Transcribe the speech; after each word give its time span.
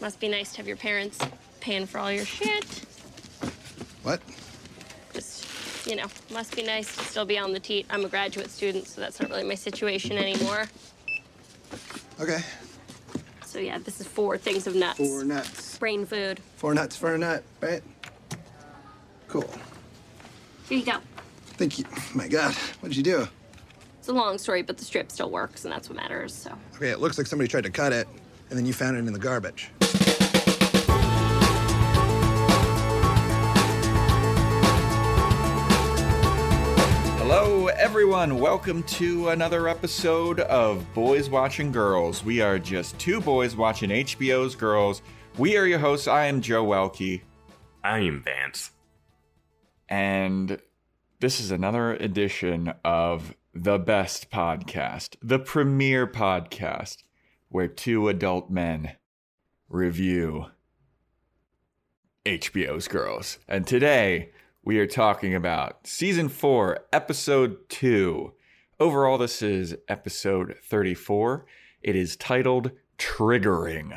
Must 0.00 0.20
be 0.20 0.28
nice 0.28 0.52
to 0.52 0.58
have 0.58 0.68
your 0.68 0.76
parents 0.76 1.18
paying 1.60 1.86
for 1.86 1.98
all 1.98 2.12
your 2.12 2.24
shit. 2.24 2.64
What? 4.02 4.20
Just, 5.12 5.86
you 5.86 5.96
know, 5.96 6.06
must 6.32 6.54
be 6.54 6.62
nice 6.62 6.94
to 6.96 7.04
still 7.04 7.24
be 7.24 7.38
on 7.38 7.52
the 7.52 7.60
teat. 7.60 7.86
I'm 7.90 8.04
a 8.04 8.08
graduate 8.08 8.50
student, 8.50 8.86
so 8.86 9.00
that's 9.00 9.20
not 9.20 9.30
really 9.30 9.44
my 9.44 9.54
situation 9.54 10.16
anymore. 10.16 10.66
Okay. 12.20 12.40
So 13.44 13.58
yeah, 13.58 13.78
this 13.78 14.00
is 14.00 14.06
four 14.06 14.36
things 14.36 14.66
of 14.66 14.74
nuts. 14.74 14.98
Four 14.98 15.24
nuts. 15.24 15.78
Brain 15.78 16.04
food. 16.04 16.40
Four 16.56 16.74
nuts 16.74 16.96
for 16.96 17.14
a 17.14 17.18
nut, 17.18 17.42
right? 17.60 17.82
Cool. 19.28 19.48
Here 20.68 20.78
you 20.78 20.84
go. 20.84 20.98
Thank 21.56 21.78
you. 21.78 21.84
My 22.14 22.28
God, 22.28 22.54
what 22.80 22.90
did 22.90 22.96
you 22.96 23.02
do? 23.02 23.26
It's 23.98 24.08
a 24.08 24.12
long 24.12 24.38
story, 24.38 24.62
but 24.62 24.76
the 24.76 24.84
strip 24.84 25.10
still 25.10 25.30
works, 25.30 25.64
and 25.64 25.72
that's 25.72 25.88
what 25.88 25.96
matters, 25.96 26.34
so. 26.34 26.52
Okay, 26.76 26.90
it 26.90 27.00
looks 27.00 27.18
like 27.18 27.26
somebody 27.26 27.48
tried 27.48 27.64
to 27.64 27.70
cut 27.70 27.92
it, 27.92 28.06
and 28.50 28.58
then 28.58 28.66
you 28.66 28.72
found 28.72 28.96
it 28.96 29.00
in 29.00 29.12
the 29.12 29.18
garbage. 29.18 29.70
Hello, 37.66 37.78
everyone. 37.78 38.38
Welcome 38.38 38.84
to 38.84 39.30
another 39.30 39.66
episode 39.66 40.38
of 40.38 40.86
Boys 40.94 41.28
Watching 41.28 41.72
Girls. 41.72 42.24
We 42.24 42.40
are 42.40 42.60
just 42.60 42.96
two 43.00 43.20
boys 43.20 43.56
watching 43.56 43.90
HBO's 43.90 44.54
Girls. 44.54 45.02
We 45.36 45.56
are 45.56 45.66
your 45.66 45.80
hosts. 45.80 46.06
I 46.06 46.26
am 46.26 46.40
Joe 46.40 46.64
Welke, 46.64 47.22
I 47.82 47.98
am 47.98 48.22
Vance. 48.22 48.70
and 49.88 50.62
this 51.18 51.40
is 51.40 51.50
another 51.50 51.94
edition 51.94 52.72
of 52.84 53.34
the 53.52 53.80
best 53.80 54.30
podcast, 54.30 55.16
the 55.20 55.40
premier 55.40 56.06
podcast, 56.06 56.98
where 57.48 57.66
two 57.66 58.08
adult 58.08 58.48
men 58.48 58.92
review 59.68 60.46
HBO's 62.24 62.86
Girls. 62.86 63.40
And 63.48 63.66
today 63.66 64.30
we 64.66 64.78
are 64.80 64.86
talking 64.86 65.32
about 65.32 65.86
season 65.86 66.28
four, 66.28 66.80
episode 66.92 67.56
two. 67.68 68.32
Overall, 68.80 69.16
this 69.16 69.40
is 69.40 69.76
episode 69.86 70.56
34. 70.64 71.46
It 71.84 71.94
is 71.94 72.16
titled 72.16 72.72
Triggering. 72.98 73.96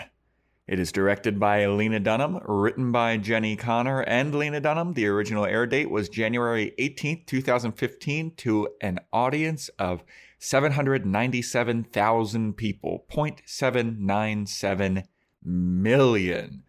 It 0.67 0.77
is 0.77 0.91
directed 0.91 1.39
by 1.39 1.65
Lena 1.65 1.99
Dunham, 1.99 2.39
written 2.45 2.91
by 2.91 3.17
Jenni 3.17 3.57
Konner 3.57 4.03
and 4.05 4.35
Lena 4.35 4.61
Dunham. 4.61 4.93
The 4.93 5.07
original 5.07 5.47
air 5.47 5.65
date 5.65 5.89
was 5.89 6.07
January 6.07 6.75
18th, 6.77 7.25
2015, 7.25 8.35
to 8.35 8.67
an 8.79 8.99
audience 9.11 9.69
of 9.79 10.03
797,000 10.37 12.53
people, 12.53 13.05
0.797 13.11 15.03
million. 15.43 16.63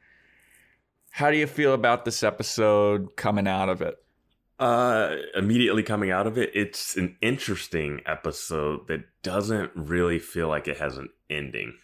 How 1.21 1.31
do 1.31 1.37
you 1.37 1.47
feel 1.47 1.75
about 1.75 2.07
this 2.07 2.23
episode 2.23 3.15
coming 3.15 3.47
out 3.47 3.69
of 3.69 3.83
it? 3.83 4.03
Uh, 4.59 5.17
immediately 5.35 5.83
coming 5.83 6.11
out 6.11 6.27
of 6.27 6.39
it, 6.39 6.51
it's 6.55 6.97
an 6.97 7.15
interesting 7.21 8.01
episode 8.07 8.89
that 8.89 9.01
doesn't 9.23 9.71
really 9.75 10.19
feel 10.19 10.49
like 10.49 10.67
it 10.67 10.79
has 10.79 10.97
an 10.97 11.11
ending. 11.29 11.75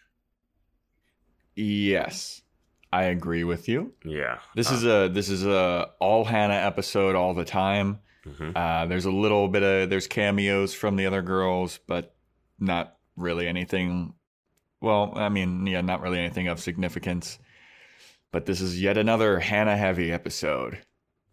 Yes, 1.55 2.41
I 2.91 3.03
agree 3.05 3.45
with 3.45 3.69
you. 3.69 3.93
Yeah. 4.07 4.39
This 4.55 4.73
Uh, 4.73 4.75
is 4.75 4.85
a 4.87 5.11
this 5.13 5.29
is 5.29 5.45
a 5.45 5.91
all 6.01 6.25
Hannah 6.25 6.55
episode 6.55 7.15
all 7.15 7.35
the 7.35 7.45
time. 7.45 7.99
mhm. 8.27 8.57
Uh, 8.57 8.87
there's 8.87 9.05
a 9.05 9.11
little 9.11 9.49
bit 9.49 9.63
of 9.63 9.91
there's 9.91 10.07
cameos 10.07 10.73
from 10.73 10.97
the 10.97 11.05
other 11.05 11.21
girls, 11.21 11.79
but 11.87 12.15
not 12.59 12.97
really 13.17 13.49
anything. 13.49 14.15
Well, 14.81 15.13
I 15.15 15.29
mean, 15.29 15.67
yeah, 15.67 15.83
not 15.83 16.01
really 16.01 16.21
anything 16.21 16.49
of 16.49 16.59
significance. 16.59 17.39
But 18.33 18.47
this 18.47 18.61
is 18.61 18.81
yet 18.81 18.97
another 18.99 19.39
Hannah 19.41 19.77
heavy 19.77 20.13
episode. 20.13 20.79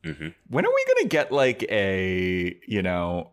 Mhm. 0.03 0.33
When 0.47 0.65
are 0.65 0.73
we 0.73 0.85
gonna 0.95 1.07
get 1.09 1.31
like 1.31 1.63
a 1.69 2.55
you 2.67 2.81
know 2.81 3.31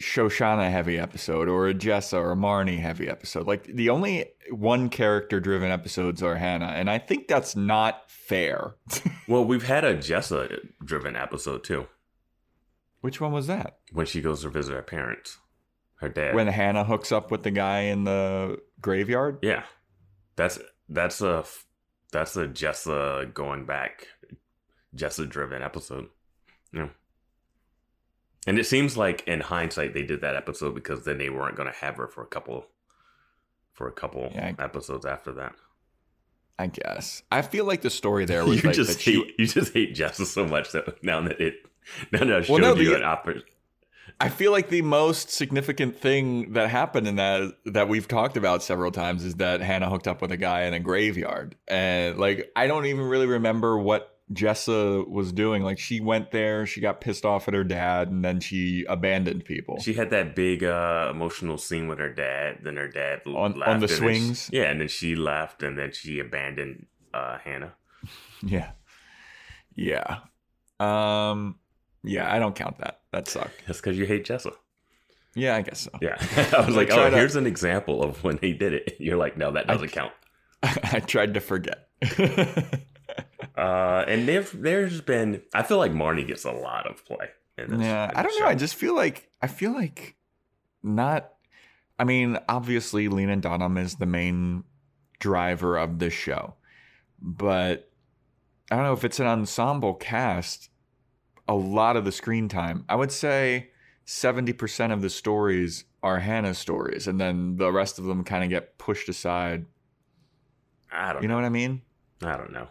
Shoshana 0.00 0.70
heavy 0.70 0.96
episode 0.98 1.48
or 1.48 1.66
a 1.68 1.74
Jessa 1.74 2.14
or 2.18 2.32
a 2.32 2.36
Marnie 2.36 2.78
heavy 2.78 3.08
episode? 3.08 3.46
Like 3.46 3.64
the 3.64 3.88
only 3.90 4.26
one 4.50 4.88
character 4.90 5.40
driven 5.40 5.70
episodes 5.70 6.22
are 6.22 6.36
Hannah, 6.36 6.66
and 6.76 6.88
I 6.88 6.98
think 6.98 7.26
that's 7.28 7.56
not 7.56 8.10
fair. 8.10 8.74
Well, 9.28 9.44
we've 9.44 9.64
had 9.66 9.84
a 9.84 9.94
Jessa 9.94 10.58
driven 10.82 11.14
episode 11.14 11.62
too 11.62 11.86
Which 13.02 13.20
one 13.20 13.30
was 13.30 13.46
that? 13.46 13.76
when 13.92 14.06
she 14.06 14.22
goes 14.22 14.40
to 14.40 14.48
visit 14.48 14.72
her 14.72 14.80
parents, 14.82 15.36
her 15.96 16.08
dad. 16.08 16.34
When 16.34 16.46
Hannah 16.46 16.84
hooks 16.84 17.12
up 17.12 17.30
with 17.30 17.42
the 17.42 17.50
guy 17.50 17.80
in 17.80 18.04
the 18.04 18.58
graveyard? 18.80 19.38
yeah, 19.42 19.64
that's 20.36 20.58
that's 20.88 21.20
a 21.20 21.44
that's 22.12 22.36
a 22.36 22.46
Jessa 22.48 23.32
going 23.34 23.64
back, 23.66 24.06
Jessa 24.96 25.28
driven 25.28 25.62
episode. 25.62 26.06
Yeah. 26.72 26.88
And 28.46 28.58
it 28.58 28.64
seems 28.66 28.96
like 28.96 29.26
in 29.26 29.40
hindsight 29.40 29.94
they 29.94 30.02
did 30.04 30.20
that 30.22 30.36
episode 30.36 30.74
because 30.74 31.04
then 31.04 31.18
they 31.18 31.28
weren't 31.30 31.56
going 31.56 31.70
to 31.70 31.78
have 31.78 31.96
her 31.96 32.08
for 32.08 32.22
a 32.22 32.26
couple 32.26 32.66
for 33.74 33.88
a 33.88 33.92
couple 33.92 34.30
Yeah. 34.34 34.54
episodes 34.58 35.04
after 35.06 35.32
that. 35.34 35.52
I 36.58 36.66
guess. 36.66 37.22
I 37.30 37.42
feel 37.42 37.64
like 37.64 37.82
the 37.82 37.90
story 37.90 38.24
there 38.24 38.44
was 38.46 38.62
you 38.62 38.68
like 38.68 38.76
just 38.76 38.92
that 38.92 39.00
she, 39.00 39.14
hate 39.22 39.34
you 39.38 39.46
just 39.46 39.72
hate 39.74 39.94
Jessa 39.94 40.24
so 40.26 40.46
much 40.46 40.72
that 40.72 41.02
now 41.04 41.20
that 41.20 41.40
it 41.40 41.54
now 42.12 42.20
that 42.20 42.32
I 42.32 42.40
showed 42.42 42.60
Well, 42.62 42.74
no, 42.74 42.80
you 42.80 42.90
the- 42.90 42.96
an 42.96 43.04
opera. 43.04 43.34
I 44.20 44.28
feel 44.30 44.50
like 44.50 44.68
the 44.68 44.82
most 44.82 45.30
significant 45.30 45.96
thing 46.00 46.52
that 46.54 46.68
happened 46.70 47.06
in 47.06 47.16
that 47.16 47.52
that 47.66 47.88
we've 47.88 48.08
talked 48.08 48.36
about 48.36 48.62
several 48.62 48.90
times 48.90 49.24
is 49.24 49.36
that 49.36 49.60
Hannah 49.60 49.88
hooked 49.88 50.08
up 50.08 50.20
with 50.20 50.32
a 50.32 50.36
guy 50.36 50.62
in 50.64 50.74
a 50.74 50.80
graveyard. 50.80 51.54
And 51.68 52.18
like 52.18 52.50
I 52.56 52.66
don't 52.66 52.86
even 52.86 53.04
really 53.04 53.26
remember 53.26 53.78
what 53.78 54.16
Jessa 54.32 55.08
was 55.08 55.32
doing. 55.32 55.62
Like 55.62 55.78
she 55.78 56.00
went 56.00 56.32
there, 56.32 56.66
she 56.66 56.80
got 56.80 57.00
pissed 57.00 57.24
off 57.24 57.46
at 57.48 57.54
her 57.54 57.62
dad, 57.64 58.08
and 58.08 58.24
then 58.24 58.40
she 58.40 58.84
abandoned 58.88 59.44
people. 59.44 59.78
She 59.80 59.94
had 59.94 60.10
that 60.10 60.34
big 60.34 60.64
uh, 60.64 61.08
emotional 61.10 61.56
scene 61.56 61.86
with 61.86 61.98
her 61.98 62.12
dad. 62.12 62.58
Then 62.64 62.76
her 62.76 62.88
dad 62.88 63.20
On- 63.26 63.62
on 63.62 63.78
the 63.80 63.86
then 63.86 63.88
she- 63.88 63.94
swings? 63.94 64.50
yeah, 64.52 64.64
and 64.64 64.80
then 64.80 64.88
she 64.88 65.14
left, 65.14 65.62
and 65.62 65.78
then 65.78 65.92
she 65.92 66.18
abandoned 66.18 66.86
uh, 67.14 67.38
Hannah. 67.38 67.74
yeah. 68.42 68.72
Yeah. 69.76 70.18
Um 70.80 71.56
yeah, 72.04 72.32
I 72.32 72.38
don't 72.38 72.54
count 72.54 72.78
that. 72.78 72.97
That 73.12 73.28
sucked. 73.28 73.66
That's 73.66 73.80
because 73.80 73.98
you 73.98 74.06
hate 74.06 74.26
Jessa. 74.26 74.52
Yeah, 75.34 75.56
I 75.56 75.62
guess 75.62 75.80
so. 75.80 75.90
Yeah, 76.00 76.16
I 76.56 76.64
was 76.66 76.74
like, 76.74 76.88
try 76.88 77.06
oh, 77.06 77.10
to- 77.10 77.16
here's 77.16 77.36
an 77.36 77.46
example 77.46 78.02
of 78.02 78.22
when 78.24 78.38
he 78.38 78.52
did 78.52 78.72
it. 78.74 78.96
You're 79.00 79.16
like, 79.16 79.36
no, 79.36 79.52
that 79.52 79.66
doesn't 79.66 79.92
count. 79.92 80.12
I 80.62 81.00
tried 81.00 81.34
to 81.34 81.40
forget. 81.40 81.88
Uh, 83.56 84.04
and 84.06 84.28
there's 84.28 84.52
there's 84.52 85.00
been, 85.00 85.42
I 85.52 85.64
feel 85.64 85.78
like 85.78 85.92
Marnie 85.92 86.26
gets 86.26 86.44
a 86.44 86.52
lot 86.52 86.88
of 86.88 87.04
play. 87.04 87.28
In 87.56 87.78
this, 87.78 87.86
yeah, 87.86 88.10
I 88.14 88.22
don't 88.22 88.40
know. 88.40 88.46
I 88.46 88.54
just 88.54 88.76
feel 88.76 88.94
like 88.94 89.30
I 89.42 89.48
feel 89.48 89.72
like 89.72 90.14
not. 90.82 91.32
I 91.98 92.04
mean, 92.04 92.38
obviously, 92.48 93.08
Lena 93.08 93.36
Dunham 93.36 93.76
is 93.76 93.96
the 93.96 94.06
main 94.06 94.62
driver 95.18 95.76
of 95.76 95.98
this 95.98 96.12
show, 96.12 96.54
but 97.20 97.90
I 98.70 98.76
don't 98.76 98.84
know 98.84 98.92
if 98.92 99.04
it's 99.04 99.18
an 99.18 99.26
ensemble 99.26 99.94
cast. 99.94 100.70
A 101.48 101.54
lot 101.54 101.96
of 101.96 102.04
the 102.04 102.12
screen 102.12 102.48
time, 102.48 102.84
I 102.88 102.94
would 102.94 103.10
say, 103.10 103.70
seventy 104.04 104.52
percent 104.52 104.92
of 104.92 105.00
the 105.02 105.10
stories 105.10 105.84
are 106.02 106.18
Hannah's 106.18 106.58
stories, 106.58 107.06
and 107.08 107.18
then 107.20 107.56
the 107.56 107.72
rest 107.72 107.98
of 107.98 108.04
them 108.04 108.22
kind 108.22 108.44
of 108.44 108.50
get 108.50 108.78
pushed 108.78 109.08
aside. 109.08 109.66
I 110.92 111.12
don't 111.12 111.22
You 111.22 111.28
know 111.28 111.34
what 111.34 111.44
I 111.44 111.48
mean? 111.50 111.82
I 112.22 112.36
don't 112.36 112.52
know. 112.52 112.68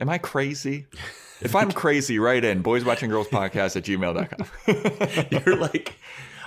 Am 0.00 0.08
I 0.08 0.18
crazy? 0.18 0.86
If 1.40 1.54
I'm 1.54 1.70
crazy, 1.70 2.18
write 2.18 2.44
in 2.44 2.62
boys 2.62 2.84
watching 2.84 3.10
girls 3.10 3.28
podcast 3.28 3.76
at 3.76 3.84
gmail.com. 3.84 5.28
You're 5.46 5.56
like, 5.56 5.94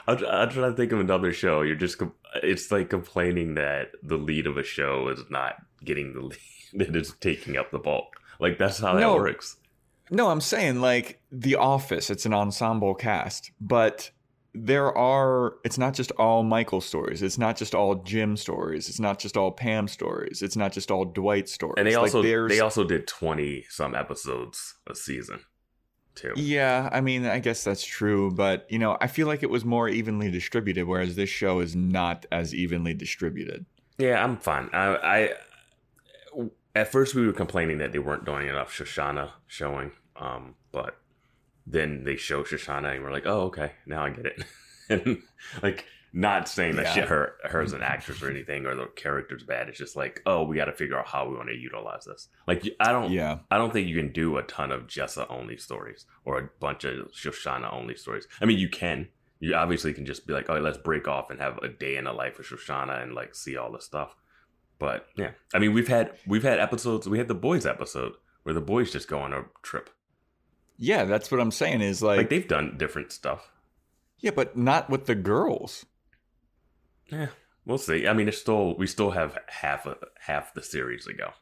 I'm, 0.05 0.17
I'm 0.17 0.49
trying 0.49 0.69
to 0.71 0.75
think 0.75 0.91
of 0.91 0.99
another 0.99 1.31
show. 1.31 1.61
You're 1.61 1.77
just, 1.77 2.01
it's 2.43 2.69
like 2.71 2.89
complaining 2.89 3.53
that 3.55 3.91
the 4.03 4.17
lead 4.17 4.47
of 4.47 4.57
a 4.57 4.63
show 4.63 5.07
is 5.07 5.21
not 5.29 5.55
getting 5.85 6.11
the 6.11 6.19
lead, 6.19 6.39
that 6.73 6.93
is 6.93 7.13
taking 7.21 7.55
up 7.55 7.71
the 7.71 7.79
bulk. 7.79 8.17
Like 8.41 8.57
that's 8.57 8.79
how 8.79 8.95
that 8.95 9.13
works. 9.13 9.55
No, 10.11 10.29
I'm 10.29 10.41
saying 10.41 10.81
like 10.81 11.21
The 11.31 11.55
Office, 11.55 12.09
it's 12.09 12.25
an 12.25 12.33
ensemble 12.33 12.93
cast, 12.93 13.51
but 13.61 14.11
there 14.53 14.95
are 14.97 15.55
it's 15.63 15.77
not 15.77 15.93
just 15.93 16.11
all 16.11 16.43
Michael 16.43 16.81
stories, 16.81 17.21
it's 17.23 17.37
not 17.37 17.55
just 17.55 17.73
all 17.73 17.95
Jim 17.95 18.35
stories, 18.35 18.89
it's 18.89 18.99
not 18.99 19.17
just 19.19 19.37
all 19.37 19.51
Pam 19.51 19.87
stories, 19.87 20.41
it's 20.41 20.57
not 20.57 20.73
just 20.73 20.91
all 20.91 21.05
Dwight 21.05 21.47
stories. 21.47 21.75
And 21.77 21.87
they 21.87 21.95
Like, 21.95 22.01
also 22.03 22.21
there's- 22.21 22.51
they 22.51 22.59
also 22.59 22.83
did 22.83 23.07
20 23.07 23.65
some 23.69 23.95
episodes 23.95 24.75
a 24.85 24.93
season 24.95 25.39
too. 26.15 26.33
Yeah, 26.35 26.89
I 26.91 26.99
mean, 26.99 27.25
I 27.25 27.39
guess 27.39 27.63
that's 27.63 27.85
true, 27.85 28.29
but 28.31 28.67
you 28.69 28.77
know, 28.79 28.97
I 28.99 29.07
feel 29.07 29.27
like 29.27 29.43
it 29.43 29.49
was 29.49 29.63
more 29.63 29.87
evenly 29.87 30.29
distributed, 30.29 30.85
whereas 30.85 31.15
this 31.15 31.29
show 31.29 31.61
is 31.61 31.73
not 31.73 32.25
as 32.33 32.53
evenly 32.53 32.93
distributed. 32.93 33.65
Yeah, 33.97 34.21
I'm 34.21 34.35
fine. 34.35 34.69
I, 34.73 34.95
I 34.97 35.33
at 36.75 36.91
first 36.91 37.15
we 37.15 37.25
were 37.25 37.31
complaining 37.33 37.77
that 37.77 37.93
they 37.93 37.99
weren't 37.99 38.25
doing 38.25 38.47
enough 38.47 38.73
Shoshana 38.75 39.31
showing, 39.47 39.91
um, 40.15 40.55
but 40.71 40.97
then 41.67 42.03
they 42.03 42.15
show 42.15 42.43
Shoshana 42.43 42.95
and 42.95 43.03
we're 43.03 43.11
like, 43.11 43.25
oh, 43.27 43.41
okay, 43.43 43.73
now 43.85 44.03
I 44.05 44.09
get 44.09 44.25
it. 44.25 44.43
and 44.89 45.21
like 45.61 45.85
Not 46.13 46.49
saying 46.49 46.75
that 46.75 46.87
Yeah. 46.87 46.93
she, 46.93 46.99
her 47.01 47.35
her 47.45 47.61
as 47.61 47.71
an 47.73 47.81
actress 47.83 48.21
or 48.21 48.29
anything 48.29 48.65
or 48.65 48.75
the 48.75 48.87
character's 48.87 49.43
bad. 49.43 49.69
It's 49.69 49.77
just 49.77 49.95
like, 49.95 50.21
oh, 50.25 50.43
we 50.43 50.57
got 50.57 50.65
to 50.65 50.73
figure 50.73 50.97
out 50.99 51.07
how 51.07 51.27
we 51.29 51.35
want 51.37 51.47
to 51.49 51.55
utilize 51.55 52.03
this. 52.05 52.27
Like, 52.47 52.67
I 52.79 52.91
don't, 52.91 53.11
Yeah. 53.11 53.39
I 53.49 53.57
don't 53.57 53.71
think 53.71 53.87
you 53.87 53.95
can 53.95 54.11
do 54.11 54.37
a 54.37 54.43
ton 54.43 54.71
of 54.71 54.87
Jessa 54.87 55.25
only 55.29 55.55
stories 55.57 56.05
or 56.25 56.37
a 56.39 56.49
bunch 56.59 56.83
of 56.83 57.11
Shoshana 57.13 57.71
only 57.73 57.95
stories. 57.95 58.27
I 58.41 58.45
mean, 58.45 58.59
you 58.59 58.67
can. 58.69 59.07
You 59.39 59.55
obviously 59.55 59.93
can 59.93 60.05
just 60.05 60.27
be 60.27 60.33
like, 60.33 60.49
oh, 60.49 60.59
let's 60.59 60.77
break 60.77 61.07
off 61.07 61.29
and 61.31 61.39
have 61.39 61.57
a 61.59 61.67
day 61.69 61.95
in 61.95 62.03
the 62.03 62.13
life 62.13 62.37
of 62.39 62.45
Shoshana 62.45 63.01
and 63.01 63.13
like 63.13 63.33
see 63.33 63.55
all 63.57 63.71
the 63.71 63.79
stuff. 63.81 64.15
But 64.77 65.07
yeah, 65.15 65.31
I 65.53 65.59
mean, 65.59 65.73
we've 65.73 65.87
had 65.87 66.11
we've 66.27 66.43
had 66.43 66.59
episodes. 66.59 67.07
We 67.07 67.17
had 67.19 67.27
the 67.27 67.33
boys 67.35 67.65
episode 67.65 68.13
where 68.43 68.53
the 68.53 68.61
boys 68.61 68.91
just 68.91 69.07
go 69.07 69.19
on 69.19 69.31
a 69.33 69.45
trip. 69.63 69.89
Yeah, 70.83 71.03
that's 71.05 71.29
what 71.31 71.39
I'm 71.39 71.51
saying 71.51 71.81
is 71.81 72.01
Like, 72.01 72.17
like, 72.17 72.29
they've 72.29 72.47
done 72.47 72.75
different 72.77 73.11
stuff. 73.11 73.51
yeah, 74.17 74.31
but 74.31 74.57
not 74.57 74.89
with 74.89 75.05
the 75.05 75.13
girls. 75.15 75.85
Yeah, 77.11 77.27
we'll 77.65 77.77
see. 77.77 78.07
I 78.07 78.13
mean, 78.13 78.27
it's 78.27 78.39
still 78.39 78.75
we 78.77 78.87
still 78.87 79.11
have 79.11 79.37
half 79.47 79.85
a, 79.85 79.95
half 80.19 80.53
the 80.55 80.63
series 80.63 81.05
to 81.05 81.13
go. 81.13 81.33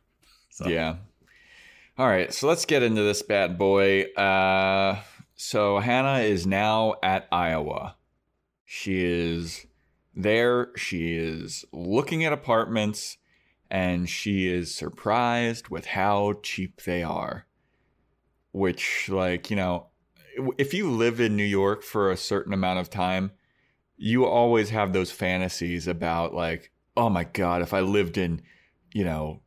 So, 0.50 0.68
Yeah. 0.68 0.98
All 1.98 2.08
right, 2.08 2.34
so 2.34 2.48
let's 2.48 2.66
get 2.66 2.82
into 2.84 3.02
this 3.02 3.22
bad 3.22 3.58
boy. 3.58 4.04
Uh, 4.14 5.02
so 5.36 5.80
Hannah 5.80 6.20
is 6.20 6.46
now 6.48 6.96
at 7.04 7.28
Iowa. 7.32 7.96
She 8.66 9.04
is 9.06 9.66
there. 10.16 10.70
She 10.78 11.16
is 11.18 11.66
looking 11.72 12.24
at 12.26 12.32
apartments, 12.34 13.18
and 13.70 14.10
she 14.10 14.48
is 14.48 14.74
surprised 14.74 15.68
with 15.70 15.88
how 15.88 16.40
cheap 16.44 16.82
they 16.84 17.04
are. 17.04 17.46
Which, 18.52 19.10
like, 19.10 19.50
you 19.50 19.56
know, 19.56 19.88
if 20.58 20.74
you 20.74 20.90
live 20.90 21.20
in 21.20 21.36
New 21.36 21.44
York 21.44 21.84
for 21.84 22.12
a 22.12 22.18
certain 22.18 22.54
amount 22.54 22.80
of 22.80 22.90
time, 22.90 23.32
you 23.98 24.26
always 24.26 24.70
have 24.70 24.94
those 24.94 25.12
fantasies 25.12 25.88
about, 25.88 26.34
like, 26.34 26.72
oh 26.98 27.10
my 27.10 27.24
God, 27.26 27.62
if 27.62 27.74
I 27.74 27.82
lived 27.82 28.18
in, 28.18 28.42
you 28.94 29.04
know, 29.04 29.42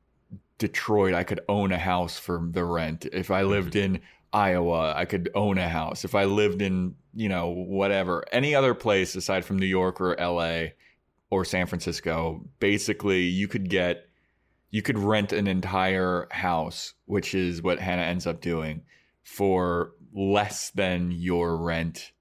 Detroit, 0.59 1.15
I 1.15 1.25
could 1.25 1.41
own 1.49 1.73
a 1.73 1.79
house 1.79 2.19
for 2.19 2.49
the 2.53 2.65
rent. 2.65 3.07
If 3.13 3.31
I 3.31 3.43
mm-hmm. 3.43 3.51
lived 3.51 3.77
in 3.77 4.01
Iowa, 4.33 4.95
I 4.97 5.05
could 5.05 5.29
own 5.35 5.59
a 5.59 5.69
house. 5.69 6.05
If 6.05 6.15
I 6.15 6.25
lived 6.25 6.63
in, 6.63 6.95
you 7.15 7.29
know, 7.29 7.49
whatever, 7.49 8.25
any 8.33 8.55
other 8.55 8.73
place 8.73 9.15
aside 9.17 9.45
from 9.45 9.59
New 9.59 9.67
York 9.67 10.01
or 10.01 10.17
LA 10.17 10.69
or 11.31 11.45
San 11.45 11.67
Francisco, 11.67 12.47
basically 12.61 13.23
you 13.23 13.49
could 13.49 13.69
get, 13.69 14.09
you 14.71 14.83
could 14.83 14.99
rent 14.99 15.33
an 15.33 15.47
entire 15.47 16.29
house, 16.31 16.95
which 17.07 17.35
is 17.35 17.61
what 17.61 17.81
Hannah 17.81 18.03
ends 18.03 18.27
up 18.27 18.41
doing 18.41 18.83
for 19.23 19.93
less 20.15 20.71
than 20.71 21.11
your 21.11 21.57
rent 21.57 22.13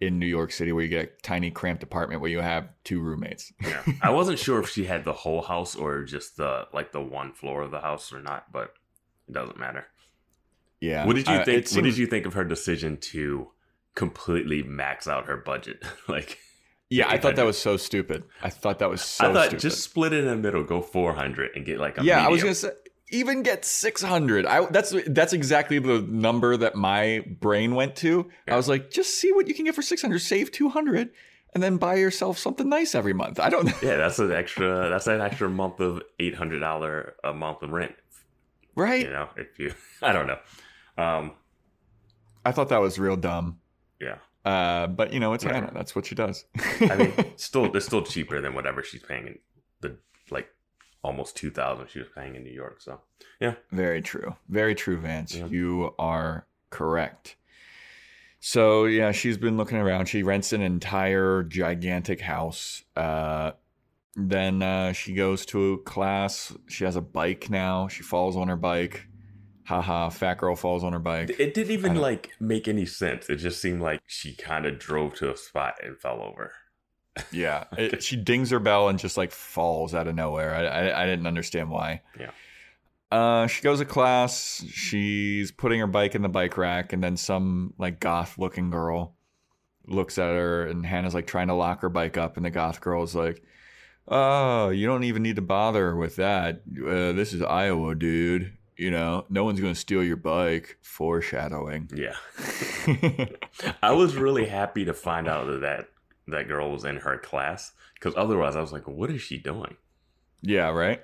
in 0.00 0.18
New 0.18 0.26
York 0.26 0.50
City, 0.52 0.72
where 0.72 0.82
you 0.82 0.88
get 0.88 1.04
a 1.18 1.22
tiny 1.22 1.50
cramped 1.50 1.82
apartment 1.82 2.20
where 2.22 2.30
you 2.30 2.40
have 2.40 2.68
two 2.84 3.00
roommates. 3.00 3.52
yeah. 3.60 3.82
I 4.02 4.10
wasn't 4.10 4.38
sure 4.38 4.58
if 4.60 4.68
she 4.70 4.84
had 4.86 5.04
the 5.04 5.12
whole 5.12 5.42
house 5.42 5.74
or 5.76 6.04
just 6.04 6.36
the 6.36 6.66
like 6.72 6.92
the 6.92 7.02
one 7.02 7.32
floor 7.32 7.62
of 7.62 7.70
the 7.70 7.80
house 7.80 8.12
or 8.12 8.20
not, 8.22 8.50
but 8.52 8.72
it 9.28 9.32
doesn't 9.32 9.58
matter. 9.58 9.86
Yeah. 10.80 11.04
What 11.06 11.16
did 11.16 11.28
you 11.28 11.34
Uh, 11.34 11.44
think? 11.44 11.66
it 11.66 11.72
What 11.74 11.84
did 11.84 11.98
you 11.98 12.06
think 12.06 12.24
of 12.24 12.32
her 12.34 12.44
decision 12.44 12.96
to 12.98 13.48
completely 13.94 14.62
max 14.62 15.06
out 15.06 15.26
her 15.26 15.36
budget? 15.36 15.82
like, 16.08 16.38
Yeah, 16.88 17.08
I 17.08 17.18
thought 17.18 17.36
that 17.36 17.44
was 17.44 17.58
so 17.58 17.76
stupid. 17.76 18.24
I 18.42 18.48
thought 18.48 18.78
that 18.78 18.88
was 18.88 19.02
so 19.02 19.28
I 19.30 19.32
thought 19.34 19.46
stupid. 19.48 19.60
just 19.60 19.82
split 19.84 20.12
it 20.14 20.20
in 20.20 20.26
the 20.26 20.36
middle, 20.36 20.64
go 20.64 20.80
four 20.80 21.12
hundred, 21.12 21.50
and 21.54 21.66
get 21.66 21.78
like 21.78 21.98
a 21.98 22.02
yeah, 22.04 22.24
I 22.24 22.28
was 22.30 22.42
gonna 22.42 22.54
say 22.54 22.70
even 23.10 23.42
get 23.42 23.64
six 23.64 24.02
hundred. 24.02 24.46
I 24.46 24.64
that's 24.66 24.94
that's 25.06 25.32
exactly 25.32 25.78
the 25.78 26.00
number 26.02 26.56
that 26.56 26.74
my 26.76 27.24
brain 27.40 27.74
went 27.74 27.96
to. 27.96 28.28
I 28.48 28.56
was 28.56 28.68
like, 28.68 28.90
just 28.90 29.18
see 29.18 29.32
what 29.32 29.48
you 29.48 29.54
can 29.54 29.64
get 29.64 29.74
for 29.74 29.82
six 29.82 30.00
hundred, 30.02 30.20
save 30.20 30.50
two 30.52 30.68
hundred, 30.68 31.10
and 31.54 31.62
then 31.62 31.76
buy 31.76 31.94
yourself 31.96 32.38
something 32.38 32.68
nice 32.68 32.94
every 32.94 33.12
month. 33.12 33.38
I 33.40 33.48
don't 33.50 33.66
know, 33.66 33.72
Yeah, 33.82 33.96
that's 34.02 34.18
an 34.18 34.32
extra. 34.32 34.88
That's 34.88 35.06
an 35.06 35.20
extra 35.20 35.48
month 35.48 35.80
of 35.80 36.02
eight 36.18 36.34
hundred 36.34 36.60
dollar 36.60 37.14
a 37.24 37.32
month 37.32 37.62
of 37.62 37.70
rent. 37.70 37.94
right? 38.76 39.04
You 39.04 39.10
know, 39.10 39.28
if 39.36 39.58
you, 39.58 39.74
I 40.02 40.12
don't 40.12 40.26
know. 40.26 40.38
Um, 40.96 41.32
I 42.44 42.52
thought 42.52 42.68
that 42.70 42.80
was 42.80 42.98
real 42.98 43.16
dumb. 43.16 43.58
yeah, 44.00 44.16
Uh, 44.44 44.86
but 44.86 45.12
you 45.12 45.20
know, 45.20 45.32
it's 45.34 45.44
Whatever. 45.44 45.66
Hannah. 45.66 45.76
That's 45.78 45.94
what 45.94 46.06
she 46.06 46.14
does. 46.14 46.44
I 46.80 46.96
mean, 46.96 47.12
still, 47.36 47.74
it's 47.76 47.86
still 47.86 48.02
cheaper 48.02 48.40
than 48.40 48.54
whatever 48.54 48.82
she's 48.82 49.02
paying 49.02 49.26
in 49.26 49.38
the 49.82 49.96
almost 51.02 51.36
two 51.36 51.50
thousand 51.50 51.88
she 51.88 51.98
was 51.98 52.08
paying 52.14 52.34
in 52.34 52.44
New 52.44 52.52
York. 52.52 52.80
So 52.80 53.00
yeah, 53.40 53.54
Very 53.72 54.02
true. 54.02 54.36
Very 54.48 54.74
true, 54.74 54.98
Vance. 54.98 55.34
Yeah. 55.34 55.46
You 55.46 55.94
are 55.98 56.46
correct. 56.70 57.36
So 58.40 58.84
yeah, 58.86 59.12
she's 59.12 59.36
been 59.36 59.56
looking 59.56 59.78
around. 59.78 60.06
She 60.06 60.22
rents 60.22 60.52
an 60.52 60.62
entire 60.62 61.42
gigantic 61.42 62.20
house. 62.20 62.82
Uh, 62.96 63.52
then 64.16 64.62
uh, 64.62 64.92
she 64.92 65.14
goes 65.14 65.46
to 65.46 65.78
class. 65.84 66.52
She 66.68 66.84
has 66.84 66.96
a 66.96 67.00
bike 67.00 67.50
now. 67.50 67.88
She 67.88 68.02
falls 68.02 68.36
on 68.36 68.48
her 68.48 68.56
bike. 68.56 69.06
Haha, 69.64 70.08
fat 70.08 70.38
girl 70.38 70.56
falls 70.56 70.82
on 70.82 70.92
her 70.94 70.98
bike. 70.98 71.30
it 71.38 71.54
didn't 71.54 71.70
even 71.70 71.94
like 71.94 72.30
make 72.40 72.66
any 72.66 72.86
sense. 72.86 73.30
It 73.30 73.36
just 73.36 73.60
seemed 73.62 73.80
like 73.80 74.00
she 74.06 74.34
kind 74.34 74.66
of 74.66 74.78
drove 74.80 75.14
to 75.16 75.32
a 75.32 75.36
spot 75.36 75.74
and 75.82 75.96
fell 75.96 76.20
over. 76.22 76.52
Yeah, 77.32 77.64
it, 77.78 78.02
she 78.02 78.16
dings 78.16 78.50
her 78.50 78.60
bell 78.60 78.88
and 78.88 78.98
just 78.98 79.16
like 79.16 79.32
falls 79.32 79.94
out 79.94 80.06
of 80.06 80.14
nowhere. 80.14 80.54
I, 80.54 80.66
I, 80.66 81.02
I 81.02 81.06
didn't 81.06 81.26
understand 81.26 81.70
why. 81.70 82.02
Yeah. 82.18 82.30
Uh, 83.10 83.46
she 83.48 83.62
goes 83.62 83.80
to 83.80 83.84
class. 83.84 84.64
She's 84.68 85.50
putting 85.50 85.80
her 85.80 85.86
bike 85.86 86.14
in 86.14 86.22
the 86.22 86.28
bike 86.28 86.56
rack, 86.56 86.92
and 86.92 87.02
then 87.02 87.16
some 87.16 87.74
like 87.76 87.98
goth 87.98 88.38
looking 88.38 88.70
girl 88.70 89.16
looks 89.86 90.18
at 90.18 90.30
her, 90.30 90.66
and 90.66 90.86
Hannah's 90.86 91.14
like 91.14 91.26
trying 91.26 91.48
to 91.48 91.54
lock 91.54 91.82
her 91.82 91.88
bike 91.88 92.16
up, 92.16 92.36
and 92.36 92.46
the 92.46 92.50
goth 92.50 92.80
girl 92.80 93.02
is 93.02 93.16
like, 93.16 93.42
"Oh, 94.06 94.68
you 94.68 94.86
don't 94.86 95.04
even 95.04 95.24
need 95.24 95.36
to 95.36 95.42
bother 95.42 95.96
with 95.96 96.16
that. 96.16 96.62
Uh, 96.78 97.12
this 97.12 97.32
is 97.32 97.42
Iowa, 97.42 97.96
dude. 97.96 98.52
You 98.76 98.92
know, 98.92 99.26
no 99.28 99.42
one's 99.44 99.60
gonna 99.60 99.74
steal 99.74 100.04
your 100.04 100.16
bike." 100.16 100.78
Foreshadowing. 100.80 101.90
Yeah, 101.92 102.14
I 103.82 103.90
was 103.90 104.14
really 104.14 104.46
happy 104.46 104.84
to 104.84 104.94
find 104.94 105.26
out 105.26 105.46
that 105.62 105.88
that, 106.30 106.48
girl 106.48 106.70
was 106.70 106.84
in 106.84 106.96
her 106.96 107.18
class 107.18 107.72
because 107.94 108.14
otherwise 108.16 108.56
I 108.56 108.60
was 108.60 108.72
like, 108.72 108.86
what 108.88 109.10
is 109.10 109.22
she 109.22 109.38
doing? 109.38 109.76
Yeah, 110.42 110.70
right. 110.70 111.02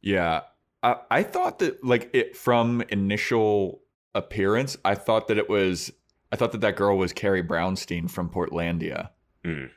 Yeah, 0.00 0.42
I 0.82 0.96
I 1.10 1.22
thought 1.22 1.58
that 1.60 1.82
like 1.84 2.10
it 2.12 2.36
from 2.36 2.82
initial 2.88 3.80
appearance, 4.14 4.76
I 4.84 4.94
thought 4.94 5.28
that 5.28 5.38
it 5.38 5.48
was 5.48 5.92
I 6.30 6.36
thought 6.36 6.52
that 6.52 6.60
that 6.62 6.76
girl 6.76 6.96
was 6.96 7.12
Carrie 7.12 7.42
Brownstein 7.42 8.10
from 8.10 8.28
Portlandia. 8.28 9.10
Mm. 9.44 9.70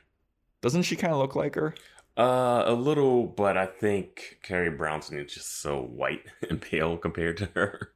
Doesn't 0.60 0.82
she 0.82 0.96
kind 0.96 1.12
of 1.12 1.18
look 1.18 1.34
like 1.36 1.54
her? 1.54 1.74
Uh, 2.16 2.64
a 2.66 2.72
little, 2.72 3.26
but 3.26 3.56
I 3.56 3.66
think 3.66 4.38
Carrie 4.42 4.76
Brownstein 4.76 5.24
is 5.24 5.32
just 5.32 5.60
so 5.60 5.80
white 5.80 6.24
and 6.50 6.60
pale 6.60 6.96
compared 6.96 7.36
to 7.38 7.46
her. 7.54 7.92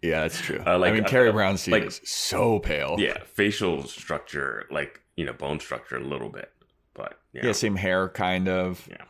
Yeah, 0.00 0.20
that's 0.22 0.40
true. 0.40 0.62
Uh, 0.64 0.78
like, 0.78 0.92
I 0.92 0.94
mean, 0.94 1.04
uh, 1.04 1.08
Carrie 1.08 1.28
uh, 1.28 1.32
Brownstein 1.34 1.72
like- 1.72 1.84
is 1.84 2.00
so 2.04 2.60
pale. 2.60 2.96
Yeah, 2.98 3.18
facial 3.26 3.84
structure, 3.86 4.64
like 4.70 5.02
you 5.18 5.24
know, 5.24 5.32
bone 5.32 5.58
structure 5.58 5.96
a 5.96 6.04
little 6.04 6.28
bit, 6.28 6.52
but 6.94 7.18
yeah, 7.32 7.46
yeah, 7.46 7.52
same 7.52 7.74
hair, 7.74 8.08
kind 8.08 8.48
of. 8.48 8.86
Yeah. 8.88 9.02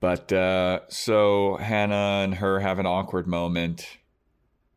But 0.00 0.32
uh, 0.32 0.88
so 0.88 1.56
Hannah 1.56 2.22
and 2.24 2.34
her 2.36 2.60
have 2.60 2.78
an 2.78 2.86
awkward 2.86 3.26
moment 3.26 3.98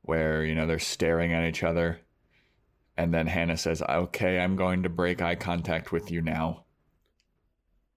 where 0.01 0.43
you 0.43 0.55
know 0.55 0.67
they're 0.67 0.77
staring 0.77 1.31
at 1.31 1.47
each 1.47 1.63
other, 1.63 2.01
and 2.97 3.13
then 3.13 3.27
Hannah 3.27 3.55
says, 3.55 3.81
"Okay, 3.81 4.41
I'm 4.41 4.57
going 4.57 4.83
to 4.83 4.89
break 4.89 5.21
eye 5.21 5.35
contact 5.35 5.93
with 5.93 6.11
you 6.11 6.21
now." 6.21 6.65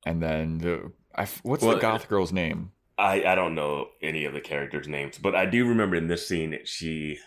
And 0.06 0.22
then 0.22 0.58
the 0.58 0.92
I 1.16 1.26
what's 1.42 1.64
Well, 1.64 1.74
the 1.74 1.80
goth 1.80 2.08
girl's 2.08 2.32
name? 2.32 2.70
I 2.96 3.24
I 3.24 3.34
don't 3.34 3.56
know 3.56 3.88
any 4.00 4.24
of 4.26 4.32
the 4.32 4.40
characters' 4.40 4.86
names, 4.86 5.18
but 5.18 5.34
I 5.34 5.44
do 5.46 5.66
remember 5.66 5.96
in 5.96 6.06
this 6.06 6.28
scene 6.28 6.60
she 6.66 7.18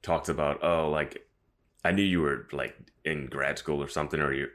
talks 0.00 0.30
about 0.30 0.64
oh 0.64 0.88
like 0.88 1.26
I 1.84 1.92
knew 1.92 2.02
you 2.02 2.20
were 2.20 2.46
like 2.52 2.76
in 3.04 3.26
grad 3.26 3.58
school 3.58 3.82
or 3.82 3.88
something 3.88 4.20
or 4.20 4.32
you 4.32 4.48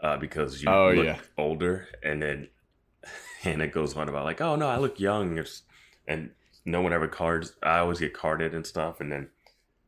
uh 0.00 0.16
because 0.16 0.62
you 0.62 0.68
Oh, 0.70 0.90
look 0.92 1.04
yeah. 1.06 1.18
older 1.38 1.88
and 2.02 2.22
then 2.22 2.48
Hannah 3.42 3.66
goes 3.68 3.96
on 3.96 4.08
about 4.08 4.24
like 4.24 4.40
oh 4.40 4.56
no 4.56 4.68
I 4.68 4.78
look 4.78 4.98
young 5.00 5.32
It's- 5.38 5.62
and 6.08 6.30
no 6.64 6.80
one 6.80 6.92
ever 6.92 7.08
cards 7.08 7.54
I 7.62 7.78
always 7.78 7.98
get 8.00 8.14
carded 8.14 8.54
and 8.54 8.66
stuff 8.66 9.00
and 9.00 9.10
then 9.12 9.28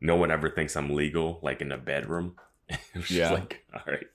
no 0.01 0.15
one 0.15 0.29
ever 0.31 0.49
thinks 0.49 0.75
I'm 0.75 0.93
legal 0.93 1.39
like 1.41 1.61
in 1.61 1.69
the 1.69 1.77
bedroom. 1.77 2.35
She's 2.95 3.11
Yeah. 3.17 3.31
like 3.33 3.65
all 3.73 3.81
right 3.87 4.07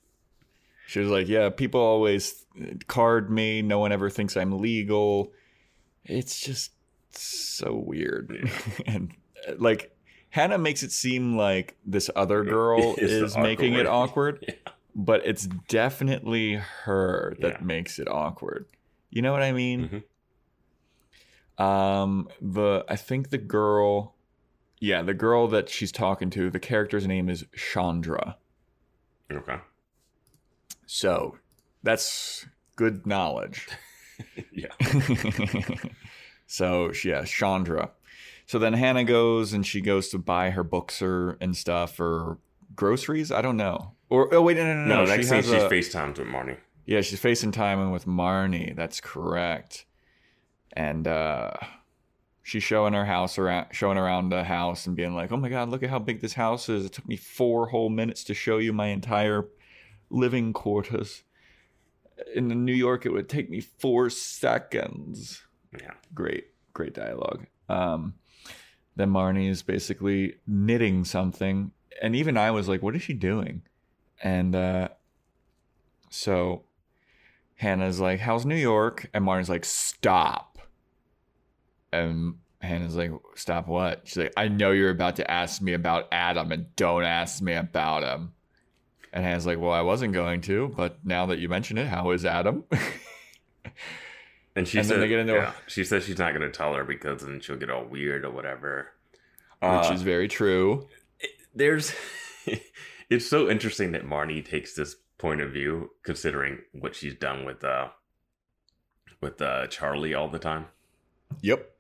She 0.87 0.99
was 1.01 1.09
like, 1.09 1.29
"Yeah, 1.29 1.51
people 1.51 1.81
always 1.81 2.45
card 2.89 3.31
me. 3.31 3.63
No 3.63 3.79
one 3.79 3.93
ever 3.93 4.11
thinks 4.11 4.37
I'm 4.37 4.59
legal. 4.59 5.33
It's 6.05 6.41
just 6.41 6.73
so 7.13 7.75
weird." 7.77 8.51
and 8.87 9.13
uh, 9.49 9.53
like 9.59 9.97
Hannah 10.31 10.59
makes 10.59 10.83
it 10.83 10.93
seem 10.93 11.37
like 11.37 11.77
this 11.85 12.09
other 12.17 12.45
girl 12.45 12.95
is 12.99 13.37
making 13.37 13.75
it 13.75 13.87
awkward. 13.87 14.45
Yeah. 14.49 14.73
but 14.95 15.25
it's 15.25 15.47
definitely 15.69 16.55
her 16.85 17.37
that 17.41 17.53
Yeah. 17.61 17.65
makes 17.65 17.99
it 18.01 18.09
awkward. 18.09 18.67
You 19.11 19.23
know 19.23 19.33
what 19.33 19.43
I 19.43 19.53
mean? 19.53 20.05
Mhm. 21.59 21.65
Um, 21.65 22.29
the 22.41 22.85
I 22.89 22.97
think 22.97 23.31
the 23.31 23.39
girl, 23.39 24.15
yeah, 24.81 25.03
the 25.03 25.15
girl 25.15 25.47
that 25.49 25.69
she's 25.69 25.93
talking 25.93 26.31
to, 26.31 26.51
the 26.51 26.59
character's 26.61 27.07
name 27.07 27.29
is 27.29 27.45
Chandra. 27.55 28.37
Okay. 29.31 29.59
So 30.87 31.39
that's 31.83 32.47
good 32.77 33.07
knowledge. 33.07 33.69
yeah. 34.53 34.73
so 36.47 36.93
yeah, 37.05 37.25
Chandra. 37.25 37.91
So 38.51 38.59
then 38.59 38.73
Hannah 38.73 39.05
goes 39.05 39.53
and 39.53 39.65
she 39.65 39.81
goes 39.81 40.09
to 40.09 40.19
buy 40.19 40.51
her 40.51 40.65
books 40.65 41.01
or 41.01 41.37
and 41.41 41.57
stuff 41.57 42.01
or 42.01 42.39
groceries. 42.75 43.31
I 43.31 43.43
don't 43.43 43.57
know. 43.57 43.93
Or 44.09 44.35
oh 44.35 44.43
wait, 44.43 44.57
no, 44.57 44.65
no, 44.67 44.75
no, 44.75 44.87
No, 44.87 45.05
no. 45.05 45.05
next 45.05 45.27
she 45.27 45.31
thing 45.31 45.43
she's 45.43 45.53
a- 45.53 45.69
FaceTimes 45.69 46.19
with 46.19 46.27
Marnie. 46.27 46.57
Yeah, 46.85 47.01
she's 47.01 47.21
facing 47.21 47.53
timing 47.53 47.93
with 47.93 48.07
Marnie. 48.07 48.75
That's 48.75 49.01
correct. 49.01 49.87
And 50.73 51.07
uh 51.07 51.53
she's 52.43 52.65
showing 52.65 52.93
her 52.95 53.05
house 53.05 53.39
around 53.39 53.67
showing 53.71 53.99
around 53.99 54.31
the 54.31 54.43
house 54.43 54.85
and 54.89 54.97
being 54.97 55.15
like, 55.15 55.31
Oh 55.31 55.37
my 55.37 55.49
god, 55.49 55.69
look 55.69 55.85
at 55.85 55.91
how 55.91 56.01
big 56.01 56.21
this 56.21 56.33
house 56.33 56.69
is. 56.69 56.85
It 56.85 56.93
took 56.93 57.07
me 57.07 57.15
four 57.17 57.69
whole 57.69 57.89
minutes 57.89 58.25
to 58.25 58.35
show 58.35 58.59
you 58.59 58.73
my 58.73 58.89
entire 58.89 59.47
living 60.11 60.53
quarters. 60.53 61.23
In 62.35 62.49
New 62.65 62.75
York 62.75 63.07
it 63.07 63.11
would 63.13 63.29
take 63.29 63.49
me 63.49 63.61
four 63.61 64.11
seconds. 64.11 65.41
Yeah. 65.81 65.93
Great, 66.13 66.47
great 66.73 66.95
dialogue. 66.95 67.47
Um 67.69 68.15
then 68.97 69.11
Marnie 69.11 69.49
is 69.49 69.63
basically 69.63 70.37
knitting 70.47 71.05
something. 71.05 71.73
And 72.03 72.15
even 72.17 72.37
I 72.37 72.51
was 72.51 72.69
like, 72.69 72.83
what 72.83 72.97
is 72.97 73.03
she 73.03 73.13
doing? 73.13 73.63
And 74.23 74.55
uh 74.55 74.89
so 76.11 76.65
Hannah's 77.61 78.01
like, 78.01 78.21
How's 78.21 78.47
New 78.47 78.57
York? 78.57 79.09
And 79.13 79.25
Marnie's 79.25 79.51
like, 79.51 79.65
Stop. 79.65 80.59
And 81.93 82.37
Hannah's 82.61 82.97
like, 82.97 83.13
Stop 83.35 83.69
what? 83.69 84.03
She's 84.05 84.17
like, 84.17 84.33
I 84.37 84.49
know 84.49 84.73
you're 84.73 84.91
about 84.91 85.17
to 85.17 85.31
ask 85.31 85.61
me 85.61 85.75
about 85.75 86.09
Adam 86.11 86.53
and 86.53 86.75
don't 86.77 87.05
ask 87.05 87.43
me 87.43 87.55
about 87.55 88.03
him. 88.03 88.33
And 89.13 89.25
Hannah's 89.25 89.47
like, 89.47 89.59
Well, 89.59 89.73
I 89.73 89.83
wasn't 89.83 90.15
going 90.15 90.41
to, 90.43 90.73
but 90.77 91.05
now 91.05 91.27
that 91.27 91.39
you 91.39 91.49
mention 91.49 91.77
it, 91.79 91.89
how 91.89 92.11
is 92.11 92.25
Adam? 92.25 92.65
And 94.57 94.67
she 94.67 94.79
And 94.79 94.85
then 94.89 94.97
said, 94.97 95.03
they 95.03 95.09
get 95.09 95.19
into 95.21 95.35
a- 95.35 95.43
yeah, 95.43 95.53
she 95.69 95.85
says 95.85 96.05
she's 96.05 96.19
not 96.19 96.35
going 96.35 96.43
to 96.43 96.51
tell 96.57 96.75
her 96.75 96.85
because 96.85 97.23
then 97.23 97.41
she'll 97.41 97.57
get 97.57 97.71
all 97.71 97.85
weird 97.85 98.25
or 98.25 98.31
whatever. 98.31 98.93
Which 99.61 99.71
Uh, 99.71 99.91
is 99.95 100.03
very 100.03 100.27
true. 100.29 100.89
there's, 101.55 101.93
it's 103.11 103.27
so 103.29 103.49
interesting 103.49 103.93
that 103.93 104.05
Marnie 104.05 104.45
takes 104.45 104.75
this 104.75 104.97
point 105.19 105.41
of 105.41 105.53
view, 105.53 105.91
considering 106.03 106.59
what 106.73 106.95
she's 106.97 107.15
done 107.15 107.45
with 107.45 107.63
uh, 107.63 107.89
with 109.21 109.41
uh 109.43 109.67
Charlie 109.67 110.15
all 110.15 110.29
the 110.29 110.39
time. 110.39 110.67
Yep. 111.43 111.71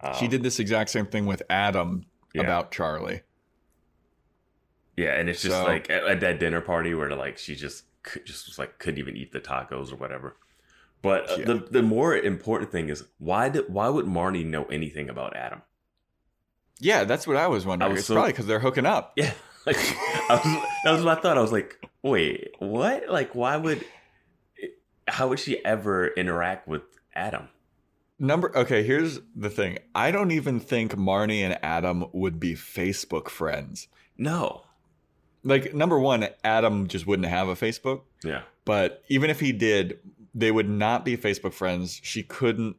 Um, 0.00 0.14
she 0.18 0.26
did 0.26 0.42
this 0.42 0.58
exact 0.58 0.88
same 0.90 1.06
thing 1.06 1.26
with 1.26 1.42
Adam 1.50 2.06
Yeah. 2.34 2.42
about 2.42 2.72
Charlie. 2.72 3.20
Yeah, 4.96 5.14
and 5.14 5.28
it's 5.28 5.42
just 5.42 5.54
So- 5.54 5.64
like 5.64 5.88
at, 5.90 6.04
at 6.04 6.20
that 6.20 6.40
dinner 6.40 6.60
party 6.60 6.94
where 6.94 7.10
like 7.10 7.38
she 7.38 7.54
just 7.54 7.84
just 8.24 8.46
was 8.48 8.58
like 8.58 8.78
couldn't 8.78 8.98
even 8.98 9.16
eat 9.16 9.32
the 9.32 9.40
tacos 9.40 9.92
or 9.92 9.96
whatever. 9.96 10.36
But 11.02 11.30
uh, 11.30 11.36
Yeah. 11.38 11.44
the 11.46 11.54
the 11.70 11.82
more 11.82 12.16
important 12.16 12.72
thing 12.72 12.88
is 12.88 13.04
why 13.18 13.48
did 13.48 13.72
why 13.72 13.88
would 13.88 14.06
Marnie 14.06 14.44
know 14.44 14.64
anything 14.66 15.08
about 15.08 15.36
Adam? 15.36 15.62
Yeah, 16.80 17.04
that's 17.04 17.26
what 17.26 17.36
I 17.36 17.46
was 17.48 17.66
wondering. 17.66 17.90
I 17.90 17.92
was 17.92 18.00
it's 18.00 18.08
so- 18.08 18.14
probably 18.14 18.32
because 18.32 18.46
they're 18.46 18.60
hooking 18.60 18.86
up. 18.86 19.14
Yeah, 19.16 19.32
like 19.66 19.76
I 20.30 20.40
was, 20.44 20.64
that 20.84 20.92
was 20.92 21.04
my 21.04 21.14
thought. 21.16 21.36
I 21.36 21.42
was 21.42 21.52
like, 21.52 21.76
wait, 22.02 22.52
what? 22.58 23.08
Like, 23.08 23.34
why 23.34 23.56
would? 23.56 23.84
How 25.06 25.28
would 25.28 25.38
she 25.40 25.64
ever 25.64 26.08
interact 26.08 26.68
with 26.68 26.82
Adam? 27.14 27.48
Number 28.18 28.56
okay, 28.56 28.82
here's 28.82 29.20
the 29.36 29.50
thing. 29.50 29.78
I 29.94 30.10
don't 30.10 30.30
even 30.32 30.58
think 30.60 30.92
Marnie 30.96 31.40
and 31.40 31.58
Adam 31.62 32.04
would 32.12 32.40
be 32.40 32.54
Facebook 32.54 33.28
friends. 33.28 33.88
No. 34.16 34.62
Like 35.44 35.72
number 35.74 35.98
one, 35.98 36.28
Adam 36.42 36.88
just 36.88 37.06
wouldn't 37.06 37.28
have 37.28 37.48
a 37.48 37.54
Facebook, 37.54 38.02
Yeah. 38.24 38.42
but 38.64 39.02
even 39.08 39.30
if 39.30 39.38
he 39.40 39.52
did, 39.52 39.98
they 40.38 40.52
would 40.52 40.68
not 40.68 41.04
be 41.04 41.16
Facebook 41.16 41.52
friends. 41.52 42.00
She 42.02 42.22
couldn't 42.22 42.76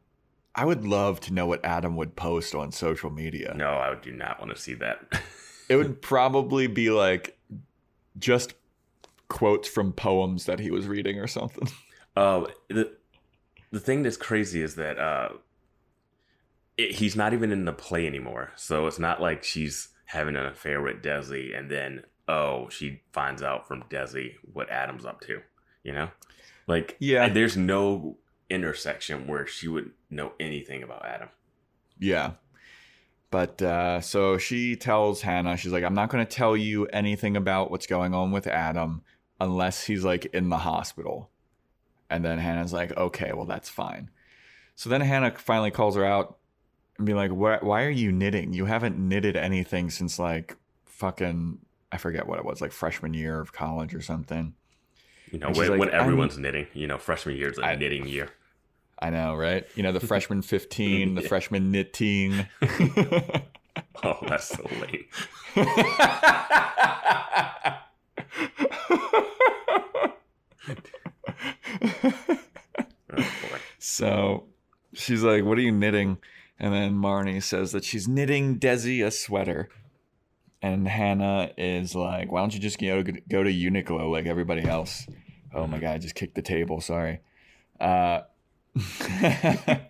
I 0.54 0.64
would 0.64 0.84
love 0.84 1.20
to 1.20 1.32
know 1.32 1.46
what 1.46 1.64
Adam 1.64 1.96
would 1.96 2.16
post 2.16 2.54
on 2.54 2.72
social 2.72 3.10
media. 3.10 3.54
No, 3.56 3.70
I 3.70 3.94
do 3.94 4.10
not 4.10 4.40
want 4.40 4.54
to 4.54 4.60
see 4.60 4.74
that. 4.74 5.00
It 5.68 5.76
would 5.76 6.02
probably 6.02 6.66
be 6.66 6.90
like 6.90 7.38
just 8.18 8.54
quotes 9.28 9.68
from 9.68 9.92
poems 9.92 10.46
that 10.46 10.58
he 10.58 10.70
was 10.70 10.88
reading 10.88 11.18
or 11.18 11.26
something. 11.26 11.68
Uh, 12.16 12.46
the 12.68 12.92
the 13.70 13.78
thing 13.78 14.02
that's 14.02 14.16
crazy 14.16 14.60
is 14.60 14.74
that 14.74 14.98
uh, 14.98 15.28
it, 16.76 16.96
he's 16.96 17.14
not 17.14 17.32
even 17.32 17.52
in 17.52 17.64
the 17.64 17.72
play 17.72 18.06
anymore. 18.06 18.52
So 18.56 18.88
it's 18.88 18.98
not 18.98 19.22
like 19.22 19.44
she's 19.44 19.88
having 20.06 20.34
an 20.34 20.44
affair 20.44 20.82
with 20.82 21.02
Desi, 21.02 21.56
and 21.56 21.70
then 21.70 22.02
oh, 22.26 22.68
she 22.68 23.02
finds 23.12 23.42
out 23.42 23.68
from 23.68 23.84
Desi 23.84 24.34
what 24.52 24.68
Adam's 24.70 25.04
up 25.04 25.20
to. 25.22 25.40
You 25.84 25.92
know, 25.92 26.10
like 26.70 26.96
Yeah. 27.00 27.28
there's 27.28 27.56
no 27.56 28.16
intersection 28.48 29.26
where 29.26 29.46
she 29.46 29.68
would 29.68 29.90
know 30.08 30.32
anything 30.40 30.82
about 30.82 31.04
Adam. 31.04 31.28
Yeah. 31.98 32.32
But 33.30 33.62
uh, 33.62 34.00
so 34.00 34.38
she 34.38 34.74
tells 34.74 35.22
Hannah, 35.22 35.56
she's 35.56 35.70
like, 35.72 35.84
I'm 35.84 35.94
not 35.94 36.08
going 36.10 36.26
to 36.26 36.30
tell 36.36 36.56
you 36.56 36.86
anything 36.86 37.36
about 37.36 37.70
what's 37.70 37.86
going 37.86 38.12
on 38.14 38.32
with 38.32 38.46
Adam 38.46 39.02
unless 39.40 39.84
he's 39.84 40.04
like 40.04 40.24
in 40.26 40.48
the 40.48 40.58
hospital. 40.58 41.30
And 42.08 42.24
then 42.24 42.38
Hannah's 42.38 42.72
like, 42.72 42.96
okay, 42.96 43.32
well, 43.32 43.46
that's 43.46 43.68
fine. 43.68 44.10
So 44.74 44.90
then 44.90 45.00
Hannah 45.00 45.32
finally 45.36 45.70
calls 45.70 45.94
her 45.94 46.04
out 46.04 46.38
and 46.98 47.06
be 47.06 47.14
like, 47.14 47.30
why, 47.30 47.58
why 47.60 47.84
are 47.84 47.90
you 47.90 48.10
knitting? 48.10 48.52
You 48.52 48.64
haven't 48.64 48.98
knitted 48.98 49.36
anything 49.36 49.90
since 49.90 50.18
like 50.18 50.56
fucking, 50.86 51.58
I 51.92 51.98
forget 51.98 52.26
what 52.26 52.38
it 52.40 52.44
was, 52.44 52.60
like 52.60 52.72
freshman 52.72 53.14
year 53.14 53.40
of 53.40 53.52
college 53.52 53.94
or 53.94 54.00
something. 54.00 54.54
You 55.30 55.38
know, 55.38 55.50
when, 55.50 55.70
like, 55.70 55.78
when 55.80 55.90
everyone's 55.90 56.36
knitting, 56.38 56.66
you 56.74 56.86
know, 56.86 56.98
freshman 56.98 57.36
year 57.36 57.50
is 57.50 57.58
a 57.58 57.64
I- 57.66 57.74
knitting 57.76 58.06
year. 58.08 58.30
I 59.02 59.08
know, 59.10 59.34
right? 59.34 59.64
You 59.76 59.82
know, 59.82 59.92
the 59.92 60.00
freshman 60.06 60.42
15, 60.42 61.14
the 61.14 61.22
Yeah. 61.22 61.28
freshman 61.28 61.70
knitting. 61.70 62.46
Oh, 64.02 64.16
that's 64.26 64.48
so 64.48 64.62
lame. 64.80 65.04
Oh. 73.12 73.28
So 73.78 74.44
she's 74.92 75.22
like, 75.22 75.44
What 75.44 75.58
are 75.58 75.62
you 75.62 75.72
knitting? 75.72 76.18
And 76.58 76.74
then 76.74 76.94
Marnie 76.94 77.42
says 77.42 77.72
that 77.72 77.84
she's 77.84 78.06
knitting 78.06 78.58
Desi 78.58 79.04
a 79.04 79.10
sweater. 79.10 79.68
And 80.62 80.86
Hannah 80.86 81.50
is 81.56 81.94
like, 81.94 82.30
Why 82.30 82.40
don't 82.40 82.54
you 82.54 82.60
just 82.60 82.78
go 82.78 83.02
to, 83.02 83.12
go 83.12 83.42
to 83.42 83.50
Uniqlo 83.50 84.10
like 84.10 84.26
everybody 84.26 84.64
else? 84.64 85.06
Oh 85.54 85.66
my 85.66 85.78
God, 85.78 85.94
I 85.94 85.98
just 85.98 86.14
kicked 86.14 86.34
the 86.34 86.42
table. 86.42 86.80
Sorry. 86.80 87.20
Uh, 87.80 88.20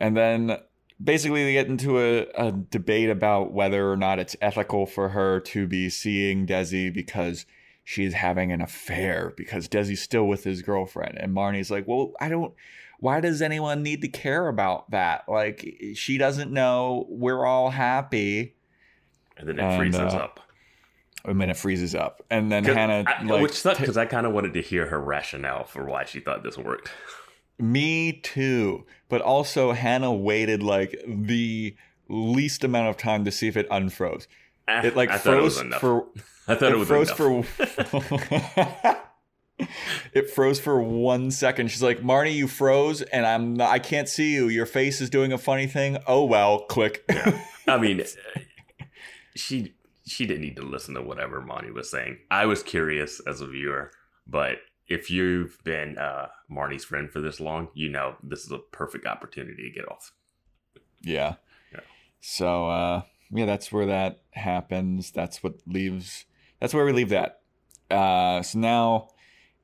and 0.00 0.16
then 0.16 0.58
basically 1.02 1.44
they 1.44 1.52
get 1.54 1.66
into 1.66 1.98
a, 1.98 2.26
a 2.36 2.52
debate 2.52 3.10
about 3.10 3.52
whether 3.52 3.90
or 3.90 3.96
not 3.96 4.18
it's 4.18 4.36
ethical 4.40 4.86
for 4.86 5.10
her 5.10 5.40
to 5.40 5.66
be 5.66 5.88
seeing 5.88 6.46
Desi 6.46 6.92
because 6.92 7.46
she's 7.82 8.14
having 8.14 8.52
an 8.52 8.60
affair 8.60 9.32
because 9.36 9.68
Desi's 9.68 10.02
still 10.02 10.26
with 10.26 10.44
his 10.44 10.62
girlfriend. 10.62 11.18
And 11.18 11.34
Marnie's 11.34 11.70
like, 11.70 11.86
well, 11.86 12.12
I 12.20 12.28
don't. 12.28 12.54
Why 13.00 13.20
does 13.20 13.42
anyone 13.42 13.82
need 13.82 14.00
to 14.02 14.08
care 14.08 14.48
about 14.48 14.90
that? 14.92 15.28
Like, 15.28 15.76
she 15.94 16.16
doesn't 16.16 16.50
know. 16.50 17.06
We're 17.10 17.44
all 17.44 17.70
happy. 17.70 18.54
And 19.36 19.48
then 19.48 19.58
it 19.58 19.62
And, 19.62 19.76
freezes 19.78 20.14
uh, 20.14 20.18
up. 20.18 20.40
And 21.24 21.40
then 21.40 21.50
it 21.50 21.56
freezes 21.56 21.94
up. 21.94 22.22
And 22.30 22.52
then 22.52 22.64
Hannah, 22.64 23.04
I- 23.06 23.22
like, 23.24 23.42
which 23.42 23.52
sucked 23.52 23.78
ta- 23.78 23.82
because 23.82 23.96
I 23.96 24.04
kind 24.06 24.26
of 24.26 24.32
wanted 24.32 24.54
to 24.54 24.60
hear 24.62 24.86
her 24.86 25.00
rationale 25.00 25.64
for 25.64 25.84
why 25.84 26.04
she 26.04 26.20
thought 26.20 26.42
this 26.42 26.58
worked. 26.58 26.90
Me 27.58 28.12
too. 28.12 28.84
But 29.08 29.22
also, 29.22 29.72
Hannah 29.72 30.12
waited 30.12 30.62
like 30.62 31.00
the 31.06 31.74
least 32.08 32.64
amount 32.64 32.88
of 32.88 32.96
time 32.96 33.24
to 33.24 33.30
see 33.30 33.48
if 33.48 33.56
it 33.56 33.68
unfroze. 33.70 34.26
It 34.66 34.96
like 34.96 35.10
I 35.10 35.18
thought 35.18 35.34
it 35.34 35.52
froze 35.52 35.60
for 35.80 36.06
I 36.48 36.54
thought 36.54 36.72
it, 36.72 36.78
was 36.78 36.88
froze 36.88 37.08
enough. 37.10 37.38
for 37.38 39.00
it 40.14 40.30
froze 40.30 40.58
for 40.60 40.80
one 40.80 41.30
second. 41.30 41.68
She's 41.70 41.82
like, 41.82 42.00
"Marnie, 42.00 42.34
you 42.34 42.48
froze, 42.48 43.02
and 43.02 43.24
I'm 43.26 43.54
not, 43.54 43.70
I 43.70 43.78
can't 43.78 44.08
see 44.08 44.32
you. 44.32 44.48
Your 44.48 44.66
face 44.66 45.00
is 45.00 45.10
doing 45.10 45.32
a 45.32 45.38
funny 45.38 45.66
thing. 45.66 45.98
Oh 46.06 46.24
well." 46.24 46.60
Click. 46.66 47.04
I 47.68 47.78
mean, 47.78 48.02
she 49.34 49.74
she 50.06 50.26
didn't 50.26 50.42
need 50.42 50.56
to 50.56 50.62
listen 50.62 50.94
to 50.94 51.02
whatever 51.02 51.40
Marnie 51.40 51.72
was 51.72 51.90
saying. 51.90 52.18
I 52.30 52.46
was 52.46 52.62
curious 52.62 53.20
as 53.26 53.40
a 53.40 53.46
viewer, 53.46 53.90
but 54.26 54.58
if 54.86 55.10
you've 55.10 55.58
been 55.64 55.96
uh, 55.96 56.28
Marnie's 56.50 56.84
friend 56.84 57.10
for 57.10 57.20
this 57.20 57.40
long, 57.40 57.68
you 57.74 57.88
know 57.88 58.16
this 58.22 58.44
is 58.44 58.52
a 58.52 58.58
perfect 58.58 59.06
opportunity 59.06 59.68
to 59.68 59.74
get 59.74 59.88
off. 59.88 60.12
yeah. 61.02 61.34
Yeah. 61.72 61.80
So 62.20 62.68
uh, 62.68 63.02
yeah, 63.30 63.46
that's 63.46 63.72
where 63.72 63.86
that 63.86 64.22
happens. 64.32 65.10
That's 65.10 65.42
what 65.42 65.54
leaves. 65.66 66.26
That's 66.60 66.74
where 66.74 66.84
we 66.84 66.92
leave 66.92 67.10
that. 67.10 67.40
Uh, 67.90 68.42
so 68.42 68.58
now. 68.58 69.08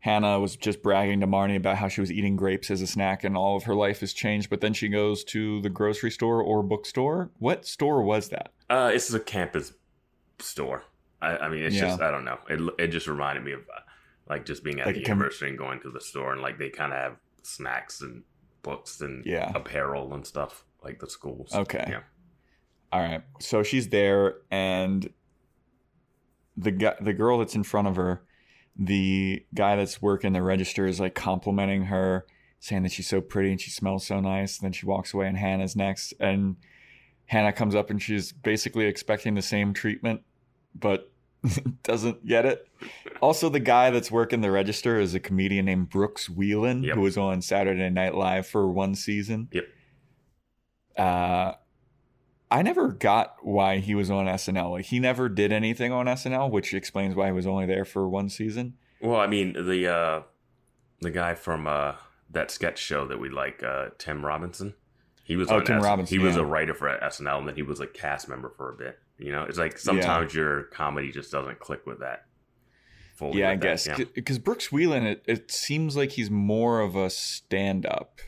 Hannah 0.01 0.41
was 0.41 0.57
just 0.57 0.83
bragging 0.83 1.21
to 1.21 1.27
Marnie 1.27 1.57
about 1.57 1.77
how 1.77 1.89
she 1.89 2.01
was 2.01 2.11
eating 2.11 2.35
grapes 2.35 2.71
as 2.71 2.81
a 2.81 2.87
snack 2.87 3.23
and 3.23 3.37
all 3.37 3.57
of 3.57 3.65
her 3.65 3.75
life 3.75 4.01
has 4.01 4.13
changed. 4.15 4.49
But 4.49 4.61
then 4.63 4.73
she 4.73 4.89
goes 4.89 5.23
to 5.25 5.61
the 5.61 5.69
grocery 5.69 6.11
store 6.11 6.43
or 6.43 6.63
bookstore. 6.63 7.31
What 7.39 7.67
store 7.67 8.03
was 8.03 8.31
that? 8.31 8.51
Uh, 8.71 8.91
this 8.93 9.09
is 9.09 9.15
a 9.15 9.21
campus 9.21 9.75
store. 10.39 10.85
I, 11.21 11.37
I 11.37 11.49
mean, 11.51 11.63
it's 11.63 11.77
Yeah. 11.77 11.83
just 11.89 12.01
I 12.01 12.11
don't 12.11 12.25
know. 12.25 12.39
It 12.49 12.61
it 12.79 12.87
just 12.89 13.07
reminded 13.07 13.45
me 13.45 13.53
of 13.53 13.61
uh, 13.61 13.81
like 14.29 14.47
just 14.47 14.65
being 14.65 14.81
at 14.81 14.87
Like 14.87 14.95
the 14.95 15.03
a 15.03 15.05
com- 15.05 15.19
university 15.19 15.49
and 15.51 15.59
going 15.59 15.81
to 15.81 15.91
the 15.91 16.01
store 16.01 16.33
and 16.33 16.41
like 16.41 16.59
they 16.59 16.71
kind 16.71 16.93
of 16.95 16.99
have 16.99 17.17
snacks 17.43 18.01
and 18.01 18.23
books 18.63 19.01
and 19.03 19.25
Yeah. 19.27 19.53
apparel 19.55 20.15
and 20.15 20.27
stuff 20.27 20.65
like 20.83 20.99
the 21.01 21.11
schools. 21.11 21.55
Okay. 21.55 21.85
Yeah. 21.89 22.01
All 22.93 23.01
right. 23.01 23.23
So 23.39 23.63
she's 23.63 23.89
there, 23.91 24.37
and 24.51 25.11
the 26.57 26.71
guy, 26.71 26.95
the 27.01 27.13
girl 27.13 27.39
that's 27.39 27.55
in 27.55 27.63
front 27.63 27.87
of 27.89 27.97
her, 27.97 28.23
the 28.77 29.45
guy 29.55 29.77
that's 29.77 30.01
working 30.01 30.33
the 30.33 30.43
register 30.43 30.87
is 30.87 31.01
like 31.01 31.15
complimenting 31.15 31.85
her, 31.85 32.27
saying 32.59 32.83
that 32.85 32.93
she's 32.93 33.09
so 33.09 33.21
pretty 33.21 33.51
and 33.51 33.61
she 33.61 33.71
smells 33.71 34.07
so 34.07 34.21
nice. 34.21 34.59
And 34.59 34.67
then 34.67 34.73
she 34.73 34.87
walks 34.87 35.13
away, 35.15 35.27
and 35.27 35.37
Hannah's 35.37 35.77
next, 35.77 36.15
and 36.21 36.57
Hannah 37.27 37.53
comes 37.53 37.75
up 37.75 37.91
and 37.91 38.01
she's 38.03 38.33
basically 38.33 38.87
expecting 38.87 39.35
the 39.35 39.43
same 39.43 39.73
treatment, 39.73 40.23
but 40.75 41.11
doesn't 41.85 42.27
get 42.27 42.45
it. 42.45 42.69
Also, 43.23 43.49
the 43.49 43.61
guy 43.61 43.91
that's 43.91 44.11
working 44.11 44.41
the 44.41 44.51
register 44.51 44.99
is 44.99 45.15
a 45.15 45.21
comedian 45.21 45.65
named 45.67 45.89
Brooks 45.91 46.29
Wheelan, 46.29 46.85
Yep. 46.85 46.95
who 46.97 47.01
was 47.03 47.17
on 47.17 47.41
Saturday 47.41 47.89
Night 47.91 48.15
Live 48.15 48.47
for 48.47 48.69
one 48.69 48.95
season. 48.95 49.49
Yep. 49.53 49.65
Uh, 50.97 51.53
I 52.51 52.63
never 52.63 52.89
got 52.89 53.37
why 53.43 53.79
he 53.79 53.95
was 53.95 54.11
on 54.11 54.27
SNL. 54.27 54.73
Like 54.73 54.87
he 54.87 54.99
never 54.99 55.29
did 55.29 55.53
anything 55.53 55.93
on 55.93 56.07
SNL, 56.07 56.51
which 56.51 56.75
explains 56.75 57.15
why 57.15 57.27
he 57.27 57.33
was 57.33 57.47
only 57.47 57.67
there 57.67 57.85
for 57.85 58.09
one 58.09 58.29
season. 58.29 58.75
Well, 59.01 59.21
I 59.21 59.27
mean 59.27 59.53
the 59.53 59.87
uh 59.87 60.23
the 61.01 61.11
guy 61.11 61.35
from 61.35 61.67
uh 61.67 61.95
that 62.31 62.51
sketch 62.51 62.79
show 62.79 63.07
that 63.07 63.19
we 63.19 63.29
like, 63.29 63.63
uh 63.63 63.91
Tim 63.99 64.25
Robinson. 64.25 64.75
He 65.25 65.37
was 65.37 65.49
Oh, 65.51 65.61
Tim 65.61 65.79
S- 65.79 65.85
Robinson, 65.85 66.19
He 66.19 66.25
was 66.25 66.37
a 66.37 66.45
writer 66.45 66.75
for 66.75 66.89
SNL, 66.89 67.39
and 67.39 67.49
then 67.49 67.55
he 67.55 67.63
was 67.63 67.79
a 67.79 67.87
cast 67.87 68.29
member 68.29 68.51
for 68.57 68.73
a 68.73 68.77
bit. 68.77 68.99
You 69.17 69.31
know, 69.31 69.45
it's 69.45 69.59
like 69.59 69.79
sometimes 69.79 70.35
your 70.35 70.65
comedy 70.65 71.13
just 71.13 71.31
doesn't 71.31 71.61
click 71.61 71.87
with 71.87 72.01
that. 72.01 72.25
yeah, 73.21 73.51
I 73.51 73.55
that, 73.55 73.61
guess 73.63 73.87
yeah. 73.87 73.99
because 74.15 74.39
Brooks 74.39 74.69
Wheelan, 74.69 75.05
it, 75.05 75.23
it 75.27 75.53
seems 75.53 75.97
like 75.97 76.13
he's 76.13 76.31
more 76.31 76.81
of 76.81 76.97
a 76.97 77.11
stand-up 77.11 78.21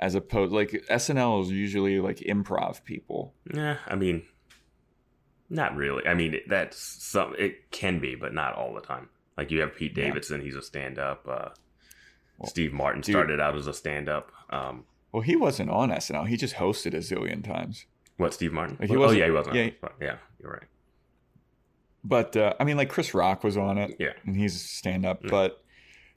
as 0.00 0.14
opposed 0.14 0.52
like 0.52 0.70
SNL 0.90 1.42
is 1.42 1.50
usually 1.50 1.98
like 2.00 2.18
improv 2.18 2.84
people. 2.84 3.34
Yeah, 3.52 3.78
I 3.86 3.94
mean, 3.96 4.22
not 5.50 5.74
really. 5.76 6.06
I 6.06 6.14
mean, 6.14 6.36
that's 6.48 6.76
some. 7.04 7.34
It 7.38 7.70
can 7.70 7.98
be, 8.00 8.14
but 8.14 8.32
not 8.34 8.54
all 8.54 8.74
the 8.74 8.80
time. 8.80 9.08
Like 9.36 9.50
you 9.50 9.60
have 9.60 9.74
Pete 9.74 9.96
Yeah. 9.96 10.04
Davidson, 10.04 10.40
he's 10.40 10.56
a 10.56 10.62
stand-up. 10.62 11.26
Uh, 11.28 11.48
Well, 12.38 12.48
Steve 12.50 12.72
Martin 12.72 13.00
dude- 13.02 13.12
started 13.14 13.40
out 13.40 13.56
as 13.56 13.66
a 13.66 13.72
stand-up. 13.74 14.30
Um, 14.50 14.84
Well, 15.12 15.22
he 15.22 15.36
wasn't 15.36 15.70
on 15.70 15.90
SNL. 15.90 16.24
He 16.26 16.36
just 16.36 16.56
hosted 16.56 16.92
a 16.94 16.98
zillion 16.98 17.42
times. 17.44 17.86
what 18.16 18.34
Steve 18.34 18.52
Martin? 18.52 18.76
Like, 18.80 18.88
he 18.90 18.96
oh 18.96 18.98
wasn't- 19.00 19.20
yeah, 19.20 19.24
he 19.26 19.30
was 19.30 19.46
on. 19.48 19.54
yeah. 19.54 19.62
Yeah, 19.82 19.88
yeah, 20.00 20.16
you're 20.40 20.50
right. 20.52 20.62
But 22.04 22.36
uh, 22.36 22.54
I 22.60 22.64
mean, 22.64 22.76
like 22.76 22.88
Chris 22.90 23.14
Rock 23.14 23.42
was 23.44 23.56
on 23.56 23.78
it. 23.78 23.96
Yeah. 23.98 24.12
and 24.24 24.36
he's 24.36 24.60
stand 24.60 25.04
up. 25.06 25.22
Yeah. 25.22 25.30
But 25.30 25.62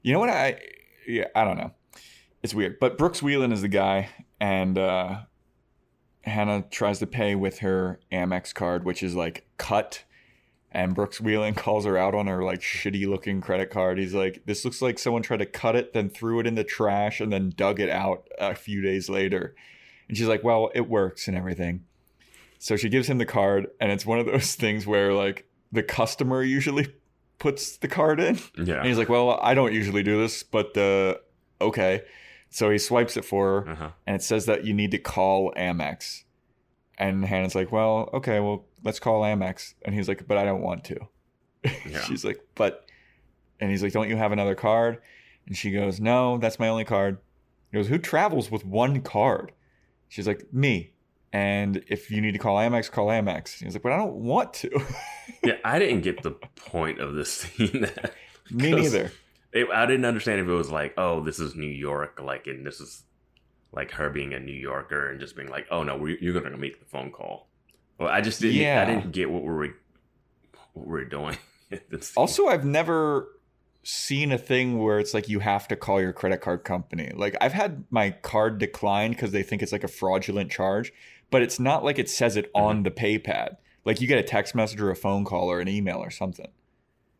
you 0.02 0.12
know 0.12 0.18
what? 0.20 0.30
I 0.30 0.60
yeah, 1.06 1.26
I 1.34 1.44
don't 1.44 1.56
know. 1.58 1.72
It's 2.42 2.54
weird. 2.54 2.78
But 2.80 2.98
Brooks 2.98 3.20
Wheelan 3.20 3.52
is 3.52 3.62
the 3.62 3.68
guy, 3.68 4.10
and 4.40 4.76
uh, 4.76 5.20
Hannah 6.22 6.64
tries 6.70 6.98
to 6.98 7.06
pay 7.06 7.34
with 7.34 7.60
her 7.60 8.00
Amex 8.10 8.52
card, 8.52 8.84
which 8.84 9.02
is 9.02 9.14
like 9.14 9.46
cut. 9.58 10.04
And 10.72 10.94
Brooks 10.94 11.20
Wheelan 11.20 11.56
calls 11.56 11.84
her 11.84 11.96
out 11.96 12.14
on 12.14 12.26
her 12.26 12.42
like 12.42 12.60
shitty 12.60 13.08
looking 13.08 13.40
credit 13.40 13.70
card. 13.70 13.98
He's 13.98 14.14
like, 14.14 14.42
"This 14.46 14.64
looks 14.64 14.82
like 14.82 14.98
someone 14.98 15.22
tried 15.22 15.38
to 15.38 15.46
cut 15.46 15.76
it, 15.76 15.92
then 15.92 16.08
threw 16.08 16.40
it 16.40 16.46
in 16.46 16.56
the 16.56 16.64
trash, 16.64 17.20
and 17.20 17.32
then 17.32 17.52
dug 17.56 17.78
it 17.78 17.90
out 17.90 18.26
a 18.38 18.54
few 18.54 18.82
days 18.82 19.08
later." 19.08 19.54
And 20.08 20.16
she's 20.16 20.28
like, 20.28 20.42
"Well, 20.42 20.70
it 20.74 20.88
works 20.88 21.28
and 21.28 21.36
everything." 21.36 21.84
So 22.58 22.76
she 22.76 22.88
gives 22.88 23.08
him 23.08 23.18
the 23.18 23.26
card, 23.26 23.68
and 23.80 23.92
it's 23.92 24.06
one 24.06 24.18
of 24.18 24.26
those 24.26 24.54
things 24.56 24.84
where 24.84 25.12
like 25.12 25.46
the 25.70 25.82
customer 25.84 26.42
usually 26.42 26.92
puts 27.38 27.76
the 27.76 27.88
card 27.88 28.18
in. 28.18 28.38
Yeah. 28.56 28.78
And 28.78 28.88
he's 28.88 28.98
like, 28.98 29.08
"Well, 29.08 29.38
I 29.40 29.54
don't 29.54 29.72
usually 29.72 30.02
do 30.02 30.18
this, 30.18 30.42
but 30.42 30.76
uh, 30.76 31.18
okay." 31.60 32.02
So 32.52 32.70
he 32.70 32.76
swipes 32.76 33.16
it 33.16 33.24
for 33.24 33.62
her, 33.62 33.70
uh-huh. 33.70 33.90
and 34.06 34.16
it 34.16 34.22
says 34.22 34.44
that 34.44 34.64
you 34.64 34.74
need 34.74 34.90
to 34.90 34.98
call 34.98 35.54
Amex. 35.56 36.24
And 36.98 37.24
Hannah's 37.24 37.54
like, 37.54 37.72
"Well, 37.72 38.10
okay, 38.12 38.40
well, 38.40 38.66
let's 38.84 39.00
call 39.00 39.22
Amex." 39.22 39.72
And 39.86 39.94
he's 39.94 40.06
like, 40.06 40.28
"But 40.28 40.36
I 40.36 40.44
don't 40.44 40.60
want 40.60 40.84
to." 40.84 40.98
Yeah. 41.88 42.02
She's 42.02 42.24
like, 42.24 42.40
"But," 42.54 42.84
and 43.58 43.70
he's 43.70 43.82
like, 43.82 43.92
"Don't 43.92 44.10
you 44.10 44.16
have 44.16 44.32
another 44.32 44.54
card?" 44.54 44.98
And 45.46 45.56
she 45.56 45.70
goes, 45.70 45.98
"No, 45.98 46.36
that's 46.36 46.58
my 46.58 46.68
only 46.68 46.84
card." 46.84 47.18
He 47.70 47.78
goes, 47.78 47.88
"Who 47.88 47.98
travels 47.98 48.50
with 48.50 48.66
one 48.66 49.00
card?" 49.00 49.52
She's 50.08 50.26
like, 50.26 50.52
"Me." 50.52 50.92
And 51.32 51.82
if 51.88 52.10
you 52.10 52.20
need 52.20 52.32
to 52.32 52.38
call 52.38 52.56
Amex, 52.56 52.90
call 52.90 53.06
Amex. 53.06 53.62
He's 53.62 53.74
like, 53.74 53.82
"But 53.82 53.92
I 53.92 53.96
don't 53.96 54.16
want 54.16 54.52
to." 54.54 54.70
yeah, 55.42 55.56
I 55.64 55.78
didn't 55.78 56.02
get 56.02 56.22
the 56.22 56.32
point 56.32 57.00
of 57.00 57.14
this 57.14 57.32
scene. 57.32 57.86
Me 58.50 58.72
neither. 58.72 59.10
It, 59.52 59.68
I 59.68 59.86
didn't 59.86 60.04
understand 60.04 60.40
if 60.40 60.48
it 60.48 60.52
was 60.52 60.70
like, 60.70 60.94
oh, 60.96 61.22
this 61.22 61.38
is 61.38 61.54
New 61.54 61.66
York, 61.66 62.20
like, 62.22 62.46
and 62.46 62.66
this 62.66 62.80
is 62.80 63.02
like 63.72 63.92
her 63.92 64.10
being 64.10 64.32
a 64.34 64.40
New 64.40 64.52
Yorker 64.52 65.10
and 65.10 65.20
just 65.20 65.34
being 65.34 65.48
like, 65.48 65.66
oh 65.70 65.82
no, 65.82 66.04
you're 66.06 66.40
gonna 66.40 66.56
make 66.56 66.78
the 66.78 66.86
phone 66.86 67.10
call. 67.10 67.48
Well, 67.98 68.08
I 68.08 68.20
just 68.20 68.40
didn't. 68.40 68.56
Yeah. 68.56 68.82
I 68.82 68.84
didn't 68.84 69.12
get 69.12 69.30
what 69.30 69.42
we 69.42 69.48
were 69.48 69.68
what 70.74 70.86
we 70.86 70.92
we're 70.92 71.04
doing. 71.04 71.36
Also, 72.18 72.48
I've 72.48 72.66
never 72.66 73.28
seen 73.82 74.30
a 74.30 74.36
thing 74.36 74.78
where 74.78 74.98
it's 74.98 75.14
like 75.14 75.30
you 75.30 75.40
have 75.40 75.66
to 75.68 75.74
call 75.74 76.02
your 76.02 76.12
credit 76.12 76.42
card 76.42 76.64
company. 76.64 77.10
Like 77.14 77.34
I've 77.40 77.54
had 77.54 77.84
my 77.90 78.10
card 78.10 78.58
declined 78.58 79.16
because 79.16 79.32
they 79.32 79.42
think 79.42 79.62
it's 79.62 79.72
like 79.72 79.82
a 79.82 79.88
fraudulent 79.88 80.50
charge, 80.50 80.92
but 81.30 81.40
it's 81.40 81.58
not 81.58 81.82
like 81.82 81.98
it 81.98 82.10
says 82.10 82.36
it 82.36 82.50
on 82.54 82.82
the 82.82 82.90
pay 82.90 83.18
pad. 83.18 83.56
Like 83.86 84.02
you 84.02 84.06
get 84.06 84.18
a 84.18 84.22
text 84.22 84.54
message 84.54 84.82
or 84.82 84.90
a 84.90 84.96
phone 84.96 85.24
call 85.24 85.50
or 85.50 85.60
an 85.60 85.68
email 85.68 85.96
or 85.96 86.10
something. 86.10 86.48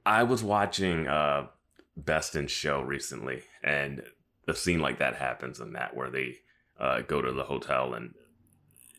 I 0.04 0.22
was 0.24 0.44
watching 0.44 1.08
uh 1.08 1.46
Best 1.96 2.34
in 2.36 2.46
Show 2.46 2.80
recently, 2.82 3.42
and 3.62 4.02
a 4.48 4.54
scene 4.54 4.80
like 4.80 4.98
that 4.98 5.16
happens 5.16 5.60
in 5.60 5.72
that 5.74 5.94
where 5.96 6.10
they 6.10 6.36
uh, 6.80 7.02
go 7.02 7.20
to 7.22 7.32
the 7.32 7.44
hotel 7.44 7.94
and 7.94 8.14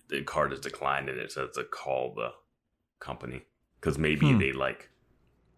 the 0.10 0.22
card 0.24 0.54
is 0.54 0.60
declined, 0.60 1.10
and 1.10 1.20
it 1.20 1.32
says 1.32 1.50
to 1.56 1.64
call 1.64 2.14
the 2.16 2.30
company 3.00 3.42
because 3.80 3.98
maybe 3.98 4.32
Hmm. 4.32 4.38
they 4.40 4.52
like 4.54 4.90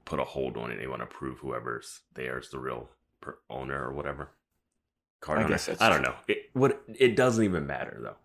put 0.05 0.19
a 0.19 0.23
hold 0.23 0.55
on 0.57 0.71
it. 0.71 0.77
They 0.79 0.87
want 0.87 1.01
to 1.01 1.05
prove 1.07 1.39
whoever's 1.39 2.01
there 2.13 2.39
is 2.39 2.49
the 2.49 2.59
real 2.59 2.89
per- 3.21 3.37
owner 3.49 3.83
or 3.83 3.93
whatever. 3.93 4.29
Card 5.19 5.39
I 5.39 5.41
owner. 5.41 5.49
guess 5.49 5.69
I 5.81 5.89
don't 5.89 6.01
know. 6.03 6.15
It 6.27 6.49
what 6.53 6.81
it 6.87 7.15
doesn't 7.15 7.43
even 7.43 7.67
matter 7.67 7.99
though. 8.01 8.15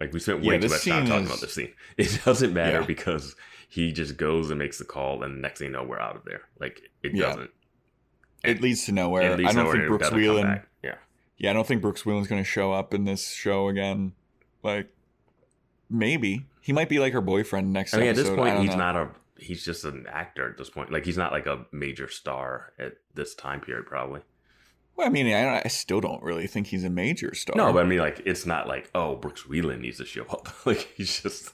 Like 0.00 0.12
we 0.12 0.20
spent 0.20 0.42
Yeah, 0.44 0.50
way 0.50 0.58
too 0.58 0.68
much 0.68 0.84
time 0.84 1.06
talking 1.06 1.22
is- 1.24 1.28
about 1.30 1.40
this 1.40 1.54
scene. 1.54 1.72
It 1.96 2.20
doesn't 2.24 2.52
matter 2.52 2.80
Yeah. 2.80 2.86
because 2.86 3.36
he 3.68 3.92
just 3.92 4.16
goes 4.16 4.50
and 4.50 4.58
makes 4.58 4.78
the 4.78 4.84
call, 4.84 5.22
and 5.22 5.36
the 5.36 5.40
next 5.40 5.60
thing 5.60 5.68
you 5.68 5.72
know, 5.72 5.84
we're 5.84 6.00
out 6.00 6.16
of 6.16 6.24
there. 6.24 6.42
Like 6.58 6.80
it 7.02 7.14
Yeah. 7.14 7.26
doesn't. 7.26 7.50
It 8.42 8.60
leads 8.60 8.86
to 8.86 8.92
nowhere. 8.92 9.36
Least 9.36 9.50
I 9.50 9.52
don't 9.52 9.64
nowhere 9.64 9.76
think 9.76 9.88
Brooks 9.88 10.10
Wheelan. 10.10 10.62
Yeah. 10.82 10.94
Yeah, 11.36 11.50
I 11.50 11.52
don't 11.52 11.66
think 11.66 11.82
Brooks 11.82 12.02
Wheelan's 12.02 12.28
going 12.28 12.42
to 12.42 12.48
show 12.48 12.72
up 12.72 12.94
in 12.94 13.04
this 13.04 13.28
show 13.28 13.68
again. 13.68 14.12
Like 14.62 14.88
maybe 15.88 16.46
he 16.60 16.72
might 16.72 16.88
be 16.88 16.98
like 16.98 17.12
her 17.12 17.20
boyfriend 17.20 17.72
next 17.72 17.94
I 17.94 17.98
mean, 17.98 18.08
at 18.08 18.16
this 18.16 18.28
point, 18.28 18.58
he's 18.60 18.70
know. 18.70 18.76
not 18.76 18.96
a. 18.96 19.08
He's 19.38 19.64
just 19.64 19.84
an 19.84 20.06
actor 20.06 20.50
at 20.50 20.58
this 20.58 20.68
point. 20.68 20.92
Like 20.92 21.06
he's 21.06 21.16
not 21.16 21.32
like 21.32 21.46
a 21.46 21.64
major 21.72 22.08
star 22.08 22.72
at 22.78 22.94
this 23.14 23.34
time 23.34 23.60
period, 23.60 23.86
probably. 23.86 24.20
Well, 24.96 25.06
I 25.06 25.10
mean, 25.10 25.32
I, 25.32 25.62
I 25.64 25.68
still 25.68 26.02
don't 26.02 26.22
really 26.22 26.46
think 26.46 26.66
he's 26.66 26.84
a 26.84 26.90
major 26.90 27.34
star. 27.34 27.56
No, 27.56 27.72
but 27.72 27.84
I 27.84 27.88
mean, 27.88 28.00
like 28.00 28.20
it's 28.26 28.44
not 28.44 28.68
like 28.68 28.90
oh, 28.94 29.16
Brooks 29.16 29.44
Wheelan 29.44 29.80
needs 29.80 29.96
to 29.96 30.04
show 30.04 30.24
up. 30.24 30.48
like 30.66 30.92
he's 30.96 31.22
just. 31.22 31.52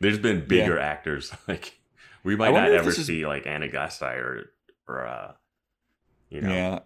There's 0.00 0.18
been 0.18 0.46
bigger 0.46 0.78
actors. 0.78 1.32
Like 1.48 1.80
we 2.22 2.36
might 2.36 2.52
not 2.52 2.70
ever 2.70 2.84
this 2.84 2.98
is- 2.98 3.06
see 3.06 3.26
like 3.26 3.46
Ana 3.46 3.68
Gasteyer 3.68 4.22
or, 4.22 4.50
or 4.86 5.06
uh, 5.06 5.32
you 6.32 6.40
know, 6.40 6.52
Yeah. 6.54 6.78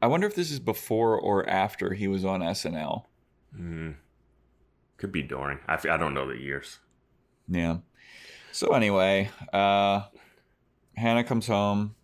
I 0.00 0.06
wonder 0.08 0.26
if 0.26 0.34
this 0.34 0.50
is 0.50 0.58
before 0.58 1.18
or 1.18 1.48
after 1.48 1.94
he 1.94 2.08
was 2.08 2.24
on 2.24 2.40
SNL. 2.40 3.04
Mm, 3.58 3.94
could 4.96 5.12
be 5.12 5.22
during. 5.22 5.58
I, 5.68 5.74
I 5.74 5.96
don't 5.96 6.14
know 6.14 6.26
the 6.28 6.36
years. 6.36 6.80
Yeah. 7.48 7.78
So 8.50 8.72
anyway, 8.74 9.30
uh 9.52 10.02
Hannah 10.96 11.24
comes 11.24 11.46
home. 11.46 11.94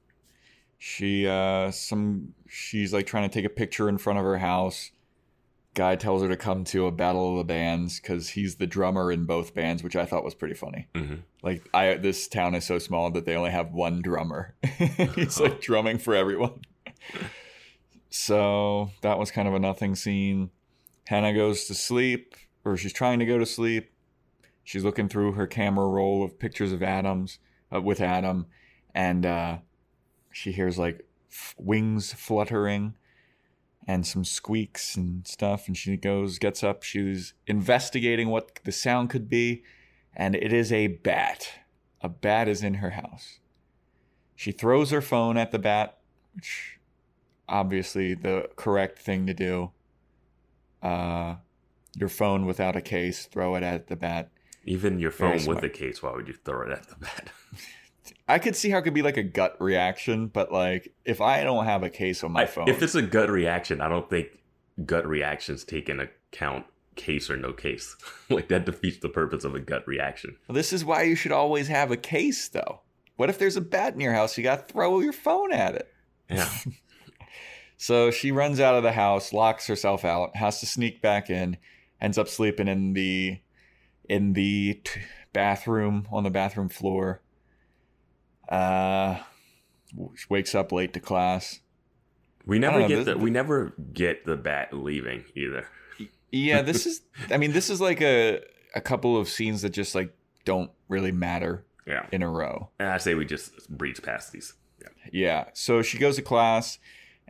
She 0.79 1.27
uh 1.27 1.70
some 1.72 2.35
she's 2.48 2.92
like 2.92 3.07
trying 3.07 3.29
to 3.29 3.33
take 3.35 3.44
a 3.44 3.51
picture 3.51 3.88
in 3.88 3.98
front 3.98 4.18
of 4.18 4.24
her 4.24 4.38
house. 4.38 4.92
Guy 5.74 5.96
tells 5.96 6.22
her 6.22 6.29
to 6.29 6.37
come 6.37 6.64
to 6.64 6.87
a 6.87 6.92
battle 6.92 7.33
of 7.33 7.38
the 7.38 7.44
bands 7.44 8.01
cuz 8.01 8.31
he's 8.31 8.57
the 8.57 8.66
drummer 8.66 9.11
in 9.12 9.24
both 9.27 9.55
bands, 9.55 9.83
which 9.83 9.96
I 9.96 10.05
thought 10.05 10.24
was 10.24 10.35
pretty 10.35 10.55
funny. 10.55 10.88
hmm 10.94 11.16
Like 11.42 11.68
I 11.74 11.94
this 11.94 12.29
town 12.29 12.55
is 12.55 12.64
so 12.64 12.79
small 12.79 13.11
that 13.11 13.24
they 13.27 13.35
only 13.35 13.51
have 13.51 13.72
one 13.72 14.03
drummer. 14.03 14.55
He's 15.14 15.40
like 15.40 15.61
drumming 15.61 15.98
for 15.98 16.14
everyone. 16.14 16.61
So 18.11 18.90
that 19.02 19.18
was 19.18 19.30
kind 19.30 19.48
of 19.48 19.54
a 19.54 19.58
nothing 19.58 19.94
scene. 19.94 20.50
Hannah 21.06 21.34
goes 21.34 21.64
to 21.66 21.74
sleep, 21.74 22.34
or 22.64 22.76
she's 22.76 22.92
trying 22.92 23.18
to 23.18 23.26
go 23.26 23.38
to 23.38 23.46
sleep. 23.46 23.90
She's 24.64 24.84
looking 24.84 25.08
through 25.08 25.32
her 25.32 25.46
camera 25.46 25.88
roll 25.88 26.22
of 26.22 26.38
pictures 26.38 26.72
of 26.72 26.82
Adams 26.82 27.38
uh, 27.74 27.80
with 27.80 28.00
Adam, 28.00 28.46
and 28.94 29.24
uh, 29.24 29.58
she 30.30 30.52
hears 30.52 30.78
like 30.78 31.06
f- 31.30 31.54
wings 31.58 32.12
fluttering 32.12 32.94
and 33.87 34.06
some 34.06 34.24
squeaks 34.24 34.96
and 34.96 35.26
stuff. 35.26 35.66
And 35.66 35.76
she 35.76 35.96
goes, 35.96 36.38
gets 36.38 36.62
up. 36.62 36.82
She's 36.82 37.32
investigating 37.46 38.28
what 38.28 38.61
the 38.64 38.72
sound 38.72 39.08
could 39.08 39.30
be, 39.30 39.62
and 40.14 40.34
it 40.34 40.52
is 40.52 40.70
a 40.70 40.88
bat. 40.88 41.48
A 42.02 42.08
bat 42.08 42.48
is 42.48 42.62
in 42.62 42.74
her 42.74 42.90
house. 42.90 43.40
She 44.37 44.52
throws 44.52 44.90
her 44.90 45.00
phone 45.00 45.37
at 45.37 45.50
the 45.50 45.58
bat, 45.58 45.98
which 46.34 46.77
obviously 47.48 48.14
the 48.14 48.48
correct 48.56 48.98
thing 48.98 49.26
to 49.26 49.34
do. 49.34 49.70
Uh, 50.82 51.37
your 51.96 52.08
phone 52.08 52.46
without 52.46 52.76
a 52.76 52.80
case, 52.80 53.26
throw 53.26 53.56
it 53.56 53.62
at 53.62 53.88
the 53.88 53.96
bat. 53.96 54.30
Even 54.64 54.98
your 54.98 55.11
phone 55.11 55.44
with 55.46 55.62
a 55.64 55.68
case, 55.68 56.02
why 56.02 56.12
would 56.12 56.28
you 56.28 56.34
throw 56.44 56.62
it 56.62 56.70
at 56.72 56.88
the 56.88 56.96
bat? 56.96 57.30
I 58.28 58.38
could 58.38 58.54
see 58.54 58.70
how 58.70 58.78
it 58.78 58.82
could 58.82 58.94
be 58.94 59.02
like 59.02 59.16
a 59.16 59.22
gut 59.22 59.56
reaction, 59.61 60.26
but 60.26 60.52
like 60.52 60.92
if 61.04 61.20
I 61.20 61.42
don't 61.44 61.64
have 61.64 61.82
a 61.82 61.90
case 61.90 62.22
on 62.22 62.32
my 62.32 62.42
I- 62.42 62.46
phone, 62.46 62.68
If 62.68 62.82
it's 62.82 62.94
a 62.94 63.02
gut 63.02 63.30
reaction, 63.30 63.80
I 63.80 63.88
don't 63.88 64.08
think 64.08 64.28
gut 64.84 65.06
reactions 65.06 65.64
take 65.64 65.88
into 65.88 66.08
account 66.32 66.66
case 66.94 67.30
or 67.30 67.37
no 67.37 67.52
case. 67.52 67.96
like 68.28 68.48
that 68.48 68.66
defeats 68.66 68.98
the 68.98 69.08
purpose 69.08 69.44
of 69.44 69.54
a 69.54 69.61
gut 69.61 69.87
reaction. 69.88 70.37
Well, 70.46 70.54
this 70.54 70.72
is 70.72 70.84
why 70.84 71.02
you 71.04 71.14
should 71.14 71.32
always 71.32 71.68
have 71.68 71.90
a 71.90 71.96
case, 71.96 72.48
though. 72.48 72.82
What 73.16 73.30
if 73.30 73.38
there's 73.38 73.56
a 73.56 73.61
bat 73.62 73.94
in 73.94 74.00
your 74.00 74.12
house? 74.12 74.37
You 74.37 74.44
got 74.44 74.68
to 74.68 74.72
throw 74.72 75.00
your 75.00 75.12
phone 75.12 75.52
at 75.52 75.74
it. 75.74 75.92
Yeah. 76.30 76.48
So 77.80 78.10
she 78.10 78.32
runs 78.32 78.58
out 78.60 78.74
of 78.74 78.82
the 78.82 78.92
house, 78.92 79.32
locks 79.32 79.66
herself 79.68 80.04
out, 80.04 80.36
has 80.36 80.58
to 80.60 80.66
sneak 80.66 81.00
back 81.00 81.30
in, 81.30 81.56
ends 82.00 82.18
up 82.18 82.28
sleeping 82.28 82.66
in 82.68 82.92
the 82.92 83.38
in 84.08 84.32
the 84.32 84.80
t- 84.84 85.00
bathroom 85.32 86.08
on 86.10 86.24
the 86.24 86.30
bathroom 86.30 86.68
floor. 86.68 87.20
Uh, 88.48 89.18
wakes 90.28 90.54
up 90.54 90.72
late 90.72 90.92
to 90.94 91.00
class. 91.00 91.60
We 92.46 92.58
never 92.58 92.80
know, 92.80 92.88
get 92.88 92.96
this- 92.96 93.04
the 93.06 93.18
we 93.18 93.30
never 93.30 93.74
get 93.92 94.24
the 94.24 94.36
bat 94.36 94.72
leaving 94.72 95.24
either. 95.34 95.66
Yeah, 96.32 96.62
this 96.62 96.84
is. 96.86 97.02
I 97.30 97.36
mean, 97.36 97.52
this 97.52 97.70
is 97.70 97.80
like 97.80 98.00
a 98.02 98.40
a 98.74 98.80
couple 98.80 99.16
of 99.16 99.28
scenes 99.28 99.62
that 99.62 99.70
just 99.70 99.94
like 99.94 100.14
don't 100.44 100.70
really 100.88 101.12
matter 101.12 101.64
Yeah. 101.86 102.06
in 102.12 102.22
a 102.22 102.28
row. 102.28 102.70
And 102.78 102.88
I 102.88 102.98
say 102.98 103.14
we 103.14 103.24
just 103.24 103.68
breeze 103.70 104.00
past 104.00 104.32
these. 104.32 104.54
Yeah. 104.80 104.88
Yeah. 105.12 105.44
So 105.54 105.80
she 105.82 105.96
goes 105.98 106.16
to 106.16 106.22
class, 106.22 106.78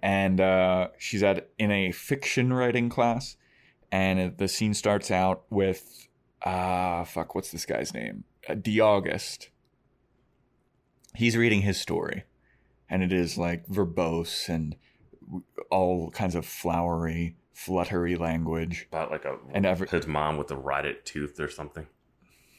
and 0.03 0.41
uh, 0.41 0.89
she's 0.99 1.23
at 1.23 1.49
in 1.59 1.71
a 1.71 1.93
fiction 1.93 2.53
writing 2.53 2.89
class, 2.89 3.37
and 3.91 4.37
the 4.39 4.49
scene 4.49 4.75
starts 4.75 5.11
out 5.11 5.45
with, 5.51 6.09
uh, 6.43 7.05
fuck, 7.05 7.35
what's 7.35 7.51
this 7.51 7.67
guy's 7.67 7.95
name? 7.95 8.25
Uh, 8.49 8.55
D. 8.55 8.81
August. 8.81 9.51
He's 11.15 11.37
reading 11.37 11.63
his 11.63 11.81
story, 11.81 12.25
and 12.89 13.03
it 13.03 13.13
is 13.13 13.37
like 13.39 13.67
verbose 13.67 14.49
and 14.49 14.77
all 15.71 16.11
kinds 16.11 16.35
of 16.35 16.47
flowery, 16.47 17.37
fluttery 17.53 18.17
language. 18.17 18.87
About 18.91 19.11
like 19.11 19.25
a 19.25 19.37
And 19.53 19.67
every- 19.67 19.89
his 19.89 20.07
mom 20.07 20.37
with 20.37 20.51
a 20.51 20.57
rotted 20.57 21.05
tooth 21.05 21.41
or 21.41 21.49
something. 21.49 21.87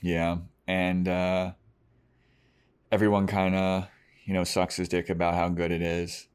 Yeah, 0.02 0.38
and 0.68 1.08
uh, 1.08 1.52
everyone 2.92 3.28
kind 3.28 3.56
of, 3.56 3.88
you 4.26 4.34
know, 4.34 4.44
sucks 4.44 4.76
his 4.78 4.88
dick 4.90 5.10
about 5.10 5.34
how 5.36 5.50
good 5.50 5.72
it 5.72 5.82
is. 5.82 6.28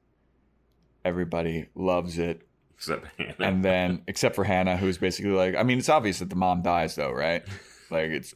Everybody 1.04 1.66
loves 1.74 2.18
it, 2.18 2.46
Except 2.76 3.06
Hannah. 3.18 3.34
and 3.40 3.64
then 3.64 4.02
except 4.08 4.34
for 4.34 4.44
Hannah, 4.44 4.76
who's 4.76 4.98
basically 4.98 5.32
like, 5.32 5.54
I 5.56 5.62
mean, 5.62 5.78
it's 5.78 5.88
obvious 5.88 6.18
that 6.20 6.30
the 6.30 6.36
mom 6.36 6.62
dies, 6.62 6.94
though, 6.94 7.12
right? 7.12 7.42
Like 7.90 8.10
it's, 8.10 8.34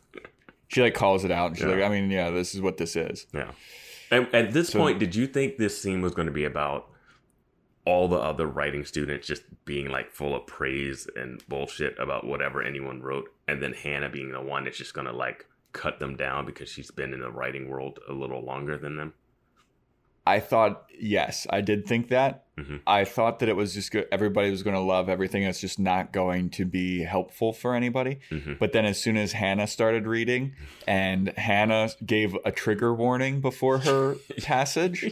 she 0.69 0.83
like 0.83 0.95
calls 0.95 1.25
it 1.25 1.31
out, 1.31 1.49
and 1.49 1.57
she's 1.57 1.67
Yeah. 1.67 1.73
like, 1.75 1.83
I 1.85 1.89
mean, 1.89 2.11
yeah, 2.11 2.31
this 2.31 2.55
is 2.55 2.61
what 2.61 2.77
this 2.77 2.95
is. 2.97 3.27
Yeah. 3.33 3.53
And 4.11 4.27
at 4.35 4.53
this 4.53 4.71
So- 4.71 4.79
point, 4.79 4.99
did 4.99 5.15
you 5.15 5.27
think 5.27 5.57
this 5.57 5.81
scene 5.81 6.03
was 6.03 6.13
going 6.15 6.27
to 6.27 6.33
be 6.33 6.45
about 6.45 6.91
all 7.85 8.07
the 8.07 8.17
other 8.19 8.47
writing 8.47 8.85
students 8.85 9.27
just 9.27 9.43
being 9.65 9.89
like 9.89 10.11
full 10.13 10.35
of 10.37 10.47
praise 10.47 11.07
and 11.17 11.43
bullshit 11.49 11.99
about 11.99 12.27
whatever 12.27 12.63
anyone 12.63 13.01
wrote, 13.01 13.31
and 13.47 13.63
then 13.63 13.73
Hannah 13.73 14.11
being 14.11 14.33
the 14.33 14.43
one 14.43 14.65
that's 14.65 14.77
just 14.77 14.93
going 14.93 15.07
to 15.07 15.13
like 15.13 15.47
cut 15.73 15.99
them 15.99 16.15
down 16.17 16.45
because 16.45 16.69
she's 16.69 16.91
been 16.91 17.15
in 17.15 17.21
the 17.21 17.31
writing 17.31 17.69
world 17.69 17.99
a 18.09 18.13
little 18.13 18.43
longer 18.45 18.77
than 18.77 18.97
them? 18.97 19.15
I 20.29 20.41
thought, 20.41 20.85
yes, 20.99 21.47
I 21.51 21.61
did 21.63 21.87
think 21.87 22.09
that. 22.09 22.45
Mhm. 22.57 22.81
I 22.87 23.05
thought 23.05 23.39
that 23.39 23.49
it 23.49 23.57
was 23.57 23.73
just 23.75 23.91
good. 23.93 24.07
Everybody 24.13 24.51
was 24.51 24.63
going 24.63 24.75
to 24.75 24.81
love 24.83 25.09
everything. 25.09 25.45
It's 25.45 25.61
just 25.61 25.79
not 25.79 26.13
going 26.13 26.51
to 26.51 26.65
be 26.65 27.03
helpful 27.05 27.53
for 27.53 27.75
anybody. 27.75 28.19
hmm 28.31 28.55
But 28.59 28.73
then, 28.73 28.85
as 28.85 29.01
soon 29.01 29.17
as 29.17 29.33
Hannah 29.33 29.67
started 29.67 30.07
reading, 30.07 30.53
and 30.87 31.29
Hannah 31.39 31.91
gave 32.05 32.37
a 32.45 32.51
trigger 32.53 32.93
warning 32.93 33.41
before 33.41 33.79
her 33.79 34.17
passage, 34.43 35.07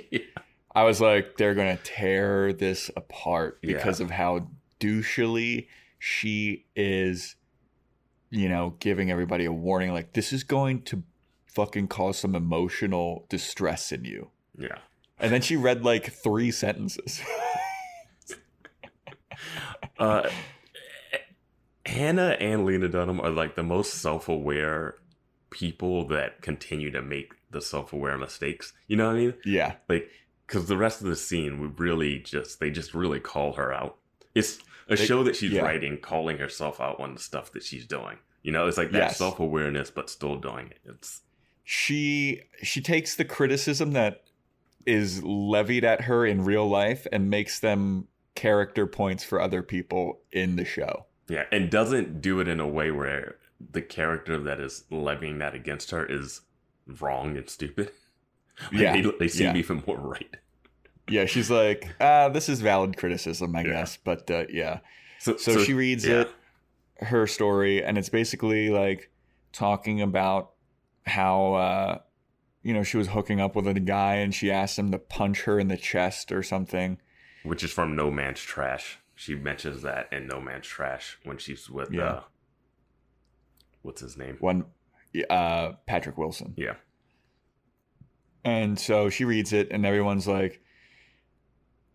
I 0.75 0.83
was 0.85 1.01
like, 1.01 1.37
they're 1.39 1.55
going 1.55 1.77
to 1.77 1.83
tear 1.83 2.53
this 2.53 2.91
apart 2.97 3.59
because 3.63 4.01
of 4.01 4.11
how 4.11 4.49
douchily 4.81 5.69
she 5.99 6.67
is, 6.75 7.37
you 8.31 8.49
know, 8.49 8.75
giving 8.81 9.11
everybody 9.11 9.45
a 9.45 9.53
warning. 9.53 9.93
Like, 9.93 10.13
this 10.13 10.33
is 10.33 10.43
going 10.45 10.83
to 10.83 11.03
fucking 11.47 11.89
cause 11.89 12.19
some 12.19 12.35
emotional 12.35 13.25
distress 13.31 13.93
in 13.93 14.05
you. 14.05 14.31
Yeah. 14.59 14.79
And 15.19 15.33
then 15.33 15.41
she 15.43 15.57
read 15.57 15.85
like 15.85 16.13
three 16.13 16.51
sentences. 16.51 17.21
Uh, 19.99 20.29
Hannah 21.87 22.37
and 22.41 22.67
Lena 22.67 22.89
Dunham 22.89 23.21
are 23.21 23.31
like 23.31 23.55
the 23.55 23.63
most 23.63 23.95
self-aware 23.95 24.97
people 25.51 26.07
that 26.09 26.43
continue 26.43 26.91
to 26.91 27.01
make 27.01 27.33
the 27.51 27.61
self-aware 27.63 28.19
mistakes. 28.19 28.73
You 28.89 28.97
know 28.97 29.07
what 29.07 29.17
I 29.17 29.19
mean? 29.19 29.35
yeah. 29.45 29.75
Like, 29.89 30.11
because 30.47 30.67
the 30.69 30.77
rest 30.77 31.01
of 31.01 31.07
the 31.07 31.17
scene, 31.17 31.61
we 31.61 31.69
really 31.69 32.19
just 32.19 32.61
they 32.61 32.71
just 32.71 32.93
really 32.95 33.21
call 33.21 33.55
her 33.55 33.73
out. 33.73 33.97
It's 34.35 34.59
a 34.89 34.97
They- 34.97 35.07
show 35.07 35.23
that 35.25 35.37
she's 35.37 35.53
yeah. 35.53 35.63
writing, 35.63 35.99
calling 35.99 36.39
herself 36.39 36.81
out 36.81 37.01
on 37.01 37.15
the 37.15 37.21
stuff 37.21 37.53
that 37.53 37.63
she's 37.63 37.87
doing. 37.87 38.19
You 38.43 38.53
know, 38.53 38.67
it's 38.69 38.77
like 38.79 38.91
that 38.93 38.99
Yes. 38.99 39.19
self-awareness, 39.19 39.91
but 39.91 40.11
still 40.11 40.37
doing 40.37 40.69
it. 40.71 40.81
It's 40.85 41.23
she 41.65 42.43
she 42.63 42.81
takes 42.81 43.15
the 43.17 43.25
criticism 43.25 43.93
that 43.93 44.23
is 44.87 45.23
levied 45.23 45.85
at 45.85 46.03
her 46.03 46.25
in 46.25 46.45
real 46.45 46.69
life 46.69 47.07
and 47.13 47.29
makes 47.29 47.59
them 47.61 48.07
character 48.35 48.87
points 48.87 49.25
for 49.25 49.41
other 49.41 49.63
people 49.63 50.21
in 50.33 50.57
the 50.57 50.65
show. 50.65 51.07
yeah, 51.29 51.45
and 51.51 51.71
doesn't 51.71 52.21
do 52.21 52.39
it 52.41 52.47
in 52.49 52.61
a 52.61 52.69
way 52.69 52.91
where 52.91 53.37
the 53.73 53.83
character 53.83 54.39
that 54.39 54.61
is 54.61 54.85
levying 54.91 55.39
that 55.39 55.55
against 55.55 55.91
her 55.91 56.05
is 56.07 56.43
wrong 57.01 57.37
and 57.37 57.49
stupid. 57.51 57.91
Like, 58.73 58.81
Yeah, 58.81 58.93
they, 59.03 59.13
they 59.19 59.29
seem 59.29 59.47
yeah. 59.49 59.57
even 59.57 59.83
more 59.87 59.99
right. 59.99 60.35
Yeah, 61.09 61.27
she's 61.27 61.51
like, 61.51 61.95
ah, 62.01 62.31
this 62.31 62.49
is 62.49 62.61
valid 62.63 62.97
criticism, 62.97 63.55
I 63.55 63.61
Yeah. 63.63 63.69
guess. 63.73 63.99
But 64.03 64.31
uh, 64.31 64.45
yeah. 64.49 64.79
So, 65.19 65.37
So, 65.37 65.59
she 65.63 65.75
reads 65.75 66.07
yeah. 66.07 66.23
it, 66.23 66.31
her 67.01 67.27
story, 67.27 67.83
and 67.85 67.99
it's 67.99 68.09
basically 68.09 68.71
like 68.71 69.11
talking 69.53 70.01
about 70.01 70.53
how 71.07 71.53
uh, 71.55 71.99
you 72.67 72.75
know 72.75 72.83
she 72.83 72.97
was 72.97 73.09
hooking 73.09 73.41
up 73.41 73.55
with 73.57 73.67
a 73.69 73.75
guy 73.81 74.15
and 74.17 74.35
she 74.35 74.51
asked 74.51 74.79
him 74.79 74.91
to 74.91 74.99
punch 74.99 75.43
her 75.43 75.59
in 75.59 75.69
the 75.69 75.77
chest 75.77 76.33
or 76.33 76.43
something. 76.43 76.99
which 77.45 77.63
is 77.63 77.71
from 77.73 77.97
One 77.97 78.15
Man's 78.15 78.41
Trash. 78.41 78.99
She 79.15 79.35
mentions 79.35 79.83
that 79.83 80.13
in 80.13 80.27
One 80.29 80.45
Man's 80.45 80.67
Trash 80.67 81.19
when 81.25 81.39
she's 81.39 81.71
with 81.71 81.91
Yeah. 81.93 82.03
uh 82.05 82.23
what's 83.83 84.01
his 84.01 84.17
name? 84.17 84.37
One, 84.41 84.65
uh, 85.31 85.73
Patrick 85.87 86.19
Wilson. 86.19 86.55
Yeah. 86.57 86.75
And 88.45 88.79
so 88.79 89.11
she 89.11 89.25
reads 89.25 89.53
it, 89.53 89.69
and 89.71 89.85
everyone's 89.87 90.27
like, 90.27 90.61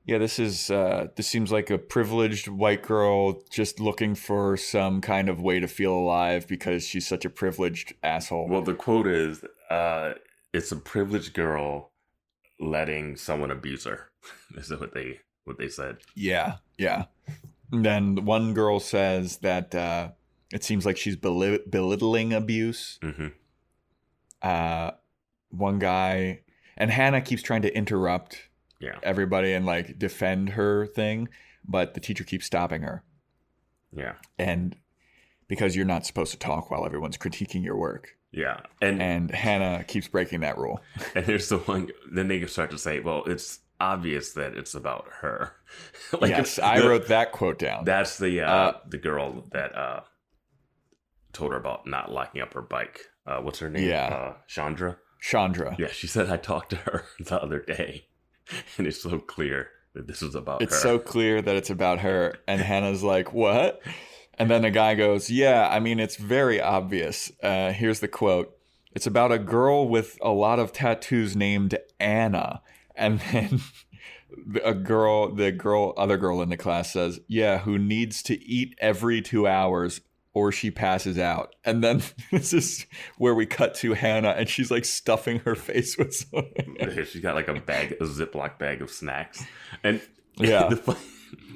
"Yeah, 0.06 0.18
this 0.18 0.40
is 0.40 0.70
uh, 0.72 1.08
this 1.16 1.28
seems 1.28 1.52
like 1.52 1.70
a 1.70 1.78
privileged 1.78 2.48
white 2.48 2.82
girl 2.82 3.42
just 3.50 3.80
looking 3.80 4.16
for 4.16 4.58
some 4.58 5.00
kind 5.02 5.30
of 5.30 5.42
way 5.42 5.60
to 5.60 5.68
feel 5.68 5.94
alive 5.94 6.48
because 6.48 6.86
she's 6.86 7.08
such 7.08 7.24
a 7.26 7.30
privileged 7.30 7.94
asshole." 8.04 8.48
Well, 8.50 8.62
the 8.64 8.74
quote 8.74 9.08
is, 9.08 9.44
uh, 9.70 10.14
"It's 10.54 10.72
a 10.72 10.76
privileged 10.78 11.34
girl 11.34 11.92
letting 12.60 13.16
someone 13.18 13.52
abuse 13.52 13.86
her." 13.86 14.10
is 14.58 14.70
what 14.72 14.94
they 14.94 15.20
what 15.46 15.58
they 15.58 15.68
said. 15.70 15.98
yeah, 16.16 16.58
yeah. 16.78 17.06
And 17.72 17.86
then 17.86 18.26
one 18.26 18.54
girl 18.54 18.80
says 18.80 19.38
that 19.38 19.74
uh, 19.74 20.10
it 20.54 20.64
seems 20.64 20.86
like 20.86 20.98
she's 20.98 21.16
beli- 21.16 21.62
belittling 21.70 22.34
abuse. 22.34 23.00
hmm 23.02 23.28
Uh, 24.42 24.92
one 25.50 25.80
guy 25.80 26.42
and 26.78 26.92
Hannah 26.92 27.22
keeps 27.22 27.42
trying 27.44 27.62
to 27.64 27.76
interrupt 27.76 28.50
Yeah, 28.80 28.98
everybody 29.04 29.54
and 29.54 29.66
like 29.66 29.98
defend 30.00 30.50
her 30.50 30.86
thing, 30.86 31.30
but 31.68 31.94
the 31.94 32.00
teacher 32.00 32.24
keeps 32.24 32.46
stopping 32.46 32.82
her. 32.84 33.04
yeah, 33.94 34.16
And 34.40 34.78
because 35.48 35.76
you're 35.76 35.86
not 35.86 36.06
supposed 36.06 36.32
to 36.32 36.40
talk 36.40 36.72
while 36.72 36.86
everyone's 36.86 37.18
critiquing 37.18 37.64
your 37.64 37.78
work. 37.78 38.18
Yeah. 38.32 38.62
And 38.82 39.02
And 39.02 39.32
Hannah 39.32 39.84
keeps 39.84 40.08
breaking 40.08 40.41
that 40.41 40.58
rule. 40.58 40.82
and 41.15 41.26
here's 41.26 41.50
the 41.50 41.58
one. 41.60 41.89
Then 42.12 42.28
they 42.28 42.46
start 42.46 42.72
to 42.72 42.78
say, 42.78 43.00
"Well, 43.00 43.24
it's 43.26 43.60
obvious 43.80 44.34
that 44.34 44.56
it's 44.56 44.74
about 44.76 45.06
her." 45.22 45.54
like 46.20 46.30
yes, 46.30 46.60
I 46.60 46.80
the- 46.80 46.88
wrote 46.89 47.08
that 47.08 47.32
quote 47.32 47.60
down. 47.60 47.86
That's 47.86 48.17
the 48.17 48.41
uh, 48.41 48.52
Uh, 48.52 48.78
the 48.88 48.98
girl 48.98 49.46
that 49.52 49.76
uh, 49.76 50.02
told 51.34 51.52
her 51.52 51.58
about 51.58 51.88
not 51.88 52.12
locking 52.12 52.41
up 52.41 52.54
her 52.54 52.62
bike. 52.62 53.02
Uh, 53.26 53.39
what's 53.39 53.60
her 53.60 53.70
name? 53.70 53.88
Yeah. 53.88 54.08
uh, 54.08 54.34
Chandra. 54.48 54.98
Chandra. 55.22 55.76
Yeah, 55.78 55.91
she 55.91 56.08
said 56.08 56.30
I 56.30 56.38
talked 56.38 56.72
to 56.72 56.76
her 56.78 57.06
the 57.20 57.41
other 57.41 57.60
day, 57.60 58.08
and 58.78 58.88
it's 58.88 59.02
so 59.02 59.20
clear 59.20 59.70
that 59.94 60.08
this 60.08 60.22
is 60.22 60.36
about 60.36 60.62
It's 60.62 60.74
her. 60.74 60.80
so 60.80 61.00
clear 61.00 61.41
that 61.41 61.56
it's 61.56 61.70
about 61.70 62.00
her. 62.00 62.34
And 62.48 62.60
Hannah's 62.62 63.04
like, 63.04 63.34
what? 63.34 63.82
And 64.39 64.50
then 64.50 64.63
the 64.63 64.72
guy 64.72 64.96
goes, 64.96 65.30
yeah, 65.30 65.67
I 65.70 65.80
mean, 65.80 66.00
it's 66.00 66.15
very 66.15 66.60
obvious. 66.60 67.32
Uh, 67.44 67.72
here's 67.74 68.00
the 68.00 68.08
quote 68.08 68.58
It's 68.96 69.06
about 69.08 69.32
a 69.32 69.38
girl 69.39 69.88
with 69.88 70.17
a 70.22 70.32
lot 70.32 70.60
of 70.60 70.74
tattoos 70.74 71.36
named 71.36 71.78
Anna. 72.00 72.62
And 72.96 73.20
then 73.32 73.62
a 74.63 74.74
girl, 74.74 75.34
the 75.34 75.52
girl, 75.52 75.94
other 75.98 76.17
girl 76.17 76.41
in 76.41 76.50
the 76.50 76.58
class 76.58 76.91
says, 76.94 77.20
"Yeah, 77.28 77.60
who 77.60 77.78
needs 77.78 78.24
to 78.24 78.41
eat 78.44 78.76
every 78.80 79.22
two 79.22 79.48
hours." 79.48 80.02
Or 80.34 80.54
she 80.54 80.72
passes 80.72 81.20
out, 81.20 81.56
and 81.65 81.84
then 81.84 82.02
this 82.32 82.54
is 82.54 82.86
where 83.17 83.36
we 83.36 83.46
cut 83.46 83.76
to 83.76 83.91
Hannah, 83.96 84.30
and 84.30 84.48
she's 84.48 84.72
like 84.72 84.86
stuffing 84.86 85.39
her 85.39 85.56
face 85.56 85.98
with 85.98 86.15
something. 86.15 86.78
She's 87.06 87.22
got 87.22 87.36
like 87.36 87.50
a 87.50 87.60
bag, 87.60 87.98
a 88.00 88.06
Ziploc 88.06 88.58
bag 88.58 88.82
of 88.82 88.89
snacks, 88.89 89.44
and 89.84 90.00
Yeah. 90.38 90.70
the 90.70 90.78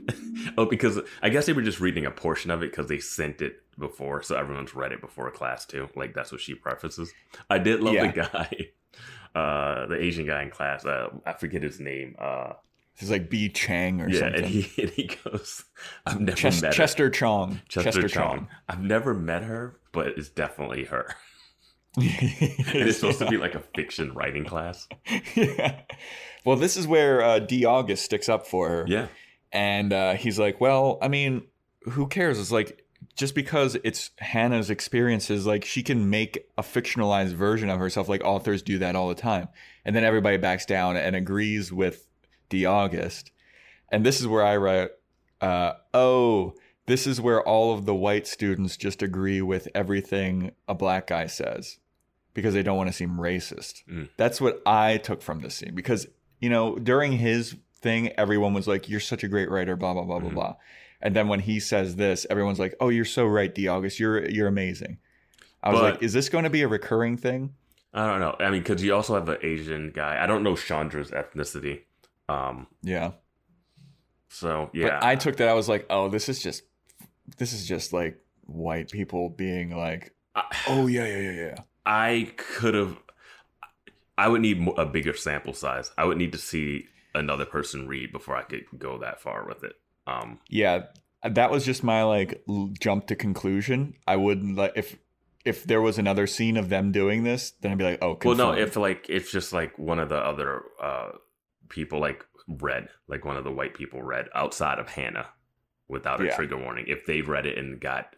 oh, 0.58 0.66
because 0.66 1.00
I 1.22 1.30
guess 1.30 1.46
they 1.46 1.54
were 1.54 1.62
just 1.62 1.80
reading 1.80 2.06
a 2.06 2.12
portion 2.12 2.52
of 2.52 2.62
it 2.64 2.72
because 2.72 2.88
they 2.88 3.00
sent 3.00 3.42
it 3.42 3.62
before, 3.80 4.22
so 4.22 4.36
everyone's 4.36 4.76
read 4.76 4.92
it 4.92 5.02
before 5.02 5.30
class 5.32 5.66
too. 5.66 5.90
Like 5.96 6.14
that's 6.14 6.32
what 6.32 6.42
she 6.42 6.56
prefaces. 6.56 7.14
I 7.50 7.58
did 7.58 7.82
love 7.82 7.94
Yeah. 7.96 8.08
the 8.12 8.22
guy, 8.22 8.70
uh, 9.40 9.86
the 9.88 9.98
Asian 10.02 10.26
guy 10.26 10.44
in 10.44 10.50
class. 10.52 10.86
Uh, 10.86 11.10
I 11.26 11.34
forget 11.34 11.62
his 11.64 11.80
name. 11.80 12.16
Uh, 12.20 12.54
It's 12.98 13.10
like 13.10 13.30
B 13.30 13.50
Chang 13.50 14.02
or 14.02 14.10
yeah, 14.10 14.20
something. 14.20 14.44
and 14.44 14.54
he 14.54 14.70
and 14.82 14.92
he 14.92 15.10
goes, 15.24 15.66
"I've 16.06 16.20
never 16.22 16.42
met 16.50 16.64
her." 16.64 16.72
Chester 16.72 17.10
Chong. 17.10 17.62
Chester, 17.68 18.08
Chong. 18.08 18.48
I've 18.70 18.82
never 18.82 19.14
met 19.14 19.44
her, 19.44 19.80
but 19.92 20.08
it's 20.08 20.30
definitely 20.30 20.86
her. 20.86 21.16
And 21.98 22.06
it's 22.10 22.98
supposed 23.00 23.20
to 23.20 23.30
be 23.30 23.38
like 23.38 23.56
a 23.56 23.62
fiction 23.74 24.14
writing 24.14 24.44
class. 24.46 24.88
yeah. 25.36 25.80
Well, 26.44 26.58
this 26.58 26.76
is 26.78 26.86
where 26.88 27.22
uh, 27.24 27.40
D. 27.40 27.64
August 27.66 28.04
sticks 28.06 28.28
up 28.30 28.46
for 28.48 28.68
her. 28.70 28.86
Yeah, 28.88 29.08
And 29.56 29.94
uh, 29.94 30.16
he's 30.16 30.38
like, 30.38 30.60
well, 30.60 30.98
I 31.02 31.08
mean, 31.08 31.48
who 31.84 32.08
cares? 32.08 32.40
It's 32.40 32.52
like, 32.52 32.86
just 33.16 33.34
because 33.34 33.78
it's 33.86 34.12
Hannah's 34.18 34.70
experiences, 34.70 35.46
like 35.46 35.64
she 35.64 35.82
can 35.82 36.10
make 36.10 36.50
a 36.58 36.62
fictionalized 36.62 37.34
version 37.34 37.70
of 37.70 37.80
herself, 37.80 38.10
like 38.10 38.24
authors 38.26 38.62
do 38.62 38.78
that 38.80 38.98
all 38.98 39.08
the 39.08 39.16
time. 39.16 39.48
And 39.86 39.96
then 39.96 40.04
everybody 40.04 40.36
backs 40.36 40.66
down 40.66 40.98
and 40.98 41.16
agrees 41.16 41.72
with 41.72 42.06
D. 42.50 42.66
August. 42.66 43.32
And 43.90 44.06
this 44.06 44.20
is 44.20 44.28
where 44.28 44.44
I 44.44 44.58
write, 44.58 44.90
uh, 45.40 45.74
oh, 45.94 46.56
this 46.86 47.08
is 47.08 47.22
where 47.22 47.42
all 47.42 47.74
of 47.74 47.86
the 47.86 47.96
white 47.96 48.28
students 48.28 48.76
just 48.76 49.02
agree 49.02 49.42
with 49.42 49.70
everything 49.74 50.52
a 50.68 50.76
black 50.76 51.08
guy 51.08 51.28
says 51.28 51.78
because 52.34 52.54
they 52.54 52.64
don't 52.64 52.78
want 52.78 52.90
to 52.90 52.94
seem 52.94 53.12
racist. 53.12 53.86
Mm. 53.90 54.10
That's 54.18 54.42
what 54.42 54.62
I 54.66 54.98
took 54.98 55.22
from 55.22 55.40
this 55.40 55.56
scene 55.56 55.76
because, 55.76 56.08
you 56.42 56.50
know, 56.50 56.76
during 56.78 57.14
his 57.14 57.56
thing, 57.86 58.10
everyone 58.18 58.54
was 58.54 58.68
like, 58.68 58.90
you're 58.90 59.00
such 59.00 59.24
a 59.24 59.28
great 59.30 59.50
writer, 59.50 59.76
blah, 59.76 59.94
blah, 59.94 60.04
blah, 60.04 60.20
blah, 60.20 60.30
Mhm. 60.32 60.34
blah. 60.34 60.56
And 61.02 61.16
then 61.16 61.28
when 61.28 61.40
he 61.40 61.60
says 61.60 61.96
this, 61.96 62.26
everyone's 62.30 62.60
like, 62.60 62.74
oh, 62.80 62.90
you're 62.90 63.06
so 63.06 63.26
right, 63.28 63.54
D. 63.54 63.68
August. 63.68 64.00
You're, 64.00 64.28
you're 64.28 64.48
amazing. 64.48 64.98
I 65.64 65.70
was 65.72 65.80
But- 65.80 65.94
like, 65.94 66.04
is 66.04 66.14
this 66.14 66.28
going 66.30 66.44
to 66.46 66.50
be 66.50 66.64
a 66.64 66.68
recurring 66.68 67.16
thing? 67.18 67.54
I 67.94 68.08
don't 68.08 68.20
know. 68.20 68.36
I 68.40 68.50
mean, 68.50 68.62
because 68.64 68.84
you 68.84 68.94
also 68.94 69.14
have 69.16 69.30
an 69.30 69.38
Asian 69.42 69.92
guy. 69.92 70.22
I 70.22 70.26
don't 70.28 70.44
know 70.44 70.56
Chandra's 70.56 71.12
ethnicity. 71.12 71.82
Um, 72.28 72.68
Yeah. 72.82 73.12
so 74.30 74.70
yeah, 74.74 75.00
But 75.00 75.04
I 75.04 75.16
took 75.16 75.38
that. 75.38 75.48
I 75.48 75.54
was 75.54 75.70
like, 75.70 75.86
oh, 75.90 76.10
this 76.10 76.28
is 76.28 76.42
just, 76.42 76.64
this 77.38 77.54
is 77.54 77.66
just 77.68 77.94
like 77.94 78.20
white 78.46 78.90
people 78.92 79.30
being 79.30 79.76
like, 79.76 80.14
oh, 80.68 80.88
yeah, 80.88 81.06
yeah, 81.06 81.20
yeah, 81.20 81.32
yeah. 81.32 81.56
I 81.86 82.32
could 82.36 82.74
have. 82.74 82.98
I 84.18 84.28
would 84.30 84.42
need 84.42 84.66
a 84.78 84.86
bigger 84.86 85.14
sample 85.16 85.54
size. 85.54 85.92
I 85.98 86.06
would 86.06 86.18
need 86.18 86.32
to 86.32 86.38
see 86.38 86.88
another 87.16 87.46
person 87.46 87.88
read 87.88 88.12
before 88.12 88.36
I 88.36 88.44
could 88.44 88.66
go 88.78 88.98
that 89.00 89.20
far 89.22 89.46
with 89.48 89.64
it. 89.64 89.74
Um, 90.08 90.40
yeah 90.50 90.84
that 91.24 91.50
was 91.50 91.66
just 91.66 91.84
my 91.84 92.04
like 92.04 92.44
l- 92.48 92.70
jump 92.80 93.08
to 93.08 93.16
conclusion 93.16 93.96
i 94.06 94.16
wouldn't 94.16 94.56
like 94.56 94.74
if 94.76 94.96
if 95.44 95.64
there 95.64 95.82
was 95.82 95.98
another 95.98 96.28
scene 96.28 96.56
of 96.58 96.70
them 96.70 96.92
doing 96.92 97.24
this 97.24 97.50
then 97.62 97.72
i'd 97.72 97.78
be 97.80 97.84
like 97.84 97.98
oh 98.04 98.16
well, 98.24 98.36
no, 98.36 98.52
if 98.52 98.76
like 98.76 99.08
it's 99.10 99.32
just 99.32 99.52
like 99.52 99.76
one 99.80 99.98
of 99.98 100.10
the 100.10 100.18
other 100.18 100.62
uh, 100.80 101.10
people 101.70 102.00
like 102.00 102.24
read, 102.48 102.90
like 103.08 103.26
one 103.26 103.38
of 103.38 103.44
the 103.44 103.52
white 103.52 103.74
people 103.74 104.04
read 104.04 104.28
outside 104.36 104.78
of 104.78 104.88
Hannah 104.90 105.30
without 105.88 106.22
a 106.22 106.26
Yeah. 106.26 106.36
trigger 106.36 106.58
warning. 106.58 106.86
If 106.88 107.08
they 107.08 107.22
read 107.22 107.48
it 107.48 107.58
and 107.58 107.80
got 107.82 108.16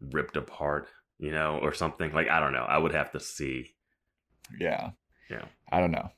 ripped 0.00 0.36
apart, 0.36 0.88
you 1.18 1.30
know, 1.30 1.60
or 1.62 1.72
something 1.72 2.12
like 2.12 2.28
I 2.28 2.40
don't 2.40 2.52
know. 2.52 2.64
I 2.68 2.78
would 2.78 2.92
have 2.92 3.12
to 3.12 3.20
see. 3.20 3.76
yeah 4.58 4.90
Yeah. 5.30 5.44
i 5.70 5.78
don't 5.78 5.92
know 5.92 6.10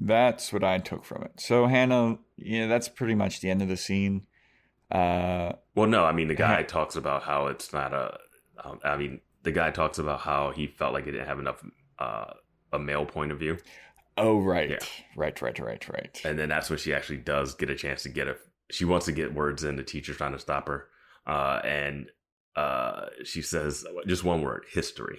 that's 0.00 0.52
what 0.52 0.62
i 0.64 0.78
took 0.78 1.04
from 1.04 1.22
it 1.22 1.32
so 1.38 1.66
hannah 1.66 2.18
yeah 2.36 2.66
that's 2.66 2.88
pretty 2.88 3.14
much 3.14 3.40
the 3.40 3.50
end 3.50 3.62
of 3.62 3.68
the 3.68 3.76
scene 3.76 4.26
uh 4.90 5.52
Well, 5.74 5.88
no, 5.88 6.04
I 6.04 6.12
mean 6.12 6.28
the 6.28 6.34
guy 6.36 6.56
Ha- 6.58 6.62
talks 6.62 6.94
about 6.94 7.24
how 7.24 7.48
it's 7.48 7.72
not 7.72 7.92
a. 7.92 8.18
Um, 8.62 8.78
I 8.84 8.96
mean 8.96 9.20
the 9.42 9.50
guy 9.50 9.70
talks 9.70 9.98
about 9.98 10.20
how 10.20 10.52
he 10.52 10.68
felt 10.68 10.92
like 10.94 11.06
he 11.06 11.10
didn't 11.10 11.26
have 11.26 11.40
enough 11.40 11.60
uh, 11.98 12.32
a 12.72 12.78
male 12.78 13.04
point 13.04 13.32
of 13.32 13.38
view, 13.40 13.58
oh 14.16 14.38
right 14.38 14.70
Yeah. 14.70 14.78
right 15.16 15.40
right 15.42 15.58
right 15.58 15.88
right 15.88 16.20
and 16.24 16.38
then 16.38 16.48
that's 16.48 16.70
when 16.70 16.78
she 16.78 16.94
actually 16.94 17.16
does 17.18 17.54
get 17.54 17.68
a 17.68 17.74
chance 17.74 18.04
to 18.04 18.08
get 18.10 18.28
a. 18.28 18.36
She 18.70 18.84
wants 18.84 19.06
to 19.06 19.12
get 19.12 19.34
words 19.34 19.64
in. 19.64 19.74
The 19.76 19.82
teacher's 19.82 20.18
trying 20.18 20.32
to 20.32 20.38
stop 20.38 20.68
her, 20.68 20.86
uh, 21.26 21.60
and 21.64 22.06
uh, 22.54 23.06
she 23.24 23.42
says 23.42 23.84
just 24.06 24.22
one 24.22 24.42
word: 24.42 24.66
history. 24.70 25.18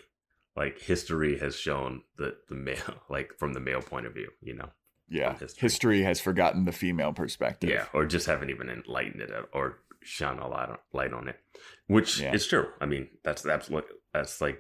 Like 0.58 0.80
history 0.80 1.38
has 1.40 1.56
shown 1.58 2.02
that 2.18 2.48
the 2.50 2.56
male, 2.56 2.96
like 3.10 3.32
from 3.38 3.54
the 3.54 3.60
male 3.62 3.82
point 3.82 4.08
of 4.08 4.14
view, 4.14 4.32
you 4.42 4.56
know. 4.56 4.70
yeah 5.08 5.38
history. 5.38 5.62
history 5.62 6.02
has 6.04 6.20
forgotten 6.20 6.66
the 6.66 6.72
female 6.74 7.14
perspective 7.14 7.70
Yeah, 7.70 7.86
or 7.94 8.06
just 8.06 8.26
haven't 8.26 8.50
even 8.50 8.68
enlightened 8.70 9.22
it 9.22 9.32
or 9.54 9.80
shone 10.02 10.40
a 10.40 10.48
lot 10.48 10.70
of 10.72 10.78
light 10.94 11.14
on 11.14 11.28
it, 11.28 11.40
which 11.88 12.20
Yeah. 12.20 12.34
is 12.34 12.48
true. 12.48 12.68
I 12.82 12.86
mean, 12.88 13.08
that's 13.24 13.46
absolutely 13.46 13.92
that's 14.14 14.42
like 14.42 14.60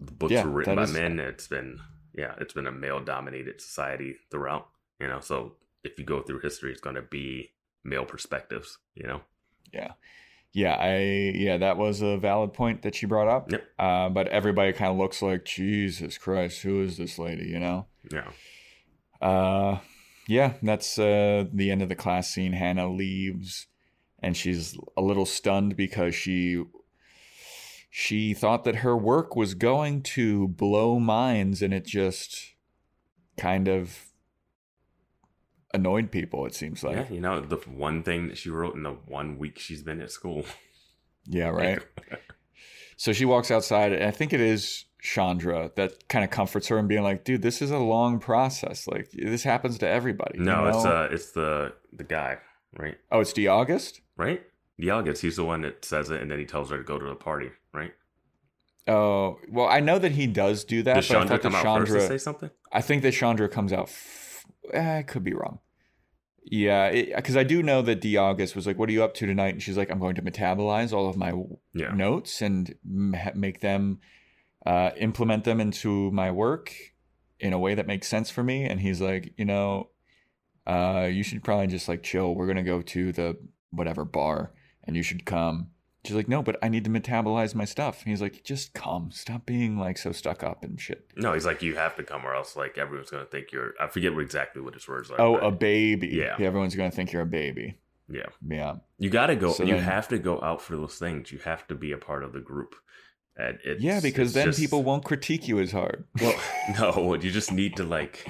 the 0.00 0.12
books 0.12 0.32
Yeah, 0.32 0.44
were 0.44 0.50
written 0.52 0.76
by 0.76 0.84
is- 0.84 0.92
men. 0.92 1.18
It's 1.18 1.48
been 1.48 1.80
yeah, 2.14 2.34
it's 2.38 2.54
been 2.54 2.66
a 2.66 2.72
male 2.72 3.00
dominated 3.00 3.60
society 3.60 4.16
throughout. 4.30 4.68
You 5.00 5.08
know, 5.08 5.20
so 5.20 5.56
if 5.82 5.98
you 5.98 6.04
go 6.04 6.20
through 6.22 6.40
history, 6.40 6.70
it's 6.70 6.80
going 6.80 6.96
to 6.96 7.02
be 7.02 7.52
male 7.82 8.04
perspectives. 8.04 8.78
You 8.94 9.06
know, 9.08 9.20
yeah 9.72 9.92
yeah 10.52 10.74
i 10.74 10.98
yeah 11.34 11.56
that 11.56 11.76
was 11.76 12.02
a 12.02 12.16
valid 12.18 12.52
point 12.52 12.82
that 12.82 12.94
she 12.94 13.06
brought 13.06 13.28
up. 13.28 13.50
Yep. 13.50 13.64
uh 13.78 14.08
but 14.10 14.28
everybody 14.28 14.72
kind 14.72 14.92
of 14.92 14.98
looks 14.98 15.22
like 15.22 15.44
jesus 15.44 16.18
christ 16.18 16.62
who 16.62 16.82
is 16.82 16.96
this 16.96 17.18
lady? 17.18 17.46
You 17.46 17.58
know? 17.60 17.86
Yeah, 18.10 18.30
uh 19.26 19.78
yeah 20.28 20.54
that's 20.62 20.98
uh 20.98 21.44
the 21.52 21.70
end 21.70 21.82
of 21.82 21.88
the 21.88 21.94
class 21.94 22.28
scene. 22.30 22.52
Hannah 22.52 22.90
leaves 22.90 23.66
and 24.22 24.36
she's 24.36 24.78
a 24.96 25.02
little 25.02 25.26
stunned 25.26 25.76
because 25.76 26.14
she 26.14 26.62
she 27.90 28.32
thought 28.32 28.64
that 28.64 28.76
her 28.76 28.96
work 28.96 29.36
was 29.36 29.52
going 29.52 30.02
to 30.02 30.48
blow 30.48 30.98
minds 30.98 31.60
and 31.60 31.74
it 31.74 31.84
just 31.84 32.54
kind 33.36 33.68
of 33.68 34.06
annoyed 35.74 36.10
people 36.10 36.46
it 36.46 36.54
seems 36.54 36.82
like 36.82 36.96
yeah. 36.96 37.10
You 37.10 37.20
know, 37.20 37.40
the 37.40 37.56
one 37.56 38.02
thing 38.02 38.28
that 38.28 38.38
she 38.38 38.50
wrote 38.50 38.74
in 38.74 38.82
the 38.82 38.90
one 38.90 39.38
week 39.38 39.58
she's 39.58 39.82
been 39.82 40.00
at 40.00 40.10
school. 40.10 40.44
Yeah, 41.24 41.50
right. 41.50 41.80
so 42.96 43.12
she 43.12 43.24
walks 43.24 43.52
outside, 43.52 43.92
and 43.92 44.02
I 44.02 44.10
think 44.10 44.32
it 44.32 44.40
is 44.40 44.86
Chandra 45.00 45.70
that 45.76 46.08
kind 46.08 46.24
of 46.24 46.30
comforts 46.30 46.66
her 46.66 46.78
and 46.78 46.88
being 46.88 47.04
like, 47.04 47.22
"Dude, 47.22 47.42
this 47.42 47.62
is 47.62 47.70
a 47.70 47.78
long 47.78 48.18
process. 48.18 48.88
Like 48.88 49.08
this 49.12 49.44
happens 49.44 49.78
to 49.78 49.88
everybody." 49.88 50.38
you 50.38 50.44
no, 50.44 50.66
it's 50.66 50.84
uh, 50.84 51.08
it's 51.12 51.30
the 51.30 51.74
the 51.92 52.02
guy, 52.02 52.38
right? 52.76 52.96
oh, 53.12 53.20
it's 53.20 53.32
D. 53.32 53.46
August. 53.46 54.00
Right? 54.16 54.42
D. 54.80 54.90
August, 54.90 55.22
he's 55.22 55.36
the 55.36 55.44
one 55.44 55.62
that 55.62 55.84
says 55.84 56.10
it, 56.10 56.20
and 56.20 56.28
then 56.28 56.40
he 56.40 56.44
tells 56.44 56.70
her 56.70 56.78
to 56.78 56.82
go 56.82 56.98
to 56.98 57.06
the 57.06 57.14
party, 57.14 57.50
right? 57.72 57.92
Oh, 58.88 59.38
well, 59.48 59.68
I 59.68 59.78
know 59.80 59.98
that 59.98 60.12
he 60.12 60.26
does 60.26 60.64
do 60.64 60.82
that, 60.82 60.94
Does 60.94 61.08
but 61.08 61.14
Chandra 61.14 61.38
come 61.38 61.52
that 61.52 61.64
out 61.64 61.78
first 61.86 61.92
to 61.92 62.08
say 62.08 62.18
something? 62.18 62.50
I 62.72 62.80
think 62.80 63.02
that 63.02 63.12
Chandra 63.12 63.48
comes 63.48 63.72
out. 63.72 63.90
Eh, 64.72 64.98
I 64.98 65.02
could 65.02 65.24
be 65.24 65.34
wrong. 65.34 65.58
Yeah, 66.44 66.90
because 67.16 67.36
I 67.36 67.44
do 67.44 67.62
know 67.62 67.82
that 67.82 68.00
D. 68.00 68.16
August 68.16 68.56
was 68.56 68.66
like, 68.66 68.76
"What 68.78 68.88
are 68.88 68.92
you 68.92 69.04
up 69.04 69.14
to 69.14 69.26
tonight?" 69.26 69.54
And 69.54 69.62
she's 69.62 69.76
like, 69.78 69.90
"I'm 69.90 70.00
going 70.00 70.16
to 70.16 70.22
metabolize 70.22 70.92
all 70.92 71.08
of 71.08 71.16
my 71.16 71.32
Yeah. 71.72 71.92
notes 71.94 72.42
and 72.42 72.74
make 72.84 73.60
them 73.60 74.00
uh, 74.66 74.90
implement 74.96 75.44
them 75.44 75.60
into 75.60 76.10
my 76.12 76.30
work 76.30 76.72
in 77.40 77.52
a 77.52 77.58
way 77.58 77.74
that 77.74 77.86
makes 77.86 78.06
sense 78.06 78.30
for 78.30 78.44
me. 78.44 78.64
And 78.64 78.80
he's 78.80 79.00
like, 79.00 79.34
you 79.36 79.44
know, 79.44 79.90
uh, 80.66 81.08
you 81.10 81.24
should 81.24 81.42
probably 81.42 81.66
just 81.66 81.88
like 81.88 82.02
chill. 82.04 82.34
We're 82.34 82.46
gonna 82.46 82.62
go 82.62 82.80
to 82.82 83.12
the 83.12 83.36
whatever 83.70 84.04
bar, 84.04 84.52
and 84.84 84.94
you 84.96 85.02
should 85.02 85.24
come. 85.24 85.70
She's 86.04 86.16
like, 86.16 86.26
no, 86.28 86.42
but 86.42 86.56
I 86.62 86.68
need 86.68 86.82
to 86.84 86.90
metabolize 86.90 87.54
my 87.54 87.64
stuff. 87.64 88.02
And 88.02 88.10
he's 88.10 88.20
like, 88.20 88.42
just 88.42 88.74
come. 88.74 89.10
Stop 89.12 89.46
being 89.46 89.78
like 89.78 89.96
so 89.98 90.10
stuck 90.10 90.42
up 90.42 90.64
and 90.64 90.80
shit. 90.80 91.06
No, 91.16 91.32
he's 91.32 91.46
like, 91.46 91.62
you 91.62 91.76
have 91.76 91.94
to 91.96 92.02
come, 92.02 92.24
or 92.26 92.34
else 92.34 92.56
like 92.56 92.76
everyone's 92.76 93.10
gonna 93.10 93.24
think 93.24 93.52
you're. 93.52 93.74
I 93.80 93.86
forget 93.86 94.12
what 94.12 94.22
exactly 94.22 94.60
what 94.62 94.74
his 94.74 94.88
words 94.88 95.10
are. 95.12 95.20
Oh, 95.20 95.34
but 95.34 95.44
a 95.44 95.50
baby. 95.52 96.08
Yeah. 96.08 96.34
everyone's 96.40 96.74
gonna 96.74 96.90
think 96.90 97.12
you're 97.12 97.22
a 97.22 97.26
baby. 97.26 97.78
yeah. 98.08 98.26
Yeah. 98.46 98.74
You 98.98 99.10
got 99.10 99.28
to 99.28 99.36
go. 99.36 99.52
So 99.52 99.62
you 99.64 99.74
then- 99.74 99.84
have 99.84 100.08
to 100.08 100.18
go 100.18 100.40
out 100.42 100.60
for 100.60 100.76
those 100.76 100.96
things. 100.96 101.30
You 101.30 101.38
have 101.44 101.66
to 101.68 101.74
be 101.76 101.92
a 101.92 101.98
part 101.98 102.24
of 102.24 102.32
the 102.32 102.40
group. 102.40 102.74
And 103.36 103.58
it's, 103.64 103.80
yeah, 103.82 104.00
because 104.00 104.32
then 104.34 104.46
just- 104.46 104.58
people 104.58 104.82
won't 104.82 105.04
critique 105.04 105.46
you 105.48 105.60
as 105.60 105.70
hard. 105.72 106.04
Well, 106.20 106.34
no, 106.80 107.14
you 107.14 107.30
just 107.30 107.52
need 107.52 107.76
to 107.76 107.84
like 107.84 108.26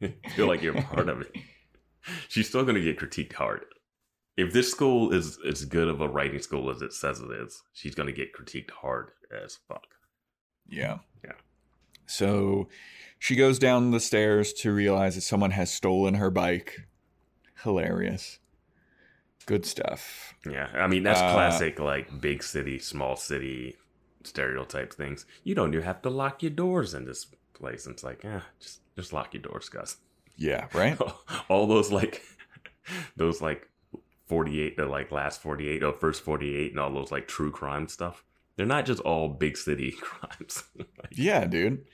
feel 0.36 0.46
like 0.46 0.62
you're 0.62 0.80
part 0.82 1.08
of 1.08 1.22
it. 1.22 1.34
She's 2.28 2.48
still 2.48 2.64
gonna 2.64 2.80
get 2.82 2.98
critiqued 2.98 3.32
hard. 3.32 3.64
If 4.36 4.52
this 4.52 4.70
school 4.70 5.12
is 5.12 5.38
as 5.46 5.64
good 5.64 5.88
of 5.88 6.00
a 6.00 6.08
writing 6.08 6.40
school 6.40 6.70
as 6.70 6.82
it 6.82 6.92
says 6.92 7.20
it 7.20 7.30
is, 7.30 7.62
she's 7.72 7.94
gonna 7.94 8.12
get 8.12 8.32
critiqued 8.34 8.70
hard 8.70 9.10
as 9.44 9.58
fuck. 9.68 9.86
Yeah. 10.68 10.98
Yeah. 11.24 11.32
So 12.06 12.68
she 13.18 13.36
goes 13.36 13.58
down 13.58 13.90
the 13.90 14.00
stairs 14.00 14.52
to 14.54 14.72
realize 14.72 15.14
that 15.14 15.20
someone 15.22 15.52
has 15.52 15.72
stolen 15.72 16.14
her 16.14 16.30
bike. 16.30 16.86
hilarious. 17.62 18.38
Good 19.46 19.64
stuff. 19.66 20.34
Yeah, 20.50 20.68
I 20.74 20.86
mean 20.86 21.02
that's 21.02 21.20
Uh, 21.20 21.32
classic 21.32 21.78
like 21.78 22.20
big 22.20 22.42
city, 22.42 22.78
small 22.78 23.16
city 23.16 23.76
stereotype 24.22 24.92
things. 24.92 25.26
You 25.44 25.54
don't 25.54 25.72
even 25.74 25.84
have 25.84 26.02
to 26.02 26.10
lock 26.10 26.42
your 26.42 26.50
doors 26.50 26.94
in 26.94 27.04
this 27.04 27.26
place. 27.52 27.86
And 27.86 27.94
it's 27.94 28.02
like, 28.04 28.22
yeah, 28.24 28.40
just 28.58 28.80
just 28.96 29.12
lock 29.12 29.34
your 29.34 29.42
doors, 29.42 29.68
guys. 29.68 29.96
Yeah, 30.36 30.66
right? 30.74 30.98
All 31.48 31.66
those 31.66 31.92
like 31.92 32.22
those 33.16 33.40
like 33.40 33.68
forty 34.26 34.60
eight, 34.60 34.76
the 34.76 34.86
like 34.86 35.12
last 35.12 35.42
forty 35.42 35.68
eight 35.68 35.82
or 35.82 35.92
first 35.92 36.22
forty 36.22 36.56
eight, 36.56 36.72
and 36.72 36.80
all 36.80 36.92
those 36.92 37.12
like 37.12 37.28
true 37.28 37.50
crime 37.50 37.88
stuff. 37.88 38.24
They're 38.56 38.66
not 38.66 38.86
just 38.86 39.00
all 39.00 39.28
big 39.28 39.56
city 39.56 39.92
crimes. 40.00 40.64
Yeah, 41.10 41.44
dude. 41.46 41.84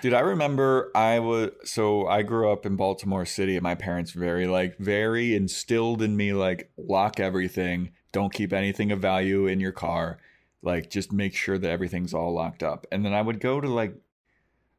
Dude, 0.00 0.14
I 0.14 0.20
remember 0.20 0.92
I 0.94 1.18
was 1.18 1.50
so 1.64 2.06
I 2.06 2.22
grew 2.22 2.52
up 2.52 2.64
in 2.64 2.76
Baltimore 2.76 3.26
City 3.26 3.56
and 3.56 3.64
my 3.64 3.74
parents 3.74 4.12
very 4.12 4.46
like 4.46 4.78
very 4.78 5.34
instilled 5.34 6.02
in 6.02 6.16
me 6.16 6.32
like 6.32 6.70
lock 6.76 7.18
everything, 7.18 7.90
don't 8.12 8.32
keep 8.32 8.52
anything 8.52 8.92
of 8.92 9.00
value 9.00 9.48
in 9.48 9.58
your 9.58 9.72
car. 9.72 10.18
Like 10.62 10.88
just 10.88 11.12
make 11.12 11.34
sure 11.34 11.58
that 11.58 11.70
everything's 11.70 12.14
all 12.14 12.32
locked 12.32 12.62
up. 12.62 12.86
And 12.92 13.04
then 13.04 13.12
I 13.12 13.22
would 13.22 13.40
go 13.40 13.60
to 13.60 13.68
like 13.68 13.94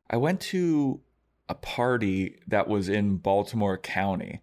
I 0.10 0.16
went 0.18 0.40
to 0.42 1.02
a 1.50 1.56
party 1.56 2.38
that 2.48 2.70
was 2.70 2.88
in 2.88 3.18
Baltimore 3.18 3.78
County 3.78 4.42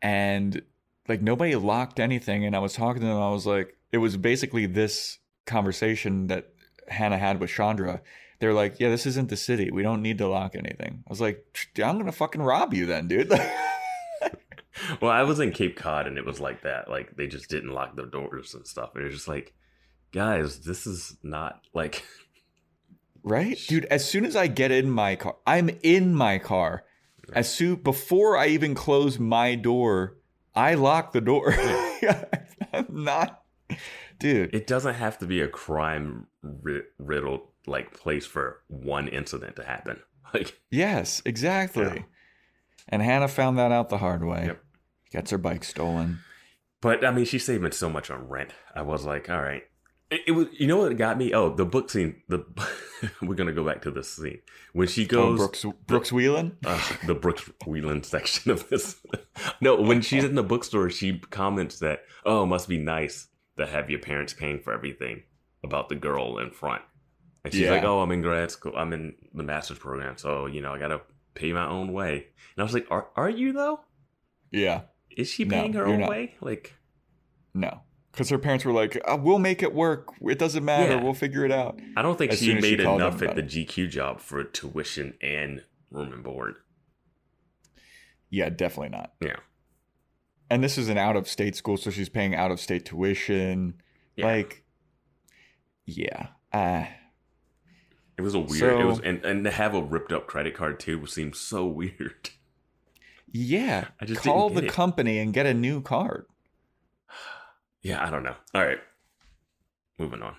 and 0.00 0.62
like 1.08 1.22
nobody 1.22 1.54
locked 1.56 2.00
anything 2.00 2.44
and 2.44 2.54
I 2.54 2.58
was 2.58 2.74
talking 2.74 3.00
to 3.02 3.06
them 3.08 3.16
I 3.16 3.30
was 3.30 3.46
like 3.46 3.76
it 3.90 3.98
was 3.98 4.16
basically 4.16 4.66
this 4.66 5.18
conversation 5.46 6.28
that 6.28 6.52
Hannah 6.88 7.18
had 7.18 7.40
with 7.40 7.50
Chandra 7.50 8.02
they're 8.42 8.52
like, 8.52 8.80
yeah, 8.80 8.90
this 8.90 9.06
isn't 9.06 9.28
the 9.28 9.36
city. 9.36 9.70
We 9.70 9.84
don't 9.84 10.02
need 10.02 10.18
to 10.18 10.26
lock 10.26 10.56
anything. 10.56 11.04
I 11.06 11.08
was 11.08 11.20
like, 11.20 11.46
I'm 11.76 11.96
gonna 11.96 12.10
fucking 12.10 12.42
rob 12.42 12.74
you 12.74 12.86
then, 12.86 13.06
dude. 13.06 13.30
well, 15.00 15.12
I 15.12 15.22
was 15.22 15.38
in 15.38 15.52
Cape 15.52 15.76
Cod 15.76 16.08
and 16.08 16.18
it 16.18 16.26
was 16.26 16.40
like 16.40 16.62
that. 16.62 16.90
Like 16.90 17.14
they 17.16 17.28
just 17.28 17.48
didn't 17.48 17.70
lock 17.70 17.94
their 17.94 18.06
doors 18.06 18.52
and 18.54 18.66
stuff. 18.66 18.90
And 18.94 19.02
it 19.02 19.04
was 19.04 19.14
just 19.14 19.28
like, 19.28 19.54
guys, 20.10 20.58
this 20.58 20.88
is 20.88 21.16
not 21.22 21.60
like 21.72 22.04
right, 23.22 23.56
dude. 23.68 23.84
As 23.84 24.04
soon 24.04 24.24
as 24.24 24.34
I 24.34 24.48
get 24.48 24.72
in 24.72 24.90
my 24.90 25.14
car, 25.14 25.36
I'm 25.46 25.70
in 25.84 26.12
my 26.12 26.38
car. 26.38 26.82
As 27.32 27.48
soon 27.48 27.76
before 27.76 28.36
I 28.36 28.48
even 28.48 28.74
close 28.74 29.20
my 29.20 29.54
door, 29.54 30.16
I 30.54 30.74
lock 30.74 31.12
the 31.12 31.20
door. 31.20 31.54
I'm 32.72 32.86
not, 32.90 33.42
dude. 34.18 34.54
it 34.54 34.66
doesn't 34.66 34.94
have 34.94 35.18
to 35.18 35.26
be 35.26 35.40
a 35.40 35.48
crime 35.48 36.26
ri- 36.42 36.82
riddled 36.98 37.42
like 37.66 37.92
place 37.92 38.26
for 38.26 38.62
one 38.68 39.08
incident 39.08 39.56
to 39.56 39.64
happen. 39.64 40.00
Like 40.34 40.58
Yes, 40.70 41.20
exactly. 41.26 41.84
Yeah. 41.84 42.02
And 42.88 43.02
Hannah 43.02 43.28
found 43.28 43.58
that 43.58 43.70
out 43.70 43.90
the 43.90 43.98
hard 43.98 44.24
way. 44.24 44.46
Yep. 44.46 44.64
Gets 45.10 45.30
her 45.30 45.36
bike 45.36 45.62
stolen. 45.62 46.20
But 46.80 47.04
I 47.04 47.10
mean, 47.10 47.26
she's 47.26 47.44
saving 47.44 47.72
so 47.72 47.90
much 47.90 48.10
on 48.10 48.28
rent. 48.28 48.54
I 48.74 48.80
was 48.80 49.04
like, 49.04 49.28
all 49.28 49.42
right. 49.42 49.64
It, 50.12 50.20
it 50.28 50.32
was, 50.32 50.46
you 50.52 50.66
know 50.66 50.76
what 50.76 50.94
got 50.98 51.16
me? 51.16 51.32
Oh, 51.32 51.54
the 51.54 51.64
book 51.64 51.88
scene. 51.90 52.22
The 52.28 52.44
we're 53.22 53.34
gonna 53.34 53.52
go 53.52 53.64
back 53.64 53.82
to 53.82 53.90
this 53.90 54.14
scene 54.14 54.40
when 54.74 54.86
she 54.86 55.04
Oh, 55.06 55.08
goes 55.08 55.38
Brooks 55.38 55.64
Brooks 55.86 56.10
Wheelan. 56.10 56.52
uh, 56.66 56.80
the 57.06 57.14
Brooks 57.14 57.50
Wheelan 57.66 58.04
section 58.04 58.50
of 58.50 58.68
this. 58.68 59.00
no, 59.60 59.80
when 59.80 60.02
she's 60.02 60.22
in 60.24 60.34
the 60.34 60.42
bookstore, 60.42 60.90
she 60.90 61.18
comments 61.30 61.78
that, 61.78 62.00
"Oh, 62.26 62.42
it 62.44 62.46
must 62.46 62.68
be 62.68 62.78
nice 62.78 63.28
to 63.58 63.66
have 63.66 63.88
your 63.90 64.00
parents 64.00 64.34
paying 64.34 64.60
for 64.60 64.72
everything 64.74 65.22
about 65.64 65.88
the 65.88 65.94
girl 65.96 66.38
in 66.38 66.50
front." 66.50 66.82
And 67.44 67.52
she's 67.52 67.62
Yeah. 67.62 67.70
like, 67.72 67.84
"Oh, 67.84 68.02
I'm 68.02 68.12
in 68.12 68.20
grad 68.22 68.50
school. 68.50 68.74
I'm 68.76 68.92
in 68.92 69.14
the 69.32 69.42
master's 69.42 69.78
program, 69.78 70.18
so 70.18 70.44
you 70.46 70.60
know, 70.60 70.74
I 70.74 70.78
gotta 70.78 71.00
pay 71.34 71.52
my 71.54 71.66
own 71.66 71.92
way." 71.92 72.14
And 72.54 72.58
I 72.60 72.62
was 72.64 72.74
like, 72.74 72.86
"Are 72.90 73.08
are 73.16 73.30
you 73.30 73.52
though? 73.54 73.80
Yeah. 74.50 74.82
Is 75.16 75.28
she 75.30 75.44
No, 75.44 75.56
paying 75.56 75.72
her 75.72 75.86
own 75.86 76.00
not. 76.00 76.10
way? 76.10 76.34
Like." 76.42 76.74
No, 77.54 77.80
because 78.12 78.28
her 78.28 78.38
parents 78.38 78.64
were 78.64 78.72
like, 78.72 79.00
uh, 79.06 79.16
"We'll 79.20 79.38
make 79.38 79.62
it 79.62 79.74
work. 79.74 80.08
It 80.22 80.38
doesn't 80.38 80.64
matter. 80.64 80.92
Yeah. 80.96 81.02
We'll 81.02 81.14
figure 81.14 81.44
it 81.44 81.50
out." 81.52 81.80
I 81.96 82.02
don't 82.02 82.16
think 82.16 82.32
As 82.32 82.38
she 82.38 82.52
as 82.54 82.62
she 82.64 82.70
made 82.70 82.80
enough 82.80 83.20
at 83.22 83.34
the 83.34 83.42
GQ 83.42 83.88
job 83.90 84.20
for 84.20 84.44
tuition 84.44 85.14
and 85.20 85.62
room 85.90 86.12
and 86.12 86.22
board. 86.22 86.56
Yeah, 88.30 88.48
definitely 88.48 88.90
not. 88.96 89.12
Yeah. 89.20 89.36
And 90.50 90.62
this 90.62 90.76
is 90.78 90.88
an 90.88 90.98
out-of-state 90.98 91.56
school, 91.56 91.76
so 91.76 91.90
she's 91.90 92.08
paying 92.08 92.34
out-of-state 92.34 92.84
tuition. 92.84 93.74
Yeah. 94.16 94.26
Like, 94.26 94.64
yeah, 95.86 96.28
uh, 96.52 96.84
It 98.18 98.22
was 98.22 98.34
a 98.34 98.38
weird. 98.40 98.58
So- 98.60 98.80
it 98.80 98.84
was 98.84 99.00
and, 99.00 99.24
and 99.24 99.44
to 99.44 99.50
have 99.50 99.74
a 99.74 99.82
ripped 99.82 100.12
up 100.12 100.26
credit 100.26 100.54
card 100.54 100.78
too 100.78 101.04
seems 101.06 101.38
so 101.38 101.66
weird. 101.80 102.30
yeah. 103.30 103.88
I 104.00 104.04
just 104.04 104.20
Call 104.22 104.50
the 104.50 104.64
it. 104.66 104.72
company 104.72 105.18
and 105.18 105.32
get 105.32 105.46
a 105.46 105.54
new 105.54 105.80
card. 105.80 106.26
Yeah, 107.82 108.04
I 108.04 108.10
don't 108.10 108.22
know. 108.22 108.36
All 108.54 108.64
right, 108.64 108.78
moving 109.98 110.22
on. 110.22 110.36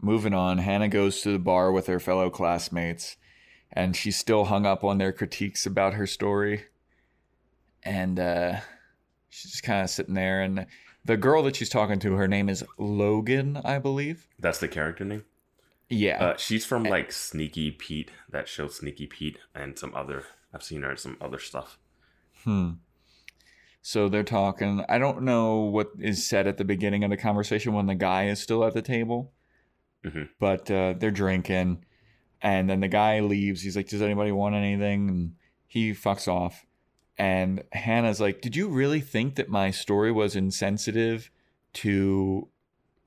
Moving 0.00 0.34
on, 0.34 0.58
Hannah 0.58 0.88
goes 0.88 1.20
to 1.22 1.32
the 1.32 1.38
bar 1.38 1.72
with 1.72 1.86
her 1.86 2.00
fellow 2.00 2.28
classmates, 2.30 3.16
and 3.72 3.96
she's 3.96 4.18
still 4.18 4.44
hung 4.46 4.66
up 4.66 4.84
on 4.84 4.98
their 4.98 5.12
critiques 5.12 5.66
about 5.66 5.94
her 5.94 6.06
story. 6.06 6.64
And 7.82 8.18
uh, 8.18 8.56
she's 9.28 9.52
just 9.52 9.62
kind 9.62 9.82
of 9.82 9.90
sitting 9.90 10.14
there, 10.14 10.42
and 10.42 10.66
the 11.04 11.16
girl 11.16 11.42
that 11.44 11.56
she's 11.56 11.68
talking 11.68 11.98
to, 12.00 12.14
her 12.14 12.28
name 12.28 12.48
is 12.48 12.64
Logan, 12.78 13.60
I 13.64 13.78
believe. 13.78 14.26
That's 14.38 14.58
the 14.58 14.68
character 14.68 15.04
name. 15.04 15.24
Yeah. 15.88 16.22
Uh, 16.22 16.36
she's 16.36 16.66
from 16.66 16.82
like 16.82 17.12
Sneaky 17.12 17.70
Pete, 17.70 18.10
that 18.28 18.48
show 18.48 18.66
Sneaky 18.68 19.06
Pete, 19.06 19.38
and 19.54 19.78
some 19.78 19.94
other. 19.94 20.24
I've 20.52 20.64
seen 20.64 20.82
her 20.82 20.90
in 20.90 20.96
some 20.96 21.16
other 21.20 21.38
stuff. 21.38 21.78
Hmm. 22.44 22.70
So 23.88 24.08
they're 24.08 24.24
talking. 24.24 24.84
I 24.88 24.98
don't 24.98 25.22
know 25.22 25.58
what 25.58 25.92
is 26.00 26.26
said 26.26 26.48
at 26.48 26.56
the 26.56 26.64
beginning 26.64 27.04
of 27.04 27.10
the 27.10 27.16
conversation 27.16 27.72
when 27.72 27.86
the 27.86 27.94
guy 27.94 28.26
is 28.26 28.42
still 28.42 28.64
at 28.64 28.74
the 28.74 28.82
table, 28.82 29.32
Mhm. 30.04 30.28
but 30.40 30.68
uh, 30.68 30.94
they're 30.98 31.12
drinking, 31.12 31.84
and 32.42 32.68
then 32.68 32.80
the 32.80 32.88
guy 32.88 33.20
leaves. 33.20 33.62
He's 33.62 33.76
like, 33.76 33.86
"Does 33.86 34.02
anybody 34.02 34.32
want 34.32 34.56
anything?" 34.56 35.08
And 35.08 35.34
he 35.68 35.92
fucks 35.92 36.26
off. 36.26 36.66
And 37.16 37.62
Hannah's 37.70 38.20
like, 38.20 38.40
"Did 38.40 38.56
you 38.56 38.66
really 38.66 38.98
think 38.98 39.36
that 39.36 39.48
my 39.48 39.70
story 39.70 40.10
was 40.10 40.34
insensitive 40.34 41.30
to 41.74 42.48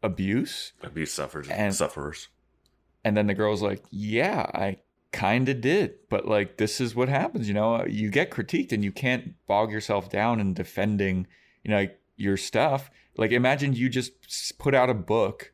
abuse?" 0.01 0.71
Abuse 0.81 1.11
sufferers. 1.11 1.49
And- 1.49 1.75
sufferers. 1.75 2.29
And 3.03 3.17
then 3.17 3.27
the 3.27 3.33
girl's 3.33 3.61
like, 3.61 3.83
"Yeah, 3.91 4.49
I 4.53 4.77
kind 5.11 5.49
of 5.49 5.61
did, 5.61 5.95
but 6.09 6.27
like 6.27 6.57
this 6.57 6.79
is 6.79 6.95
what 6.95 7.09
happens, 7.09 7.47
you 7.47 7.53
know. 7.53 7.85
You 7.85 8.09
get 8.09 8.31
critiqued 8.31 8.71
and 8.71 8.83
you 8.83 8.91
can't 8.91 9.33
bog 9.47 9.71
yourself 9.71 10.09
down 10.09 10.39
in 10.39 10.53
defending, 10.53 11.27
you 11.63 11.71
know, 11.71 11.87
your 12.15 12.37
stuff. 12.37 12.91
Like 13.17 13.31
imagine 13.31 13.73
you 13.73 13.89
just 13.89 14.11
put 14.59 14.75
out 14.75 14.89
a 14.89 14.93
book 14.93 15.51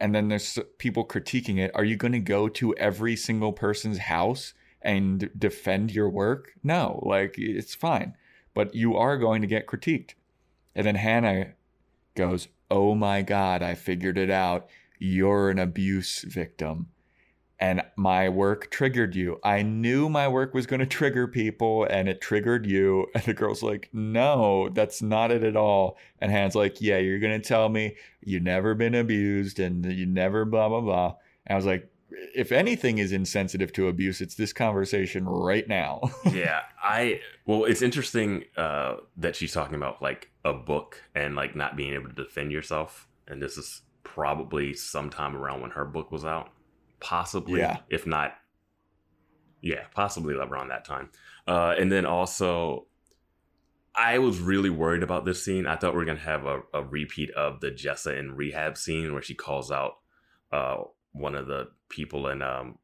and 0.00 0.14
then 0.14 0.28
there's 0.28 0.58
people 0.78 1.04
critiquing 1.04 1.58
it. 1.58 1.70
Are 1.74 1.84
you 1.84 1.96
going 1.96 2.12
to 2.12 2.20
go 2.20 2.48
to 2.48 2.74
every 2.76 3.16
single 3.16 3.52
person's 3.52 3.98
house 3.98 4.54
and 4.82 5.30
defend 5.36 5.90
your 5.90 6.08
work? 6.08 6.52
No, 6.62 7.02
like 7.04 7.34
it's 7.36 7.74
fine. 7.74 8.14
But 8.54 8.74
you 8.74 8.96
are 8.96 9.18
going 9.18 9.40
to 9.42 9.48
get 9.48 9.66
critiqued. 9.66 10.14
And 10.74 10.86
then 10.86 10.96
Hannah 10.96 11.54
goes, 12.14 12.48
"Oh 12.70 12.94
my 12.94 13.22
god, 13.22 13.62
I 13.62 13.74
figured 13.74 14.18
it 14.18 14.30
out. 14.30 14.68
You're 14.98 15.50
an 15.50 15.58
abuse 15.58 16.22
victim." 16.22 16.88
And 17.60 17.82
my 17.96 18.28
work 18.28 18.70
triggered 18.70 19.14
you. 19.14 19.40
I 19.42 19.62
knew 19.62 20.08
my 20.08 20.28
work 20.28 20.54
was 20.54 20.66
going 20.66 20.80
to 20.80 20.86
trigger 20.86 21.26
people 21.26 21.84
and 21.90 22.08
it 22.08 22.20
triggered 22.20 22.66
you. 22.66 23.06
And 23.14 23.24
the 23.24 23.34
girl's 23.34 23.64
like, 23.64 23.88
no, 23.92 24.68
that's 24.68 25.02
not 25.02 25.32
it 25.32 25.42
at 25.42 25.56
all. 25.56 25.98
And 26.20 26.30
Hannah's 26.30 26.54
like, 26.54 26.80
yeah, 26.80 26.98
you're 26.98 27.18
going 27.18 27.40
to 27.40 27.46
tell 27.46 27.68
me 27.68 27.96
you've 28.20 28.44
never 28.44 28.74
been 28.74 28.94
abused 28.94 29.58
and 29.58 29.84
you 29.84 30.06
never 30.06 30.44
blah, 30.44 30.68
blah, 30.68 30.80
blah. 30.80 31.16
And 31.46 31.54
I 31.54 31.56
was 31.56 31.66
like, 31.66 31.90
if 32.34 32.52
anything 32.52 32.98
is 32.98 33.12
insensitive 33.12 33.72
to 33.74 33.88
abuse, 33.88 34.20
it's 34.20 34.34
this 34.34 34.52
conversation 34.52 35.28
right 35.28 35.66
now. 35.68 36.00
yeah, 36.32 36.62
I. 36.82 37.20
Well, 37.46 37.64
it's 37.64 37.82
interesting 37.82 38.44
uh, 38.56 38.96
that 39.16 39.36
she's 39.36 39.52
talking 39.52 39.74
about 39.74 40.00
like 40.00 40.30
a 40.44 40.52
book 40.52 41.02
and 41.14 41.34
like 41.34 41.54
not 41.54 41.76
being 41.76 41.94
able 41.94 42.08
to 42.08 42.14
defend 42.14 42.52
yourself. 42.52 43.08
And 43.26 43.42
this 43.42 43.56
is 43.56 43.82
probably 44.04 44.74
sometime 44.74 45.36
around 45.36 45.60
when 45.60 45.70
her 45.72 45.84
book 45.84 46.10
was 46.10 46.24
out, 46.24 46.50
possibly. 47.00 47.60
Yeah. 47.60 47.78
If 47.88 48.06
not, 48.06 48.34
yeah, 49.60 49.84
possibly 49.94 50.34
around 50.34 50.68
that 50.68 50.84
time. 50.84 51.10
Uh, 51.46 51.74
and 51.78 51.90
then 51.90 52.06
also, 52.06 52.86
I 53.94 54.18
was 54.18 54.38
really 54.38 54.70
worried 54.70 55.02
about 55.02 55.24
this 55.24 55.44
scene. 55.44 55.66
I 55.66 55.76
thought 55.76 55.94
we 55.96 56.02
are 56.02 56.06
gonna 56.06 56.18
have 56.20 56.44
a, 56.46 56.60
a 56.74 56.82
repeat 56.82 57.30
of 57.32 57.60
the 57.60 57.70
Jessa 57.70 58.16
in 58.18 58.36
rehab 58.36 58.76
scene 58.76 59.12
where 59.12 59.22
she 59.22 59.34
calls 59.34 59.72
out 59.72 59.94
uh, 60.52 60.76
one 61.12 61.34
of 61.34 61.46
the 61.46 61.68
people 61.88 62.28
in 62.28 62.42
um, 62.42 62.78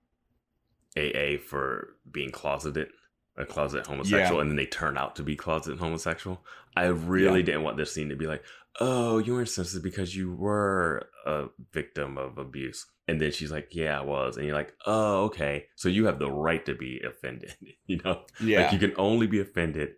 AA 0.96 1.36
for 1.44 1.96
being 2.10 2.30
closeted, 2.30 2.88
a 3.36 3.44
closet 3.44 3.86
homosexual, 3.86 4.36
Yeah. 4.36 4.40
and 4.40 4.50
then 4.50 4.56
they 4.56 4.66
turn 4.66 4.96
out 4.98 5.16
to 5.16 5.22
be 5.22 5.36
closet 5.36 5.78
homosexual. 5.78 6.44
I 6.76 6.86
really 6.86 7.40
Yeah. 7.40 7.46
didn't 7.46 7.62
want 7.62 7.76
this 7.76 7.92
scene 7.94 8.08
to 8.08 8.16
be 8.16 8.26
like, 8.26 8.42
oh, 8.81 9.18
you 9.18 9.35
were 9.35 9.41
insensitive 9.41 9.83
because 9.83 10.16
you 10.16 10.33
were 10.33 11.09
a 11.27 11.47
victim 11.72 12.18
of 12.18 12.39
abuse. 12.39 12.87
And 13.07 13.20
then 13.20 13.33
she's 13.33 13.53
like, 13.53 13.68
yeah, 13.75 13.99
I 13.99 14.03
was. 14.03 14.37
And 14.37 14.47
you're 14.47 14.55
like, 14.55 14.75
oh, 14.87 15.25
okay. 15.25 15.66
So 15.77 15.89
you 15.89 16.07
have 16.07 16.18
the 16.18 16.31
right 16.31 16.64
to 16.66 16.75
be 16.75 17.01
offended, 17.07 17.55
you 17.87 18.01
know? 18.05 18.22
yeah. 18.41 18.62
Like 18.62 18.72
you 18.72 18.79
can 18.79 18.95
only 18.97 19.27
be 19.27 19.41
offended 19.41 19.95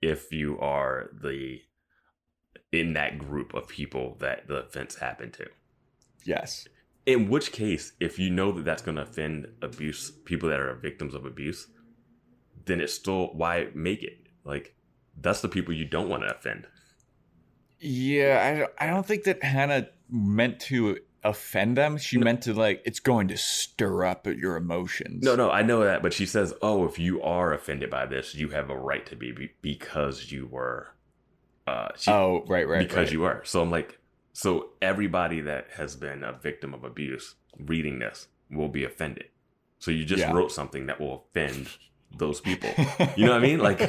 if 0.00 0.32
you 0.32 0.58
are 0.60 1.10
the 1.12 1.60
in 2.72 2.92
that 2.94 3.18
group 3.18 3.54
of 3.54 3.68
people 3.68 4.16
that 4.20 4.48
the 4.48 4.56
offense 4.56 4.96
happened 4.96 5.32
to. 5.34 5.46
Yes. 6.24 6.66
In 7.06 7.28
which 7.28 7.52
case, 7.52 7.92
if 8.00 8.18
you 8.18 8.30
know 8.30 8.52
that 8.52 8.64
that's 8.64 8.82
going 8.82 8.96
to 8.96 9.02
offend 9.02 9.46
abuse 9.62 10.10
people 10.24 10.48
that 10.48 10.58
are 10.58 10.74
victims 10.74 11.14
of 11.14 11.24
abuse, 11.24 11.68
then 12.64 12.80
it's 12.80 12.92
still 12.92 13.28
why 13.32 13.68
make 13.74 14.02
it 14.02 14.26
like 14.44 14.74
that's 15.18 15.40
the 15.40 15.48
people 15.48 15.72
you 15.72 15.84
don't 15.84 16.08
want 16.08 16.22
to 16.22 16.34
offend. 16.34 16.66
Yeah, 17.78 18.42
I 18.42 18.58
don't, 18.58 18.72
I 18.78 18.86
don't 18.86 19.06
think 19.06 19.24
that 19.24 19.42
Hannah 19.42 19.88
meant 20.08 20.60
to 20.60 20.98
offend 21.24 21.76
them. 21.76 21.98
She 21.98 22.18
meant 22.18 22.42
to 22.42 22.54
like 22.54 22.82
it's 22.84 23.00
going 23.00 23.28
to 23.28 23.36
stir 23.36 24.04
up 24.04 24.26
your 24.26 24.56
emotions. 24.56 25.24
No, 25.24 25.34
no, 25.36 25.50
I 25.50 25.62
know 25.62 25.84
that, 25.84 26.02
but 26.02 26.12
she 26.12 26.26
says, 26.26 26.54
"Oh, 26.62 26.84
if 26.84 26.98
you 26.98 27.20
are 27.22 27.52
offended 27.52 27.90
by 27.90 28.06
this, 28.06 28.34
you 28.34 28.50
have 28.50 28.70
a 28.70 28.76
right 28.76 29.04
to 29.06 29.16
be 29.16 29.32
be- 29.32 29.52
because 29.60 30.30
you 30.32 30.46
were." 30.46 30.88
Uh, 31.66 31.88
she, 31.96 32.10
oh, 32.10 32.44
right, 32.46 32.66
right. 32.68 32.78
because 32.78 33.06
right. 33.08 33.12
you 33.12 33.20
were. 33.20 33.42
So 33.44 33.60
I'm 33.60 33.70
like, 33.72 33.98
so 34.32 34.68
everybody 34.80 35.40
that 35.40 35.66
has 35.76 35.96
been 35.96 36.22
a 36.22 36.32
victim 36.32 36.72
of 36.72 36.84
abuse 36.84 37.34
reading 37.58 37.98
this 37.98 38.28
will 38.50 38.68
be 38.68 38.84
offended. 38.84 39.26
So 39.78 39.90
you 39.90 40.04
just 40.04 40.20
Yeah. 40.20 40.32
wrote 40.32 40.52
something 40.52 40.86
that 40.86 41.00
will 41.00 41.26
offend 41.28 41.70
those 42.16 42.40
people. 42.40 42.70
You 43.16 43.26
know 43.26 43.32
what 43.32 43.38
I 43.42 43.46
mean? 43.46 43.58
Like, 43.60 43.80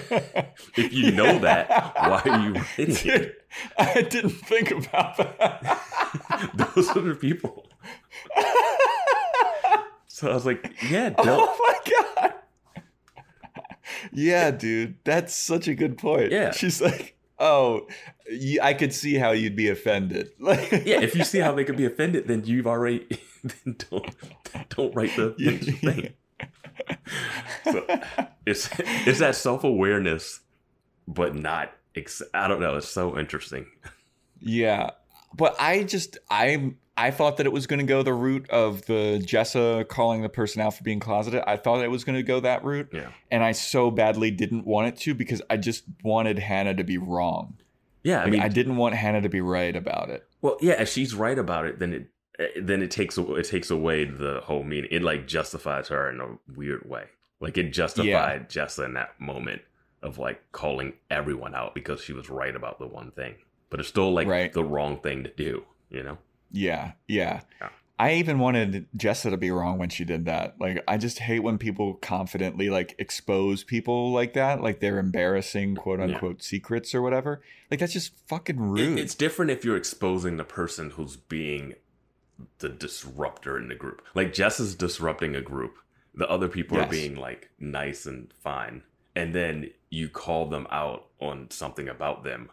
if 0.75 0.93
you 0.93 1.11
know 1.11 1.39
that, 1.39 1.69
why 1.95 2.21
are 2.25 2.39
you 2.41 2.53
writing 2.53 2.93
Dude, 2.95 3.05
it? 3.05 3.41
I 3.77 4.01
didn't 4.01 4.31
think 4.31 4.71
about 4.71 5.17
that. 5.17 6.51
Those 6.75 6.89
are 6.95 7.01
the 7.01 7.15
people. 7.15 7.69
So 10.07 10.29
I 10.31 10.33
was 10.33 10.45
like, 10.45 10.73
yeah, 10.89 11.13
oh 11.17 11.23
don't. 11.23 11.49
oh 11.49 11.57
my 11.59 11.91
god. 12.19 12.33
Yeah, 14.11 14.51
dude, 14.51 14.95
that's 15.03 15.33
such 15.35 15.67
a 15.67 15.75
good 15.75 15.97
point. 15.97 16.31
Yeah. 16.31 16.51
she's 16.51 16.81
like, 16.81 17.17
oh, 17.39 17.87
I 18.61 18.73
could 18.73 18.93
see 18.93 19.15
how 19.15 19.31
you'd 19.31 19.55
be 19.55 19.69
offended. 19.69 20.31
Like, 20.39 20.71
Yeah, 20.85 21.01
if 21.01 21.15
you 21.15 21.23
see 21.23 21.39
how 21.39 21.53
they 21.53 21.63
could 21.63 21.77
be 21.77 21.85
offended, 21.85 22.27
then 22.27 22.43
you've 22.45 22.67
already 22.67 23.05
then 23.43 23.75
don't 23.89 24.15
don't 24.69 24.95
write 24.95 25.15
the 25.15 25.35
Yeah. 25.37 25.51
thing. 25.91 26.13
So 27.63 27.85
it's 28.45 28.69
it's 29.05 29.19
that 29.19 29.35
self 29.35 29.63
awareness, 29.63 30.39
but 31.07 31.35
not. 31.35 31.71
Ex- 31.95 32.21
I 32.33 32.47
don't 32.47 32.59
know. 32.59 32.75
It's 32.75 32.87
so 32.87 33.17
interesting. 33.17 33.65
Yeah, 34.39 34.91
but 35.35 35.55
I 35.59 35.83
just 35.83 36.17
I 36.29 36.73
I 36.95 37.11
thought 37.11 37.37
that 37.37 37.45
it 37.45 37.51
was 37.51 37.67
going 37.67 37.79
to 37.79 37.85
go 37.85 38.03
the 38.03 38.13
route 38.13 38.49
of 38.49 38.85
the 38.85 39.21
Jessa 39.23 39.87
calling 39.87 40.21
the 40.21 40.29
person 40.29 40.61
out 40.61 40.75
for 40.75 40.83
being 40.83 40.99
closeted. 40.99 41.43
I 41.47 41.57
thought 41.57 41.83
it 41.83 41.89
was 41.91 42.03
going 42.03 42.15
to 42.17 42.23
go 42.23 42.39
that 42.39 42.63
route, 42.63 42.89
Yeah, 42.93 43.09
and 43.31 43.43
I 43.43 43.51
so 43.51 43.91
badly 43.91 44.31
didn't 44.31 44.65
want 44.65 44.87
it 44.87 44.97
to 45.01 45.13
because 45.15 45.41
I 45.49 45.57
just 45.57 45.83
wanted 46.03 46.39
Hannah 46.39 46.75
to 46.75 46.83
be 46.83 46.97
wrong. 46.97 47.57
yeah. 48.03 48.19
I 48.19 48.23
Like, 48.23 48.31
mean, 48.33 48.41
I 48.41 48.47
didn't 48.47 48.77
want 48.77 48.95
Hannah 48.95 49.21
to 49.21 49.29
be 49.29 49.41
right 49.41 49.75
about 49.75 50.09
it. 50.09 50.27
well, 50.41 50.57
yeah. 50.61 50.81
If 50.81 50.89
she's 50.89 51.13
right 51.15 51.37
about 51.37 51.65
it, 51.65 51.79
then 51.79 51.93
it 51.93 52.07
Eh, 52.39 52.47
then 52.61 52.81
it 52.81 52.91
takes 52.91 53.17
it 53.17 53.43
takes 53.45 53.69
away 53.69 54.05
the 54.05 54.41
whole 54.43 54.63
meaning. 54.63 54.89
It 54.91 55.01
like 55.03 55.27
justifies 55.27 55.87
her 55.89 56.09
in 56.09 56.19
a 56.21 56.37
weird 56.55 56.87
way. 56.89 57.05
Like 57.39 57.57
it 57.57 57.71
justified 57.71 58.49
Jessa 58.49 58.85
in 58.85 58.93
that 58.93 59.19
moment 59.19 59.61
of 60.03 60.17
like 60.17 60.41
calling 60.51 60.93
everyone 61.09 61.55
out 61.55 61.73
because 61.75 62.01
she 62.01 62.13
was 62.13 62.29
right 62.29 62.55
about 62.55 62.79
the 62.79 62.87
one 62.87 63.11
thing, 63.11 63.35
but 63.69 63.79
it's 63.79 63.89
still 63.89 64.11
like 64.13 64.27
Right. 64.27 64.53
the 64.53 64.63
wrong 64.63 64.99
thing 64.99 65.23
to 65.23 65.29
do. 65.31 65.63
You 65.89 66.03
know. 66.03 66.17
Yeah, 66.51 66.93
yeah. 67.07 67.41
Yeah. 67.61 67.69
I 67.99 68.13
even 68.13 68.37
wanted 68.37 68.85
Jessa 68.95 69.31
to 69.31 69.37
be 69.37 69.49
wrong 69.49 69.79
when 69.79 69.89
she 69.89 70.05
did 70.05 70.25
that. 70.25 70.55
Like, 70.59 70.83
I 70.87 70.97
just 70.97 71.17
hate 71.17 71.39
when 71.39 71.57
people 71.57 71.95
confidently 71.95 72.69
like 72.69 72.93
expose 72.99 73.63
people 73.63 74.11
like 74.11 74.33
that, 74.33 74.61
like 74.61 74.79
they're 74.79 74.99
embarrassing 74.99 75.75
quote 75.77 75.99
unquote 75.99 76.43
secrets 76.43 76.93
or 76.93 77.01
whatever. 77.01 77.41
Like 77.71 77.79
that's 77.79 77.93
just 77.93 78.13
fucking 78.27 78.57
It- 78.57 78.59
rude. 78.61 78.99
it's 78.99 79.15
different 79.15 79.49
if 79.49 79.65
you're 79.65 79.75
exposing 79.77 80.37
the 80.37 80.43
person 80.43 80.91
who's 80.91 81.15
being 81.15 81.73
the 82.59 82.69
disruptor 82.69 83.57
in 83.57 83.67
the 83.67 83.75
group. 83.75 84.01
Like 84.15 84.33
Jess 84.33 84.59
is 84.59 84.75
disrupting 84.75 85.35
a 85.35 85.41
group. 85.41 85.77
The 86.13 86.29
other 86.29 86.47
people 86.47 86.77
Yes. 86.77 86.87
are 86.87 86.91
being 86.91 87.15
like 87.15 87.49
nice 87.59 88.05
and 88.05 88.33
fine. 88.43 88.83
And 89.15 89.33
then 89.33 89.71
you 89.89 90.09
call 90.09 90.47
them 90.47 90.67
out 90.71 91.07
on 91.19 91.49
something 91.51 91.87
about 91.89 92.23
them, 92.23 92.49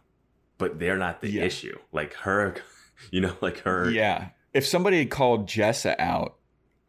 but 0.58 0.78
they're 0.78 0.96
not 0.98 1.20
the 1.20 1.30
Yeah. 1.30 1.42
issue. 1.44 1.78
Like 1.92 2.14
her, 2.14 2.54
you 3.10 3.20
know, 3.20 3.36
like 3.40 3.58
her. 3.60 3.90
yeah. 3.90 4.28
If 4.52 4.66
somebody 4.66 4.98
had 4.98 5.10
called 5.10 5.48
Jessa 5.48 5.96
out, 5.98 6.36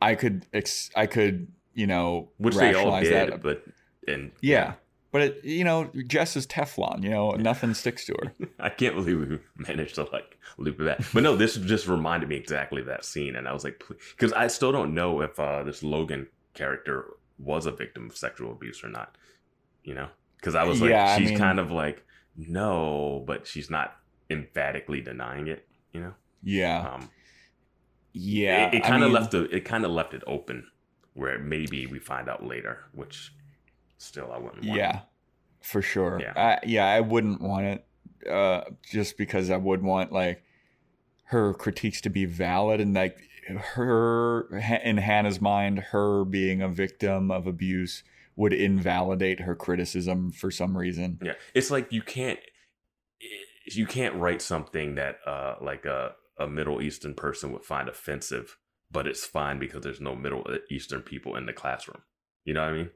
I 0.01 0.15
could 0.15 0.45
ex- 0.53 0.91
I 0.95 1.07
could, 1.07 1.47
you 1.73 1.87
know, 1.87 2.29
Which 2.37 2.55
they 2.55 2.73
all 2.75 3.01
did, 3.01 3.31
that. 3.31 3.41
but 3.41 3.63
and 4.07 4.31
yeah. 4.41 4.73
But 5.15 5.21
it, 5.21 5.45
you 5.45 5.63
know, 5.63 5.89
Jess 6.07 6.35
is 6.35 6.45
Teflon, 6.45 7.01
you 7.01 7.09
know, 7.09 7.31
nothing 7.31 7.73
sticks 7.73 8.05
to 8.07 8.15
her. 8.21 8.33
I 8.59 8.67
can't 8.67 8.95
believe 8.95 9.17
we 9.29 9.39
managed 9.55 9.95
to 9.95 10.03
like 10.11 10.37
loop 10.57 10.77
it 10.81 10.85
back. 10.85 10.99
But 11.13 11.23
no, 11.23 11.37
this 11.37 11.55
just 11.55 11.87
reminded 11.87 12.27
me 12.27 12.35
exactly 12.35 12.81
of 12.81 12.87
that 12.87 13.05
scene, 13.05 13.37
and 13.37 13.47
I 13.47 13.53
was 13.53 13.63
like, 13.63 13.81
because 14.11 14.33
I 14.33 14.47
still 14.47 14.73
don't 14.73 14.93
know 14.93 15.21
if 15.21 15.39
uh, 15.39 15.63
this 15.63 15.83
Logan 15.83 16.27
character 16.53 17.05
was 17.39 17.65
a 17.65 17.71
victim 17.71 18.09
of 18.09 18.17
sexual 18.17 18.51
abuse 18.51 18.83
or 18.83 18.89
not. 18.89 19.15
You 19.85 19.93
know, 19.93 20.09
because 20.35 20.53
I 20.53 20.65
was 20.65 20.81
like, 20.81 20.89
Yeah, 20.89 21.05
I 21.13 21.17
she's 21.17 21.29
mean- 21.29 21.37
kind 21.39 21.59
of 21.61 21.71
like, 21.71 22.03
no, 22.35 23.23
but 23.25 23.47
she's 23.47 23.69
not 23.69 23.95
emphatically 24.29 24.99
denying 24.99 25.47
it. 25.47 25.65
You 25.93 26.01
know, 26.01 26.13
Yeah. 26.43 26.89
um, 26.93 27.09
Yeah. 28.11 28.67
it, 28.67 28.73
it 28.75 28.83
kind 28.83 29.01
of 29.01 29.11
mean- 29.11 29.13
left 29.21 29.31
the 29.31 29.43
it 29.55 29.63
kind 29.63 29.85
of 29.85 29.91
left 29.91 30.13
it 30.13 30.23
open 30.27 30.67
where 31.13 31.39
maybe 31.39 31.87
we 31.87 31.99
find 31.99 32.27
out 32.27 32.45
later, 32.45 32.83
which 32.91 33.31
still 33.97 34.31
I 34.31 34.37
wouldn't. 34.37 34.65
Want. 34.65 34.77
Yeah, 34.77 35.01
for 35.61 35.81
sure. 35.81 36.19
Yeah. 36.21 36.33
I, 36.35 36.65
yeah, 36.65 36.85
I 36.85 37.01
wouldn't 37.01 37.41
want 37.41 37.65
it 37.65 37.85
uh, 38.29 38.61
just 38.91 39.17
because 39.17 39.49
I 39.49 39.57
would 39.57 39.81
want 39.83 40.11
like 40.11 40.43
her 41.25 41.53
critiques 41.53 42.01
to 42.01 42.09
be 42.09 42.25
valid 42.25 42.79
and 42.79 42.93
like 42.93 43.17
her 43.47 44.47
in 44.83 44.97
Hannah's 44.97 45.41
mind, 45.41 45.79
her 45.79 46.25
being 46.25 46.61
a 46.61 46.69
victim 46.69 47.31
of 47.31 47.47
abuse 47.47 48.03
would 48.35 48.53
invalidate 48.53 49.41
her 49.41 49.55
criticism 49.55 50.31
for 50.31 50.51
some 50.51 50.77
reason. 50.77 51.19
Yeah, 51.21 51.33
it's 51.53 51.71
like 51.71 51.91
you 51.91 52.01
can't 52.01 52.39
you 53.71 53.85
can't 53.85 54.15
write 54.15 54.41
something 54.41 54.95
that 54.95 55.17
uh 55.25 55.55
like 55.61 55.85
a 55.85 56.13
a 56.37 56.47
Middle 56.47 56.81
Eastern 56.81 57.13
person 57.13 57.53
would 57.53 57.63
find 57.63 57.87
offensive, 57.87 58.57
but 58.91 59.07
it's 59.07 59.25
fine 59.25 59.57
because 59.57 59.83
there's 59.83 60.01
no 60.01 60.15
Middle 60.15 60.45
Eastern 60.69 61.01
people 61.01 61.35
in 61.35 61.45
the 61.45 61.53
classroom. 61.53 62.01
You 62.43 62.53
know 62.53 62.61
what 62.61 62.73
I 62.73 62.77
mean? 62.77 62.89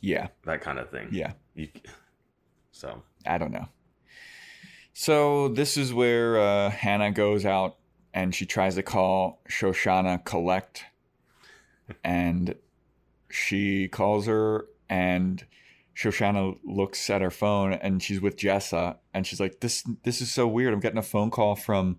Yeah, 0.00 0.28
That 0.44 0.60
kind 0.60 0.78
of 0.78 0.90
thing. 0.90 1.08
yeah. 1.10 1.32
You, 1.54 1.68
so 2.70 3.02
I 3.26 3.38
don't 3.38 3.52
know. 3.52 3.68
So 4.92 5.48
this 5.48 5.76
is 5.76 5.92
where 5.92 6.38
uh, 6.38 6.70
Hannah 6.70 7.10
goes 7.12 7.44
out 7.44 7.76
and 8.14 8.34
she 8.34 8.46
tries 8.46 8.76
to 8.76 8.82
call 8.82 9.40
Shoshana 9.48 10.24
collect, 10.24 10.84
and 12.02 12.54
she 13.30 13.88
calls 13.88 14.26
her, 14.26 14.66
and 14.88 15.44
Shoshana 15.94 16.58
looks 16.64 17.10
at 17.10 17.20
her 17.20 17.30
phone 17.30 17.72
and 17.74 18.02
she's 18.02 18.20
with 18.20 18.36
Jessa, 18.36 18.96
and 19.12 19.26
she's 19.26 19.40
like, 19.40 19.60
"This 19.60 19.84
this 20.02 20.20
is 20.20 20.32
so 20.32 20.46
weird. 20.46 20.72
I'm 20.72 20.80
getting 20.80 20.98
a 20.98 21.02
phone 21.02 21.30
call 21.30 21.56
from 21.56 21.98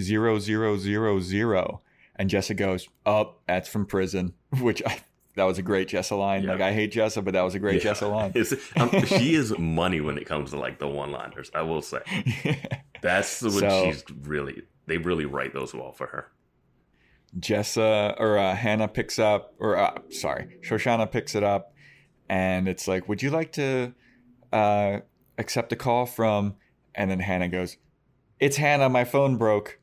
zero 0.00 0.38
zero 0.40 0.76
zero 0.76 1.20
zero, 1.20 1.82
and 2.16 2.28
Jessa 2.30 2.56
goes, 2.56 2.88
"Up, 3.06 3.42
that's 3.46 3.68
from 3.68 3.86
prison," 3.86 4.34
which 4.60 4.82
I. 4.84 4.98
That 5.36 5.44
was 5.44 5.58
a 5.58 5.62
great 5.62 5.88
Jessa 5.88 6.16
line. 6.18 6.44
Yeah. 6.44 6.52
Like 6.52 6.60
I 6.60 6.72
hate 6.72 6.92
Jessa, 6.92 7.24
but 7.24 7.32
that 7.34 7.42
was 7.42 7.54
a 7.54 7.58
great 7.58 7.82
yeah. 7.84 7.92
Jessa 7.92 8.10
line. 8.10 8.32
Um, 8.76 9.04
she 9.06 9.34
is 9.34 9.56
money 9.58 10.00
when 10.00 10.16
it 10.18 10.26
comes 10.26 10.50
to 10.50 10.58
like 10.58 10.78
the 10.78 10.86
one 10.88 11.10
liners. 11.10 11.50
I 11.54 11.62
will 11.62 11.82
say 11.82 11.98
that's 13.02 13.42
what 13.42 13.52
So- 13.52 13.84
she's 13.86 14.04
really. 14.22 14.62
They 14.86 14.98
really 14.98 15.24
write 15.24 15.54
those 15.54 15.72
well 15.74 15.92
for 15.92 16.06
her. 16.08 16.30
Jessa 17.38 18.14
or 18.20 18.38
uh, 18.38 18.54
Hannah 18.54 18.86
picks 18.88 19.18
up, 19.18 19.54
or 19.58 19.76
uh, 19.76 19.98
sorry, 20.10 20.58
Shoshana 20.62 21.10
picks 21.10 21.34
it 21.34 21.42
up, 21.42 21.72
and 22.28 22.68
it's 22.68 22.86
like, 22.86 23.08
"Would 23.08 23.22
you 23.22 23.30
like 23.30 23.50
to 23.52 23.92
uh, 24.52 24.98
accept 25.38 25.72
a 25.72 25.76
call 25.76 26.06
from?" 26.06 26.54
And 26.94 27.10
then 27.10 27.18
Hannah 27.20 27.48
goes, 27.48 27.76
"It's 28.38 28.56
Hannah. 28.58 28.88
My 28.88 29.04
phone 29.04 29.36
broke." 29.36 29.80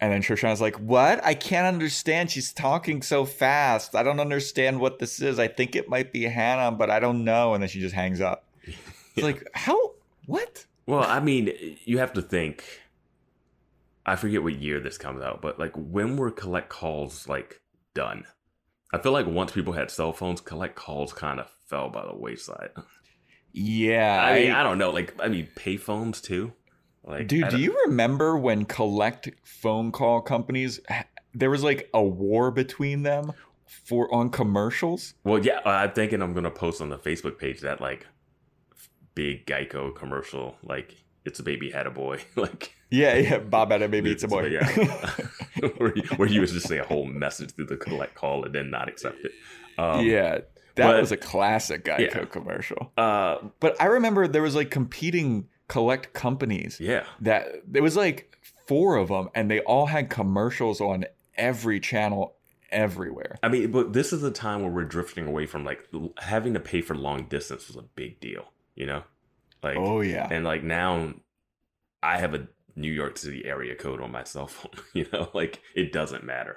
And 0.00 0.12
then 0.12 0.22
Shoshana's 0.22 0.60
like, 0.60 0.76
"What? 0.80 1.24
I 1.24 1.34
can't 1.34 1.66
understand. 1.72 2.30
She's 2.30 2.52
talking 2.52 3.00
so 3.00 3.24
fast. 3.24 3.94
I 3.94 4.02
don't 4.02 4.20
understand 4.20 4.80
what 4.80 4.98
this 4.98 5.20
is. 5.20 5.38
I 5.38 5.48
think 5.48 5.76
it 5.76 5.88
might 5.88 6.12
be 6.12 6.24
Hannah, 6.24 6.72
but 6.76 6.90
I 6.90 7.00
don't 7.00 7.24
know." 7.24 7.54
And 7.54 7.62
then 7.62 7.68
she 7.68 7.80
just 7.80 7.94
hangs 7.94 8.20
up. 8.20 8.44
It's 8.66 8.76
Yeah. 9.22 9.24
like, 9.26 9.48
how? 9.54 9.92
What? 10.26 10.66
Well, 10.86 11.04
I 11.04 11.20
mean, 11.20 11.52
you 11.84 11.98
have 11.98 12.12
to 12.14 12.22
think. 12.22 12.64
I 14.04 14.16
forget 14.16 14.42
what 14.42 14.54
year 14.56 14.80
this 14.80 14.98
comes 14.98 15.22
out, 15.22 15.40
but 15.40 15.58
like 15.58 15.72
when 15.76 16.16
were 16.16 16.30
collect 16.32 16.68
calls 16.68 17.28
like 17.28 17.60
done? 17.94 18.24
I 18.92 18.98
feel 18.98 19.12
like 19.12 19.26
once 19.26 19.52
people 19.52 19.72
had 19.74 19.90
cell 19.90 20.12
phones, 20.12 20.40
collect 20.40 20.74
calls 20.74 21.12
kind 21.12 21.38
of 21.40 21.48
fell 21.66 21.88
by 21.88 22.04
the 22.04 22.14
wayside. 22.14 22.70
Yeah, 23.52 24.20
I 24.22 24.40
mean, 24.40 24.50
I 24.52 24.62
don't 24.64 24.78
know. 24.78 24.90
Like, 24.90 25.14
I 25.22 25.28
mean, 25.28 25.48
payphones 25.56 26.20
too. 26.20 26.52
Like, 27.06 27.26
Dude, 27.28 27.48
do 27.50 27.58
you 27.58 27.76
remember 27.86 28.36
when 28.38 28.64
collect 28.64 29.28
phone 29.44 29.92
call 29.92 30.20
companies 30.22 30.80
there 31.34 31.50
was 31.50 31.62
like 31.62 31.90
a 31.92 32.02
war 32.02 32.50
between 32.50 33.02
them 33.02 33.32
for 33.66 34.12
on 34.14 34.30
commercials? 34.30 35.14
Well, 35.24 35.44
yeah, 35.44 35.60
I'm 35.64 35.92
thinking 35.92 36.22
I'm 36.22 36.32
gonna 36.32 36.50
post 36.50 36.80
on 36.80 36.88
the 36.88 36.98
Facebook 36.98 37.38
page 37.38 37.60
that 37.60 37.80
like 37.80 38.06
big 39.14 39.46
Geico 39.46 39.94
commercial, 39.94 40.56
like 40.62 40.94
it's 41.24 41.38
a 41.38 41.42
baby 41.42 41.70
had 41.70 41.86
a 41.86 41.90
boy, 41.90 42.20
like 42.36 42.74
Yeah, 42.90 43.16
yeah. 43.16 43.38
Bob 43.38 43.70
had 43.70 43.82
a 43.82 43.88
baby, 43.88 44.10
it's 44.10 44.22
a 44.22 44.28
boy. 44.28 44.46
Yeah, 44.46 44.66
where, 45.76 45.92
he, 45.94 46.00
where 46.16 46.28
he 46.28 46.40
was 46.40 46.52
just 46.52 46.66
say 46.68 46.78
a 46.78 46.84
whole 46.84 47.04
message 47.06 47.52
through 47.54 47.66
the 47.66 47.76
collect 47.76 48.14
call 48.14 48.44
and 48.44 48.54
then 48.54 48.70
not 48.70 48.88
accept 48.88 49.18
it. 49.24 49.32
Um, 49.78 50.04
yeah, 50.06 50.38
that 50.76 50.86
but- 50.86 51.00
was 51.00 51.12
a 51.12 51.16
classic 51.16 51.84
Geico 51.84 52.14
Yeah. 52.14 52.24
commercial. 52.26 52.92
Uh, 52.96 53.38
But 53.60 53.80
I 53.80 53.86
remember 53.86 54.26
there 54.28 54.42
was 54.42 54.54
like 54.54 54.70
competing 54.70 55.48
collect 55.68 56.12
companies 56.12 56.78
yeah. 56.80 57.04
that 57.20 57.46
there 57.66 57.82
was 57.82 57.96
like 57.96 58.36
four 58.66 58.96
of 58.96 59.08
them, 59.08 59.28
and 59.34 59.50
they 59.50 59.60
all 59.60 59.86
had 59.86 60.10
commercials 60.10 60.80
on 60.80 61.04
every 61.36 61.80
channel 61.80 62.36
everywhere. 62.70 63.36
I 63.42 63.48
mean, 63.48 63.70
but 63.70 63.92
this 63.92 64.12
is 64.12 64.22
a 64.22 64.30
time 64.30 64.62
where 64.62 64.70
we're 64.70 64.84
drifting 64.84 65.26
away 65.26 65.46
from 65.46 65.64
like 65.64 65.86
having 66.18 66.54
to 66.54 66.60
pay 66.60 66.80
for 66.80 66.94
long 66.94 67.24
distance 67.28 67.68
was 67.68 67.76
a 67.76 67.82
big 67.82 68.20
deal, 68.20 68.44
you 68.74 68.86
know? 68.86 69.04
Like, 69.62 69.76
Oh 69.78 70.00
yeah, 70.00 70.28
and 70.30 70.44
like 70.44 70.62
now 70.62 71.14
I 72.02 72.18
have 72.18 72.34
a 72.34 72.48
New 72.76 72.90
York 72.92 73.16
City 73.16 73.44
area 73.44 73.74
code 73.74 74.00
on 74.00 74.10
my 74.12 74.24
cell 74.24 74.46
phone, 74.48 74.72
you 74.92 75.06
know? 75.12 75.30
Like, 75.32 75.60
it 75.74 75.92
doesn't 75.92 76.24
matter. 76.24 76.56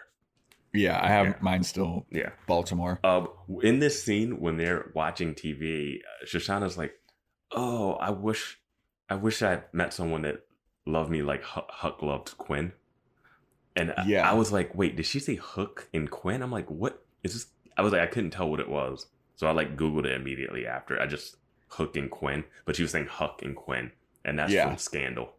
yeah. 0.73 0.99
I 1.01 1.07
have 1.07 1.27
Yeah. 1.27 1.33
mine 1.41 1.63
still 1.63 2.05
Yeah. 2.11 2.31
Baltimore. 2.47 2.99
Um, 3.03 3.29
in 3.61 3.79
this 3.79 4.03
scene, 4.03 4.39
when 4.39 4.57
they're 4.57 4.91
watching 4.93 5.33
TV, 5.35 5.99
uh, 5.99 6.25
Shoshana's 6.25 6.77
like, 6.77 6.93
"Oh, 7.51 7.93
I 7.93 8.09
wish, 8.09 8.59
I 9.09 9.15
wish 9.15 9.41
I 9.41 9.63
met 9.71 9.93
someone 9.93 10.21
that 10.23 10.45
loved 10.85 11.09
me 11.09 11.21
like 11.21 11.43
Huck, 11.43 12.01
loved 12.01 12.37
Quinn." 12.37 12.73
And 13.75 13.93
Yeah. 14.05 14.29
I 14.29 14.33
was 14.33 14.51
like, 14.51 14.73
"Wait, 14.75 14.95
did 14.95 15.05
she 15.05 15.19
say 15.19 15.35
Hook 15.35 15.87
and 15.93 16.09
Quinn?" 16.09 16.41
I'm 16.41 16.51
like, 16.51 16.69
"What 16.69 17.05
is 17.23 17.33
this?" 17.33 17.47
I 17.77 17.81
was 17.83 17.91
like, 17.93 18.01
I 18.01 18.07
couldn't 18.07 18.31
tell 18.31 18.49
what 18.49 18.59
it 18.59 18.69
was, 18.69 19.05
so 19.35 19.45
I 19.47 19.51
like 19.51 19.77
Googled 19.77 20.05
it 20.05 20.13
immediately 20.13 20.65
after. 20.65 20.99
I 20.99 21.05
just 21.05 21.35
Hook 21.69 21.95
and 21.95 22.09
Quinn, 22.09 22.43
but 22.65 22.75
she 22.75 22.81
was 22.81 22.91
saying 22.91 23.05
Huck 23.07 23.41
and 23.43 23.55
Quinn, 23.55 23.91
and 24.25 24.39
that's 24.39 24.51
Yeah. 24.51 24.67
from 24.67 24.77
Scandal. 24.77 25.33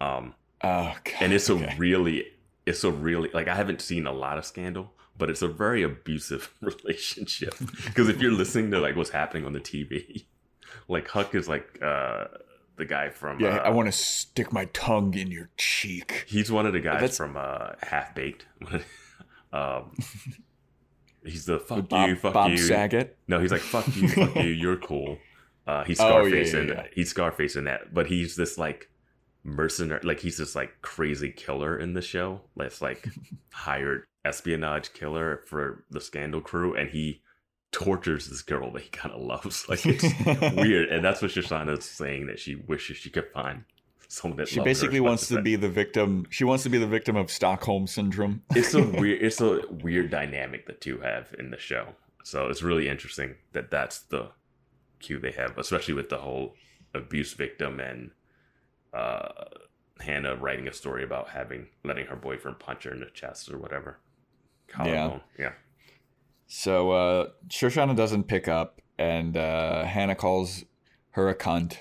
Um, 0.00 0.34
Oh 0.64 0.96
god, 1.04 1.14
and 1.20 1.32
it's 1.34 1.48
a 1.50 1.54
really 1.78 2.26
it's 2.64 2.82
a 2.82 2.90
really 2.90 3.28
like 3.34 3.46
i 3.46 3.54
haven't 3.54 3.82
seen 3.82 4.06
a 4.06 4.12
lot 4.12 4.38
of 4.38 4.44
scandal 4.46 4.94
but 5.18 5.28
it's 5.28 5.42
a 5.42 5.46
very 5.48 5.82
abusive 5.82 6.50
relationship 6.62 7.54
because 7.84 8.08
if 8.08 8.20
you're 8.22 8.32
listening 8.32 8.70
to 8.70 8.80
like 8.80 8.96
what's 8.96 9.10
happening 9.10 9.44
on 9.44 9.52
the 9.52 9.60
tv 9.60 10.24
like 10.88 11.06
huck 11.08 11.34
is 11.34 11.46
like 11.46 11.78
uh 11.82 12.24
the 12.76 12.84
guy 12.84 13.08
from 13.10 13.40
yeah. 13.40 13.56
uh, 13.56 13.62
I 13.62 13.68
want 13.70 13.86
to 13.88 13.92
stick 13.92 14.52
my 14.52 14.66
tongue 14.66 15.14
in 15.14 15.30
your 15.30 15.48
cheek. 15.56 16.24
he's 16.28 16.50
one 16.52 16.66
of 16.66 16.72
the 16.72 16.80
guys 16.80 16.94
That's- 17.00 17.16
from 17.16 17.36
uh 17.36 17.70
half 17.82 18.14
baked 18.14 18.46
um 19.52 19.96
he's 21.24 21.46
the 21.46 21.58
fuck 21.58 21.88
Bob, 21.88 22.08
you 22.08 22.16
fuck 22.16 22.34
Bob 22.34 22.50
you 22.50 22.58
Saget. 22.58 23.16
no 23.28 23.40
he's 23.40 23.50
like 23.52 23.60
fuck 23.60 23.86
you 23.96 24.08
fuck 24.08 24.34
you 24.36 24.50
you're 24.50 24.76
cool 24.90 25.18
uh 25.66 25.84
he's 25.84 25.98
Oh, 26.00 26.24
yeah, 26.24 26.44
scarface 26.44 26.52
yeah, 26.54 26.60
yeah. 26.60 26.86
he's 26.94 27.08
scarface 27.10 27.56
in 27.56 27.64
that 27.64 27.92
but 27.94 28.06
he's 28.06 28.36
this 28.36 28.58
like 28.58 28.90
mercenary 29.42 30.00
like 30.02 30.20
he's 30.20 30.38
this 30.38 30.54
like 30.54 30.72
crazy 30.82 31.30
killer 31.30 31.78
in 31.78 31.94
the 31.94 32.02
show 32.02 32.40
that's 32.56 32.82
like 32.82 33.06
hired 33.52 34.04
espionage 34.24 34.92
killer 34.92 35.42
for 35.46 35.84
the 35.90 36.00
scandal 36.00 36.40
crew 36.40 36.74
and 36.74 36.90
he 36.90 37.22
tortures 37.76 38.26
this 38.28 38.40
girl 38.40 38.70
that 38.72 38.80
he 38.82 38.88
kind 38.88 39.14
of 39.14 39.20
loves 39.20 39.68
like 39.68 39.84
it's 39.84 40.02
weird 40.56 40.88
and 40.88 41.04
that's 41.04 41.20
what 41.20 41.30
shoshana's 41.30 41.84
saying 41.84 42.26
that 42.26 42.38
she 42.38 42.54
wishes 42.54 42.96
she 42.96 43.10
could 43.10 43.30
find 43.34 43.64
someone 44.08 44.38
that 44.38 44.48
She 44.48 44.60
basically 44.60 44.96
as 44.96 45.02
wants 45.02 45.28
to 45.28 45.42
be 45.42 45.56
the 45.56 45.68
victim. 45.68 46.26
She 46.30 46.44
wants 46.44 46.62
to 46.62 46.70
be 46.70 46.78
the 46.78 46.86
victim 46.86 47.16
of 47.16 47.28
Stockholm 47.28 47.86
syndrome. 47.86 48.40
it's 48.54 48.72
a 48.72 48.82
weird 49.00 49.20
it's 49.20 49.40
a 49.42 49.60
weird 49.82 50.10
dynamic 50.10 50.66
the 50.66 50.72
two 50.72 51.00
have 51.00 51.34
in 51.38 51.50
the 51.50 51.58
show 51.58 51.88
so 52.24 52.46
it's 52.48 52.62
really 52.62 52.88
interesting 52.88 53.34
that 53.52 53.70
that's 53.70 53.98
the 53.98 54.30
cue 55.00 55.18
they 55.18 55.32
have 55.32 55.58
especially 55.58 55.92
with 55.92 56.08
the 56.08 56.16
whole 56.18 56.54
abuse 56.94 57.34
victim 57.34 57.78
and 57.78 58.10
uh 58.94 59.28
hannah 60.00 60.34
writing 60.36 60.66
a 60.66 60.72
story 60.72 61.04
about 61.04 61.28
having 61.28 61.66
letting 61.84 62.06
her 62.06 62.16
boyfriend 62.16 62.58
punch 62.58 62.84
her 62.84 62.92
in 62.92 63.00
the 63.00 63.10
chest 63.12 63.50
or 63.50 63.58
whatever 63.58 63.98
Collarbone. 64.68 65.20
yeah 65.38 65.52
So 66.46 66.90
uh, 66.92 67.28
Shoshana 67.48 67.96
doesn't 67.96 68.24
pick 68.24 68.48
up, 68.48 68.80
and 68.98 69.36
uh, 69.36 69.84
Hannah 69.84 70.14
calls 70.14 70.64
her 71.10 71.28
a 71.28 71.34
cunt. 71.34 71.78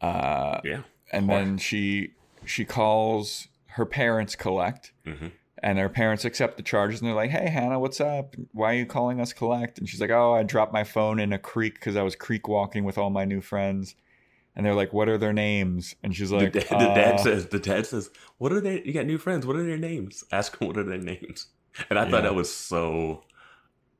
Uh, 0.00 0.60
yeah 0.64 0.82
and 1.12 1.28
then 1.28 1.58
she 1.58 2.12
she 2.44 2.64
calls 2.64 3.48
her 3.66 3.86
parents 3.86 4.34
collect, 4.34 4.92
hmm 5.04 5.28
and 5.62 5.78
her 5.78 5.90
parents 5.90 6.24
accept 6.24 6.56
the 6.56 6.62
charges, 6.62 7.00
and 7.00 7.08
they're 7.08 7.14
like, 7.14 7.30
"Hey, 7.30 7.50
Hannah, 7.50 7.78
what's 7.78 8.00
up? 8.00 8.34
Why 8.52 8.72
are 8.72 8.78
you 8.78 8.86
calling 8.86 9.20
us 9.20 9.32
collect?" 9.32 9.78
And 9.78 9.88
she's 9.88 10.00
like, 10.00 10.10
"Oh, 10.10 10.32
I 10.32 10.42
dropped 10.42 10.72
my 10.72 10.84
phone 10.84 11.20
in 11.20 11.32
a 11.32 11.38
creek 11.38 11.74
because 11.74 11.96
I 11.96 12.02
was 12.02 12.16
creek 12.16 12.48
walking 12.48 12.84
with 12.84 12.96
all 12.96 13.10
my 13.10 13.24
new 13.24 13.40
friends." 13.40 13.94
And 14.56 14.64
they're 14.64 14.74
like, 14.74 14.92
"What 14.92 15.08
are 15.08 15.18
their 15.18 15.32
names?" 15.32 15.94
And 16.02 16.16
she's 16.16 16.32
like, 16.32 16.52
the, 16.54 16.60
dad, 16.60 16.78
the 16.80 16.92
dad 16.94 17.14
"Uh, 17.16 17.22
says 17.22 17.46
the 17.48 17.58
dad 17.58 17.86
says 17.86 18.10
what 18.38 18.52
are 18.52 18.60
they 18.60 18.82
you 18.84 18.92
got 18.92 19.06
new 19.06 19.18
friends 19.18 19.46
what 19.46 19.56
are 19.56 19.62
their 19.64 19.78
names 19.78 20.24
ask 20.32 20.58
them 20.58 20.66
what 20.68 20.76
are 20.76 20.82
their 20.82 20.98
names 20.98 21.46
and 21.88 21.98
i 21.98 22.04
Yeah. 22.04 22.10
thought 22.10 22.22
that 22.24 22.34
was 22.34 22.52
so 22.52 23.22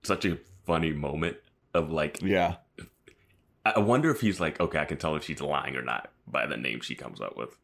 such 0.03 0.25
a 0.25 0.39
funny 0.67 0.93
moment 0.93 1.37
of 1.75 1.91
like 1.91 2.21
"Yeah." 2.23 2.57
I 3.65 3.79
wonder 3.79 4.11
if 4.11 4.23
he's 4.23 4.41
like, 4.41 4.59
okay, 4.59 4.79
I 4.79 4.87
can 4.87 4.97
tell 4.97 5.15
if 5.17 5.25
she's 5.25 5.41
lying 5.43 5.77
or 5.77 5.83
not 5.83 6.11
by 6.27 6.47
the 6.47 6.57
name 6.57 6.81
she 6.81 6.95
comes 6.95 7.21
up 7.21 7.37
with. 7.37 7.57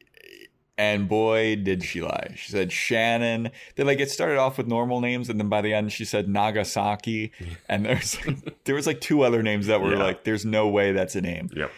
And 0.79 1.09
boy, 1.09 1.57
did 1.57 1.83
she 1.83 2.03
lie. 2.03 2.35
She 2.37 2.53
said 2.53 2.71
Shannon. 2.71 3.51
They 3.77 3.83
like 3.83 3.99
it 3.99 4.11
started 4.11 4.37
off 4.37 4.59
with 4.59 4.67
normal 4.67 5.01
names, 5.01 5.31
and 5.31 5.41
then 5.41 5.49
by 5.49 5.63
the 5.63 5.73
end 5.73 5.91
she 5.93 6.05
said 6.05 6.29
Nagasaki. 6.29 7.33
And 7.69 7.87
there's 7.87 8.19
there 8.65 8.75
was 8.75 8.87
like 8.87 9.01
two 9.01 9.23
other 9.23 9.43
names 9.43 9.69
that 9.69 9.81
were 9.81 9.95
Yeah. 9.97 10.03
like, 10.03 10.25
there's 10.25 10.45
no 10.45 10.69
way 10.69 10.93
that's 10.93 11.17
a 11.17 11.23
name. 11.23 11.49
Yep. 11.57 11.71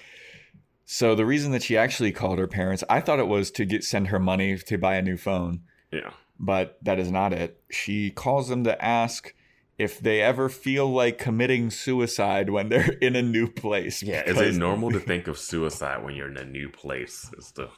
So 0.85 1.15
the 1.15 1.25
reason 1.27 1.53
that 1.53 1.63
she 1.63 1.77
actually 1.77 2.11
called 2.13 2.39
her 2.41 2.49
parents, 2.49 2.83
I 2.91 3.01
thought 3.01 3.21
it 3.21 3.29
was 3.29 3.51
to 3.53 3.65
get 3.65 3.85
send 3.85 4.09
her 4.09 4.19
money 4.19 4.59
to 4.59 4.79
buy 4.79 4.97
a 4.97 5.03
new 5.03 5.17
phone, 5.17 5.61
Yeah. 5.93 6.11
but 6.41 6.79
that 6.83 6.99
is 6.99 7.13
not 7.13 7.33
it. 7.33 7.61
She 7.71 8.11
calls 8.11 8.49
them 8.49 8.65
to 8.65 8.85
ask 8.85 9.33
if 9.79 10.01
they 10.01 10.21
ever 10.21 10.49
feel 10.49 10.91
like 10.91 11.19
committing 11.19 11.71
suicide 11.71 12.51
when 12.51 12.69
they're 12.69 12.93
in 13.01 13.15
a 13.15 13.23
new 13.23 13.49
place. 13.49 14.03
Yeah. 14.03 14.23
Is 14.29 14.37
it 14.39 14.55
normal 14.59 14.91
to 14.91 15.01
think 15.01 15.29
of 15.29 15.39
suicide 15.39 16.05
when 16.05 16.17
you're 16.17 16.29
in 16.29 16.37
a 16.37 16.45
new 16.45 16.69
place? 16.69 17.31
Is 17.39 17.53
the 17.53 17.71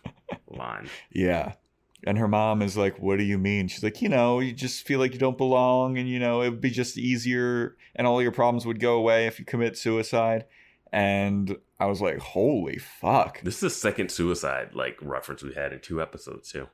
line. 0.49 0.89
Yeah. 1.13 1.53
And 2.07 2.17
her 2.17 2.29
mom 2.29 2.63
is 2.63 2.79
like, 2.79 2.99
What 2.99 3.19
do 3.19 3.25
you 3.25 3.37
mean? 3.37 3.69
She's 3.69 3.85
like, 3.85 4.01
You 4.01 4.09
know, 4.09 4.41
you 4.41 4.53
just 4.53 4.87
feel 4.87 4.99
like 4.99 5.13
you 5.13 5.19
don't 5.19 5.37
belong, 5.37 5.99
and, 5.99 6.09
you 6.09 6.19
know, 6.19 6.41
it 6.41 6.49
would 6.49 6.61
be 6.61 6.71
just 6.71 6.97
easier, 6.97 7.77
and 7.95 8.07
all 8.07 8.23
your 8.23 8.33
problems 8.33 8.65
would 8.65 8.81
go 8.81 8.95
away 8.95 9.27
if 9.27 9.39
you 9.39 9.45
commit 9.45 9.77
suicide. 9.77 10.47
And 10.93 11.57
I 11.79 11.87
was 11.87 12.01
like, 12.01 12.19
Holy 12.19 12.79
fuck. 12.79 13.43
This 13.43 13.57
is 13.57 13.61
the 13.61 13.71
second 13.71 14.11
suicide 14.11 14.71
like 14.75 14.97
reference 15.03 15.43
we 15.43 15.53
had 15.53 15.75
in 15.75 15.81
two 15.81 16.01
episodes 16.01 16.51
too. 16.51 16.69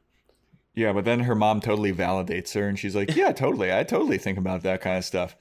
Yeah, 0.77 0.93
but 0.93 1.07
then 1.07 1.21
her 1.21 1.35
mom 1.35 1.61
totally 1.63 1.93
validates 1.93 2.53
her, 2.55 2.69
and 2.69 2.79
she's 2.79 2.95
like, 2.95 3.17
Yeah, 3.17 3.33
totally. 3.33 3.73
I 3.73 3.83
totally 3.83 4.19
think 4.19 4.39
about 4.39 4.63
that 4.63 4.81
kind 4.83 4.99
of 4.99 5.05
stuff. 5.05 5.35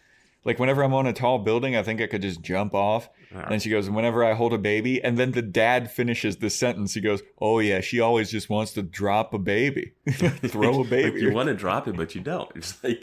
Like, 0.46 0.60
whenever 0.60 0.84
I'm 0.84 0.94
on 0.94 1.08
a 1.08 1.14
tall 1.14 1.40
building, 1.40 1.76
I 1.76 1.82
think 1.84 2.00
I 2.02 2.08
could 2.08 2.22
just 2.22 2.42
jump 2.42 2.74
off. 2.76 3.10
Alright. 3.34 3.52
And 3.52 3.62
she 3.62 3.70
goes, 3.70 3.90
Whenever 3.90 4.24
I 4.24 4.34
hold 4.34 4.54
a 4.54 4.58
baby, 4.58 5.04
and 5.04 5.18
then 5.18 5.32
the 5.32 5.42
dad 5.42 5.92
finishes 5.92 6.38
the 6.38 6.50
sentence. 6.50 6.94
He 6.94 7.02
goes, 7.02 7.22
Oh, 7.40 7.60
yeah, 7.60 7.82
she 7.82 8.00
always 8.00 8.32
just 8.32 8.50
wants 8.50 8.72
to 8.74 8.82
drop 8.82 9.34
a 9.34 9.40
baby, 9.40 9.92
throw 10.10 10.70
a 10.70 10.78
like 10.82 10.90
baby. 10.90 11.20
you 11.22 11.34
want 11.34 11.50
to 11.50 11.56
drop 11.56 11.88
it, 11.88 11.98
but 11.98 12.16
you 12.16 12.22
don't. 12.22 12.50
It's 12.56 12.82
like, 12.84 13.02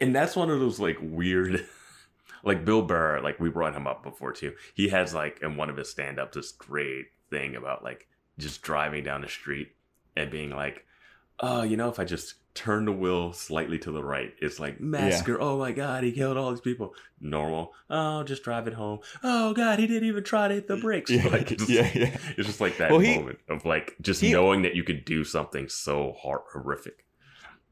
and 0.00 0.14
that's 0.14 0.36
one 0.36 0.50
of 0.50 0.60
those 0.60 0.78
like 0.78 0.98
weird, 1.00 1.64
like 2.44 2.66
Bill 2.66 2.82
Burr. 2.82 3.20
Like 3.22 3.40
we 3.40 3.48
brought 3.48 3.74
him 3.74 3.86
up 3.86 4.02
before 4.02 4.32
too. 4.32 4.52
He 4.74 4.88
has 4.90 5.14
like 5.14 5.40
in 5.42 5.56
one 5.56 5.70
of 5.70 5.78
his 5.78 5.88
stand 5.88 6.18
ups 6.18 6.34
this 6.36 6.52
great 6.52 7.06
thing 7.30 7.56
about 7.56 7.82
like 7.82 8.06
just 8.36 8.60
driving 8.60 9.02
down 9.02 9.22
the 9.22 9.28
street 9.28 9.68
and 10.14 10.30
being 10.30 10.50
like, 10.50 10.84
oh, 11.40 11.62
you 11.62 11.76
know, 11.76 11.88
if 11.88 11.98
I 11.98 12.04
just 12.04 12.34
turn 12.54 12.84
the 12.84 12.92
wheel 12.92 13.32
slightly 13.32 13.78
to 13.80 13.90
the 13.90 14.02
right, 14.02 14.32
it's 14.40 14.60
like 14.60 14.80
massacre. 14.80 15.40
Oh 15.40 15.58
my 15.58 15.72
god, 15.72 16.04
he 16.04 16.12
killed 16.12 16.36
all 16.36 16.50
these 16.50 16.60
people. 16.60 16.94
Normal. 17.20 17.72
Oh, 17.90 18.22
just 18.22 18.44
drive 18.44 18.68
it 18.68 18.74
home. 18.74 19.00
Oh 19.22 19.52
god, 19.54 19.78
he 19.80 19.86
didn't 19.86 20.08
even 20.08 20.22
try 20.24 20.46
to 20.48 20.54
hit 20.54 20.68
the 20.68 20.76
brakes. 20.76 21.10
Yeah, 21.14 21.26
Like, 21.28 21.50
it's, 21.52 21.68
yeah, 21.68 21.90
yeah. 21.94 22.16
it's 22.36 22.46
just 22.46 22.60
like 22.60 22.76
that 22.78 22.90
Well, 22.90 23.00
he- 23.00 23.16
moment 23.16 23.38
of 23.48 23.64
like 23.64 23.96
just 24.00 24.20
he- 24.20 24.32
knowing 24.32 24.62
that 24.62 24.74
you 24.76 24.84
could 24.84 25.04
do 25.04 25.24
something 25.24 25.68
so 25.68 26.14
hor- 26.18 26.44
horrific. 26.52 27.04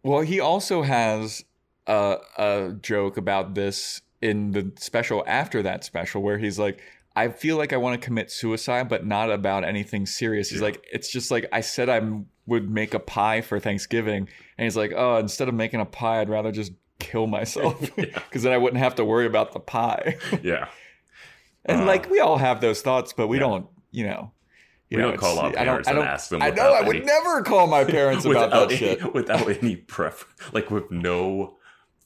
Well, 0.03 0.23
he 0.23 0.41
also 0.41 0.83
has 0.83 1.45
a, 1.87 2.17
a 2.37 2.73
joke 2.81 3.17
about 3.17 3.55
this 3.55 4.01
in 4.21 4.51
the 4.53 4.73
special 4.79 5.23
after 5.29 5.63
that 5.63 5.85
special 5.85 6.23
where 6.23 6.39
he's 6.39 6.59
like, 6.59 6.81
I 7.15 7.29
feel 7.29 7.57
like 7.57 7.73
I 7.73 7.77
want 7.77 8.01
to 8.01 8.05
commit 8.05 8.31
suicide, 8.31 8.89
but 8.89 9.05
not 9.07 9.31
about 9.31 9.65
anything 9.65 10.07
serious. 10.07 10.49
He's 10.51 10.61
Yeah. 10.61 10.67
like, 10.67 10.85
it's 10.93 11.11
just 11.11 11.31
like 11.31 11.47
I 11.53 11.61
said 11.61 11.89
I 11.89 12.01
would 12.47 12.71
make 12.71 12.95
a 12.95 12.99
pie 12.99 13.41
for 13.43 13.61
Thanksgiving. 13.61 14.29
And 14.59 14.65
he's 14.65 14.77
like, 14.77 14.93
oh, 14.97 15.17
instead 15.19 15.49
of 15.49 15.55
making 15.55 15.81
a 15.81 15.85
pie, 15.85 16.21
I'd 16.21 16.31
rather 16.31 16.51
just 16.53 16.73
kill 16.99 17.27
myself 17.27 17.81
Yeah. 17.97 18.05
because 18.15 18.43
then 18.45 18.53
I 18.53 18.59
wouldn't 18.59 18.83
have 18.83 18.95
to 18.97 19.05
worry 19.05 19.27
about 19.27 19.53
the 19.53 19.61
pie. 19.61 20.17
Yeah. 20.43 20.69
and 21.67 21.83
Uh, 21.83 21.85
like, 21.87 22.09
we 22.11 22.21
all 22.21 22.39
have 22.39 22.61
those 22.61 22.81
thoughts, 22.83 23.13
but 23.13 23.29
we 23.29 23.37
yeah. 23.37 23.41
don't, 23.45 23.67
you 23.91 24.07
know. 24.07 24.33
you 24.89 24.97
We 24.99 25.03
know, 25.03 25.11
don't 25.11 25.19
call 25.19 25.39
our 25.39 25.47
I 25.49 25.51
don't- 25.53 25.65
parents 25.67 25.89
I 25.89 25.91
and 25.93 25.99
don't- 26.01 26.09
ask 26.09 26.29
them 26.31 26.43
I 26.43 26.51
know 26.51 26.73
I 26.73 26.81
would 26.83 26.97
any- 26.97 27.05
never 27.05 27.43
call 27.43 27.67
my 27.67 27.85
parents 27.85 28.25
about 28.25 28.51
that 28.51 28.69
any, 28.71 28.77
shit. 28.77 29.13
without 29.15 29.49
any 29.63 29.77
pref 29.77 30.25
like 30.53 30.71
with 30.71 30.91
no 30.91 31.59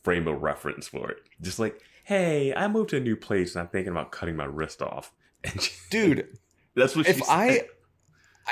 frame 0.03 0.27
of 0.29 0.43
reference 0.43 0.87
for 0.89 1.11
it. 1.11 1.19
Just 1.41 1.59
like, 1.59 1.81
hey, 2.07 2.55
I 2.55 2.69
moved 2.69 2.91
to 2.91 2.97
a 2.99 3.01
new 3.01 3.17
place 3.17 3.55
and 3.55 3.63
I'm 3.63 3.69
thinking 3.69 3.91
about 3.91 4.13
cutting 4.13 4.37
my 4.37 4.45
wrist 4.45 4.81
off. 4.81 5.13
And 5.45 5.61
she- 5.61 5.73
dude 5.91 6.39
That's 6.75 6.95
what 6.97 7.09
if 7.09 7.17
she 7.19 7.23
I 7.29 7.63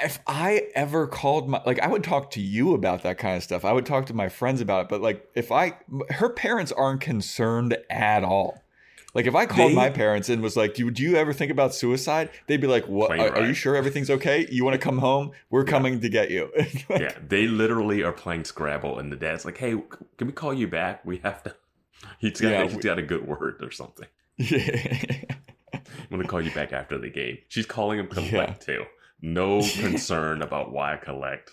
if 0.02 0.18
I 0.26 0.68
ever 0.74 1.06
called 1.06 1.48
my 1.48 1.62
like 1.64 1.78
I 1.80 1.86
would 1.88 2.02
talk 2.04 2.30
to 2.32 2.40
you 2.40 2.74
about 2.74 3.02
that 3.04 3.18
kind 3.18 3.36
of 3.36 3.42
stuff. 3.42 3.64
I 3.64 3.72
would 3.72 3.86
talk 3.86 4.06
to 4.06 4.14
my 4.14 4.28
friends 4.28 4.60
about 4.60 4.84
it, 4.84 4.88
but 4.88 5.00
like 5.00 5.28
if 5.34 5.52
I 5.52 5.74
her 6.10 6.28
parents 6.30 6.72
aren't 6.72 7.00
concerned 7.00 7.76
at 7.90 8.24
all. 8.24 8.62
Like 9.14 9.26
if 9.26 9.34
I 9.36 9.46
called 9.46 9.70
They- 9.70 9.76
my 9.76 9.90
parents 9.90 10.28
and 10.28 10.42
was 10.42 10.56
like, 10.56 10.74
"Do 10.74 10.90
do 10.90 11.02
you 11.02 11.14
ever 11.16 11.32
think 11.32 11.52
about 11.52 11.74
suicide?" 11.74 12.30
They'd 12.48 12.60
be 12.60 12.66
like, 12.66 12.86
"What? 12.88 13.12
Are, 13.18 13.36
are 13.36 13.46
you 13.46 13.54
sure 13.54 13.76
everything's 13.76 14.10
okay? 14.10 14.46
You 14.50 14.64
want 14.64 14.74
to 14.74 14.84
come 14.84 14.98
home? 14.98 15.30
We're 15.50 15.64
coming 15.64 16.00
to 16.00 16.08
get 16.08 16.30
you." 16.32 16.50
yeah, 16.90 17.16
they 17.24 17.46
literally 17.46 18.02
are 18.02 18.12
playing 18.12 18.44
Scrabble, 18.44 18.98
and 18.98 19.12
the 19.12 19.16
dad's 19.16 19.44
like, 19.44 19.58
"Hey, 19.58 19.76
can 20.18 20.26
we 20.26 20.32
call 20.32 20.52
you 20.52 20.66
back? 20.66 21.04
We 21.04 21.18
have 21.18 21.44
to." 21.44 21.54
He's 22.18 22.40
got 22.40 22.48
Yeah, 22.50 22.62
he's 22.64 22.76
we- 22.76 22.82
got 22.82 22.98
a 22.98 23.02
good 23.02 23.26
word 23.26 23.56
or 23.62 23.70
something. 23.70 24.08
yeah. 24.38 25.22
I'm 25.74 26.10
gonna 26.10 26.24
call 26.28 26.40
you 26.42 26.50
back 26.52 26.72
after 26.72 26.98
the 26.98 27.08
game. 27.10 27.38
She's 27.48 27.66
calling 27.66 27.98
him 27.98 28.06
collect 28.08 28.64
too. 28.66 28.84
No 29.20 29.60
concern 29.76 30.42
about 30.42 30.72
why 30.72 30.96
collect. 31.02 31.50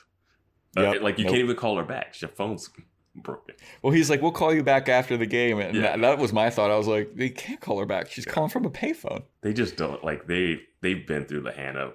Uh, 0.78 0.95
like 1.02 1.18
you 1.18 1.26
nope. 1.26 1.34
can't 1.34 1.43
even 1.43 1.56
call 1.56 1.78
her 1.78 1.84
back. 1.84 2.20
Your 2.22 2.30
phone's 2.30 2.70
broken. 3.16 3.56
Well, 3.82 3.91
he's 3.93 4.10
like, 4.10 4.22
"We'll 4.22 4.32
call 4.32 4.54
you 4.54 4.64
back 4.64 4.88
after 4.89 5.18
the 5.18 5.26
game," 5.26 5.60
and 5.60 5.76
Yeah. 5.76 5.82
that, 5.82 6.02
that 6.02 6.18
was 6.18 6.32
my 6.34 6.49
thought. 6.49 6.72
I 6.72 6.78
was 6.78 6.88
like, 6.88 7.16
"They 7.16 7.30
can't 7.30 7.60
call 7.60 7.80
her 7.80 7.86
back. 7.86 8.10
She's 8.10 8.26
calling 8.26 8.49
from 8.49 8.66
a 8.66 8.70
payphone." 8.70 9.24
They 9.41 9.54
just 9.54 9.76
don't 9.78 10.04
like 10.04 10.28
they 10.28 10.62
they've 10.82 11.06
been 11.06 11.26
through 11.26 11.41
the 11.41 11.52
Hannah 11.52 11.91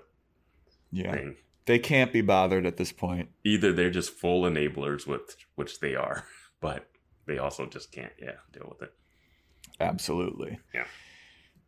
Yeah, 0.93 1.13
thing. 1.15 1.37
they 1.67 1.79
can't 1.79 2.13
be 2.13 2.21
bothered 2.21 2.67
at 2.67 2.77
this 2.77 2.93
point. 2.93 3.29
Either 3.45 3.73
they're 3.73 3.91
just 3.91 4.11
full 4.11 4.43
enablers, 4.43 5.07
with 5.07 5.37
which 5.55 5.81
they 5.81 5.95
are, 5.95 6.25
but 6.61 6.87
they 7.27 7.39
also 7.39 7.67
just 7.67 7.93
can't 7.93 8.13
yeah 8.21 8.37
deal 8.53 8.67
with 8.69 8.83
it. 8.83 8.93
Absolutely. 9.81 10.59
Yeah. 10.75 10.87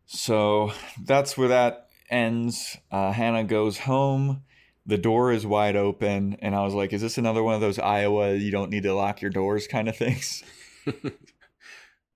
So 0.06 0.72
that's 1.04 1.36
where 1.36 1.48
that 1.48 1.88
ends. 2.10 2.78
Uh, 2.90 3.12
Hannah 3.12 3.44
goes 3.44 3.80
home. 3.80 4.42
The 4.86 4.96
door 4.96 5.32
is 5.32 5.46
wide 5.46 5.76
open, 5.76 6.38
and 6.40 6.54
I 6.54 6.62
was 6.64 6.72
like, 6.72 6.92
"Is 6.92 7.02
this 7.02 7.18
another 7.18 7.42
one 7.42 7.54
of 7.54 7.60
those 7.60 7.78
Iowa 7.78 8.34
you 8.34 8.50
don't 8.50 8.70
need 8.70 8.84
to 8.84 8.94
lock 8.94 9.20
your 9.20 9.30
doors 9.30 9.66
kind 9.66 9.88
of 9.88 9.96
things?" 9.96 10.42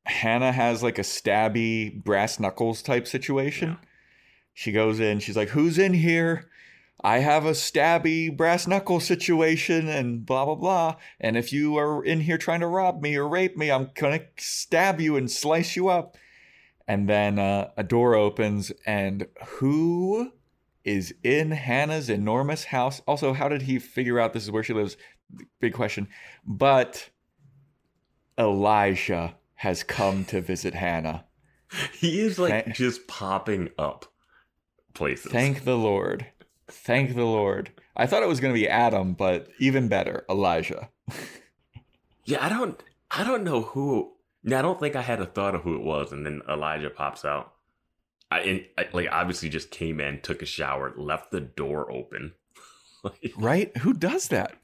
Hannah 0.05 0.53
has 0.53 0.83
like 0.83 0.99
a 0.99 1.03
stabby 1.03 2.03
brass 2.03 2.41
knuckles 2.41 2.83
type 2.83 3.07
situation. 3.07 3.71
Yeah. 3.71 3.89
She 4.55 4.73
goes 4.73 5.01
in. 5.01 5.21
She's 5.21 5.37
like, 5.37 5.51
"Who's 5.51 5.79
in 5.79 5.93
here?" 5.93 6.49
I 7.05 7.19
have 7.19 7.45
a 7.45 7.51
stabby 7.51 8.35
brass 8.35 8.67
knuckle 8.67 9.01
situation 9.01 9.89
and 9.89 10.25
blah 10.25 10.45
blah 10.45 10.55
blah. 10.55 10.97
And 11.21 11.37
if 11.37 11.53
you 11.53 11.77
are 11.77 12.05
in 12.05 12.21
here 12.21 12.39
trying 12.39 12.61
to 12.61 12.67
rob 12.67 13.03
me 13.03 13.17
or 13.17 13.29
rape 13.29 13.57
me, 13.57 13.71
I'm 13.71 13.91
gonna 13.95 14.21
stab 14.39 15.01
you 15.01 15.17
and 15.17 15.31
slice 15.31 15.77
you 15.77 15.89
up. 15.89 16.17
And 16.87 17.09
then 17.09 17.39
uh, 17.39 17.71
a 17.77 17.85
door 17.85 18.15
opens, 18.15 18.73
and 18.85 19.27
who 19.47 20.33
is 20.85 21.15
in 21.23 21.53
Hannah's 21.53 22.11
enormous 22.11 22.65
house? 22.65 23.01
Also, 23.07 23.33
how 23.33 23.49
did 23.49 23.63
he 23.63 23.79
figure 23.79 24.19
out 24.19 24.33
this 24.33 24.43
is 24.43 24.51
where 24.51 24.65
she 24.65 24.73
lives? 24.73 24.97
Big 25.61 25.73
question. 25.75 26.09
But 26.45 27.11
Elijah 28.39 29.37
has 29.55 29.83
come 29.85 30.25
to 30.27 30.41
visit 30.41 30.75
Hannah. 30.75 31.25
He 31.93 32.21
is 32.21 32.39
like 32.39 32.65
Thank- 32.65 32.77
just 32.77 33.07
popping 33.07 33.71
up 33.79 34.13
places. 34.93 35.33
Thank 35.33 35.65
the 35.65 35.79
Lord. 35.79 36.27
Thank 36.73 37.15
the 37.15 37.25
Lord. 37.25 37.71
I 37.97 38.07
thought 38.07 38.23
it 38.23 38.29
was 38.29 38.41
going 38.41 38.55
to 38.55 38.59
be 38.59 38.69
Adam, 38.69 39.13
but 39.13 39.49
even 39.59 39.89
better, 39.89 40.25
Elijah. 40.29 40.89
Yeah, 42.25 42.45
I 42.45 42.49
don't 42.49 42.81
I 43.11 43.25
don't 43.25 43.43
know 43.43 43.63
who. 43.63 44.13
Yeah, 44.45 44.61
I 44.61 44.63
don't 44.63 44.79
think 44.79 44.95
I 44.95 45.03
had 45.03 45.21
a 45.21 45.27
thought 45.27 45.57
of 45.57 45.63
who 45.63 45.75
it 45.75 45.83
was, 45.83 46.13
and 46.13 46.25
then 46.25 46.41
Elijah 46.49 46.89
pops 46.89 47.25
out. 47.25 47.53
I, 48.31 48.67
I 48.79 48.87
like 48.93 49.09
obviously 49.11 49.49
just 49.49 49.73
came 49.73 50.01
in, 50.01 50.21
took 50.21 50.41
a 50.41 50.47
shower, 50.47 50.93
left 50.97 51.31
the 51.33 51.41
door 51.41 51.91
open. 51.91 52.33
Like, 53.05 53.33
Right? 53.37 53.77
Who 53.79 53.95
does 53.95 54.29
that? 54.29 54.55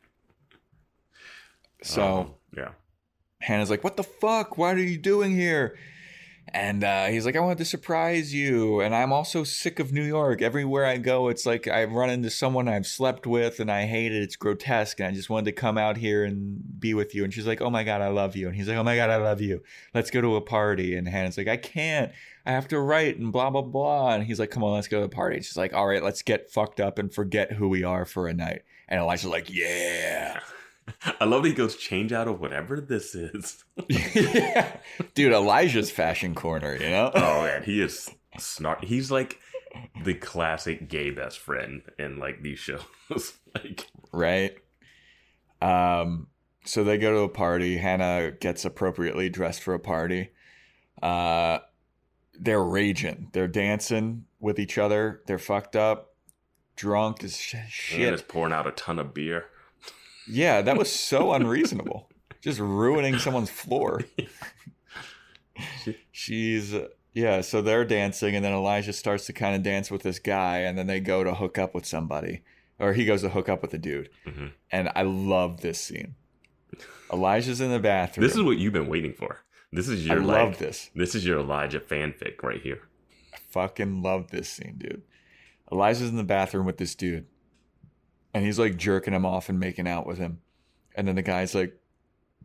So 1.82 2.02
um, 2.04 2.34
yeah, 2.56 2.70
Hannah's 3.40 3.70
like, 3.70 3.82
What 3.82 3.96
the 3.96 4.04
fuck? 4.04 4.56
What 4.56 4.76
are 4.76 4.82
you 4.82 4.96
doing 4.96 5.34
here? 5.34 5.76
And 6.54 6.82
uh, 6.82 7.06
he's 7.06 7.26
like, 7.26 7.36
I 7.36 7.40
wanted 7.40 7.58
to 7.58 7.64
surprise 7.64 8.32
you. 8.32 8.80
And 8.80 8.94
I'm 8.94 9.12
also 9.12 9.44
sick 9.44 9.78
of 9.78 9.92
New 9.92 10.04
York. 10.04 10.40
Everywhere 10.40 10.86
I 10.86 10.96
go, 10.96 11.28
it's 11.28 11.44
like 11.44 11.68
I've 11.68 11.92
run 11.92 12.10
into 12.10 12.30
someone 12.30 12.68
I've 12.68 12.86
slept 12.86 13.26
with 13.26 13.60
and 13.60 13.70
I 13.70 13.86
hate 13.86 14.12
it. 14.12 14.22
It's 14.22 14.36
grotesque. 14.36 15.00
And 15.00 15.08
I 15.08 15.12
just 15.12 15.28
wanted 15.28 15.46
to 15.46 15.52
come 15.52 15.76
out 15.76 15.98
here 15.98 16.24
and 16.24 16.80
be 16.80 16.94
with 16.94 17.14
you. 17.14 17.24
And 17.24 17.34
she's 17.34 17.46
like, 17.46 17.60
Oh 17.60 17.70
my 17.70 17.84
God, 17.84 18.00
I 18.00 18.08
love 18.08 18.34
you. 18.36 18.46
And 18.46 18.56
he's 18.56 18.68
like, 18.68 18.78
Oh 18.78 18.82
my 18.82 18.96
God, 18.96 19.10
I 19.10 19.16
love 19.16 19.40
you. 19.40 19.62
Let's 19.94 20.10
go 20.10 20.20
to 20.20 20.36
a 20.36 20.40
party. 20.40 20.96
And 20.96 21.06
Hannah's 21.06 21.36
like, 21.36 21.48
I 21.48 21.56
can't. 21.56 22.12
I 22.46 22.52
have 22.52 22.68
to 22.68 22.80
write 22.80 23.18
and 23.18 23.30
blah, 23.30 23.50
blah, 23.50 23.62
blah. 23.62 24.14
And 24.14 24.24
he's 24.24 24.40
like, 24.40 24.50
Come 24.50 24.64
on, 24.64 24.74
let's 24.74 24.88
go 24.88 25.00
to 25.00 25.06
the 25.06 25.14
party. 25.14 25.36
And 25.36 25.44
she's 25.44 25.56
like, 25.56 25.74
All 25.74 25.86
right, 25.86 26.02
let's 26.02 26.22
get 26.22 26.50
fucked 26.50 26.80
up 26.80 26.98
and 26.98 27.12
forget 27.12 27.52
who 27.52 27.68
we 27.68 27.84
are 27.84 28.04
for 28.04 28.26
a 28.26 28.32
night. 28.32 28.62
And 28.88 29.00
Elijah's 29.00 29.26
like, 29.26 29.52
Yeah. 29.52 30.40
I 31.20 31.24
love 31.24 31.42
that 31.42 31.48
he 31.48 31.54
goes 31.54 31.76
change 31.76 32.12
out 32.12 32.28
of 32.28 32.40
whatever 32.40 32.80
this 32.80 33.14
is. 33.14 33.64
yeah. 33.88 34.76
Dude, 35.14 35.32
Elijah's 35.32 35.90
fashion 35.90 36.34
corner, 36.34 36.74
you 36.76 36.90
know? 36.90 37.10
oh 37.14 37.42
man, 37.42 37.62
he 37.62 37.80
is 37.80 38.10
snark. 38.38 38.84
He's 38.84 39.10
like 39.10 39.38
the 40.04 40.14
classic 40.14 40.88
gay 40.88 41.10
best 41.10 41.38
friend 41.38 41.82
in 41.98 42.18
like 42.18 42.42
these 42.42 42.58
shows. 42.58 42.84
like 43.54 43.86
right? 44.12 44.56
Um, 45.60 46.28
so 46.64 46.84
they 46.84 46.98
go 46.98 47.12
to 47.12 47.20
a 47.20 47.28
party. 47.28 47.76
Hannah 47.78 48.30
gets 48.32 48.64
appropriately 48.64 49.28
dressed 49.28 49.62
for 49.62 49.74
a 49.74 49.80
party. 49.80 50.30
Uh, 51.02 51.58
they're 52.38 52.62
raging. 52.62 53.28
They're 53.32 53.48
dancing 53.48 54.24
with 54.40 54.58
each 54.58 54.78
other. 54.78 55.22
They're 55.26 55.38
fucked 55.38 55.74
up, 55.76 56.14
drunk 56.76 57.24
as 57.24 57.36
sh- 57.36 57.56
Shit. 57.68 58.14
is 58.14 58.20
shit. 58.20 58.28
pouring 58.28 58.52
out 58.52 58.66
a 58.66 58.70
ton 58.72 58.98
of 58.98 59.12
beer. 59.14 59.46
Yeah, 60.28 60.62
that 60.62 60.76
was 60.76 60.92
so 60.92 61.32
unreasonable. 61.32 62.08
Just 62.40 62.60
ruining 62.60 63.18
someone's 63.18 63.50
floor. 63.50 64.04
She's 66.12 66.74
yeah. 67.14 67.40
So 67.40 67.62
they're 67.62 67.84
dancing, 67.84 68.36
and 68.36 68.44
then 68.44 68.52
Elijah 68.52 68.92
starts 68.92 69.26
to 69.26 69.32
kind 69.32 69.56
of 69.56 69.62
dance 69.62 69.90
with 69.90 70.02
this 70.02 70.18
guy, 70.18 70.58
and 70.58 70.78
then 70.78 70.86
they 70.86 71.00
go 71.00 71.24
to 71.24 71.34
hook 71.34 71.58
up 71.58 71.74
with 71.74 71.84
somebody, 71.86 72.42
or 72.78 72.92
he 72.92 73.04
goes 73.04 73.22
to 73.22 73.30
hook 73.30 73.48
up 73.48 73.62
with 73.62 73.74
a 73.74 73.78
dude. 73.78 74.10
Mhm. 74.26 74.52
And 74.70 74.90
I 74.94 75.02
love 75.02 75.60
this 75.60 75.80
scene. 75.80 76.14
Elijah's 77.12 77.60
in 77.60 77.70
the 77.70 77.78
bathroom. 77.78 78.26
This 78.26 78.36
is 78.36 78.42
what 78.42 78.58
you've 78.58 78.72
been 78.74 78.88
waiting 78.88 79.14
for. 79.14 79.40
This 79.72 79.88
is 79.88 80.06
your 80.06 80.20
I 80.20 80.24
love 80.24 80.48
like, 80.50 80.58
this. 80.58 80.90
This 80.94 81.14
is 81.14 81.26
your 81.26 81.38
Elijah 81.40 81.80
fanfic 81.80 82.42
right 82.42 82.60
here. 82.60 82.82
I 83.34 83.38
fucking 83.50 84.02
love 84.02 84.30
this 84.30 84.48
scene, 84.48 84.76
dude. 84.78 85.02
Elijah's 85.72 86.08
in 86.08 86.16
the 86.16 86.24
bathroom 86.24 86.64
with 86.66 86.78
this 86.78 86.94
dude, 86.94 87.26
and 88.38 88.46
he's 88.46 88.58
like 88.58 88.76
jerking 88.76 89.14
him 89.14 89.26
off 89.26 89.48
and 89.48 89.58
making 89.58 89.88
out 89.88 90.06
with 90.06 90.18
him. 90.18 90.38
And 90.94 91.08
then 91.08 91.16
the 91.16 91.22
guy's 91.22 91.56
like, 91.56 91.76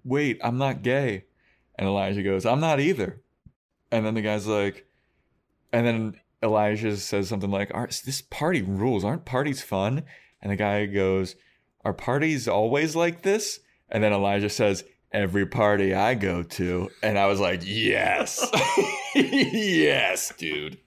"Wait, 0.04 0.40
I'm 0.44 0.58
not 0.58 0.82
gay," 0.82 1.26
and 1.76 1.88
Elijah 1.88 2.24
goes, 2.24 2.48
"I'm 2.48 2.60
not 2.60 2.80
either." 2.80 3.22
And 3.92 4.04
then 4.04 4.16
the 4.16 4.24
guy's 4.24 4.48
like, 4.48 4.88
and 5.72 5.86
then 5.86 6.20
Elijah 6.42 6.98
says 6.98 7.30
something 7.30 7.52
like, 7.52 7.70
"Are 7.76 7.86
this 7.86 8.24
party 8.24 8.64
rules? 8.64 9.06
Aren't 9.06 9.26
parties 9.26 9.62
fun?" 9.62 10.04
And 10.42 10.52
the 10.52 10.56
guy 10.56 10.88
goes, 10.88 11.36
"Are 11.86 11.94
parties 11.94 12.48
always 12.48 12.96
like 12.96 13.22
this?" 13.22 13.60
And 13.88 14.04
then 14.04 14.14
Elijah 14.14 14.50
says, 14.50 14.84
"Every 15.12 15.46
party 15.46 15.94
I 15.94 16.16
go 16.16 16.42
to," 16.42 16.90
and 17.04 17.20
I 17.20 17.28
was 17.28 17.40
like, 17.40 17.62
"Yes, 17.64 18.50
yes, 19.14 20.34
dude." 20.40 20.80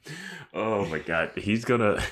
Oh 0.52 0.84
my 0.86 0.98
god, 0.98 1.30
he's 1.36 1.64
gonna 1.64 2.02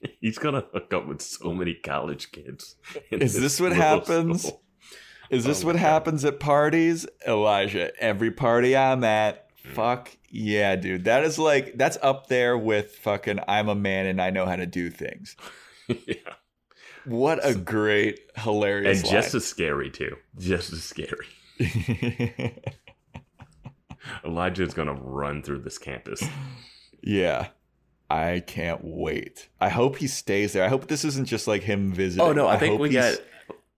he's 0.20 0.38
gonna 0.38 0.64
hook 0.72 0.92
up 0.94 1.06
with 1.06 1.20
so 1.22 1.52
many 1.52 1.74
college 1.74 2.30
kids. 2.32 2.76
Is 3.10 3.34
this 3.34 3.60
what 3.60 3.72
happens? 3.72 4.42
school. 4.42 4.62
Is 5.30 5.44
this 5.44 5.62
Oh 5.62 5.66
what 5.66 5.72
God. 5.74 5.80
happens 5.80 6.24
at 6.24 6.40
parties? 6.40 7.06
Elijah, 7.26 7.90
every 8.02 8.30
party 8.30 8.76
I'm 8.76 9.04
at, 9.04 9.44
Mm. 9.66 9.72
fuck 9.74 10.16
yeah, 10.30 10.76
dude. 10.76 11.04
That 11.04 11.24
is 11.24 11.36
like 11.38 11.76
that's 11.76 11.98
up 12.00 12.28
there 12.28 12.56
with 12.56 12.92
fucking 12.96 13.40
I'm 13.48 13.68
a 13.68 13.74
man 13.74 14.06
and 14.06 14.22
I 14.22 14.30
know 14.30 14.46
how 14.46 14.54
to 14.56 14.66
do 14.66 14.88
things. 14.88 15.36
yeah. 15.88 16.14
What 17.04 17.40
a 17.42 17.54
great, 17.54 18.20
hilarious 18.36 19.00
And 19.02 19.10
just 19.10 19.34
as 19.34 19.44
scary 19.46 19.90
too. 19.90 20.16
Just 20.38 20.72
as 20.72 20.84
scary. 20.84 21.26
Elijah 24.24 24.62
is 24.62 24.74
gonna 24.74 24.94
run 24.94 25.42
through 25.42 25.60
this 25.62 25.78
campus. 25.78 26.22
yeah. 27.02 27.48
I 28.10 28.40
can't 28.46 28.80
wait. 28.82 29.48
I 29.60 29.68
hope 29.68 29.96
he 29.98 30.06
stays 30.06 30.52
there. 30.54 30.64
I 30.64 30.68
hope 30.68 30.86
this 30.88 31.04
isn't 31.04 31.26
just 31.26 31.46
like 31.46 31.62
him 31.62 31.92
visiting. 31.92 32.26
Oh 32.26 32.32
no, 32.32 32.48
I, 32.48 32.56
think 32.58 32.80
we 32.80 32.90
he's- 32.90 33.16
got 33.16 33.24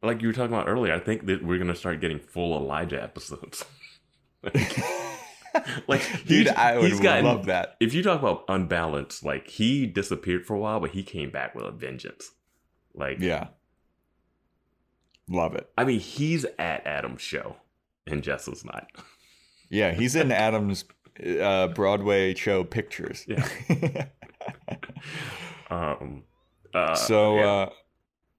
like 0.03 0.22
you 0.22 0.28
were 0.28 0.35
talking 0.35 0.55
about 0.55 0.68
earlier. 0.68 0.95
I 0.95 1.01
think 1.01 1.26
that 1.26 1.45
we're 1.45 1.59
gonna 1.59 1.74
start 1.74 2.01
getting 2.01 2.18
full 2.20 2.57
Elijah 2.57 3.03
episodes. 3.03 3.64
like, 5.89 6.26
Dude, 6.26 6.49
I 6.49 6.78
would 6.78 7.03
gotten- 7.03 7.24
love 7.24 7.47
that. 7.47 7.76
If 7.81 7.93
you 7.93 8.03
talk 8.03 8.20
about 8.20 8.45
unbalanced, 8.49 9.24
like 9.24 9.49
he 9.49 9.87
disappeared 9.87 10.47
for 10.47 10.55
a 10.55 10.59
while, 10.59 10.81
but 10.81 10.91
he 10.91 11.03
came 11.03 11.31
back 11.31 11.55
with 11.55 11.64
a 11.64 11.70
vengeance. 11.72 12.31
Like, 12.95 13.18
Yeah. 13.20 13.49
Love 15.28 15.55
it. 15.55 15.70
I 15.78 15.85
mean, 15.85 16.01
he's 16.01 16.45
at 16.59 16.85
Adam's 16.87 17.22
show, 17.22 17.57
and 18.07 18.22
Jess 18.22 18.49
was 18.49 18.64
not. 18.64 18.91
Yeah, 19.68 19.93
he's 19.93 20.16
in 20.16 20.33
Adam's 20.33 20.85
uh, 21.41 21.68
Broadway 21.68 22.35
show 22.35 22.64
pictures. 22.64 23.24
Yeah. 23.28 24.07
Um. 25.70 26.24
Uh, 26.74 26.95
so 26.95 27.36
yeah. 27.36 27.45
uh 27.47 27.70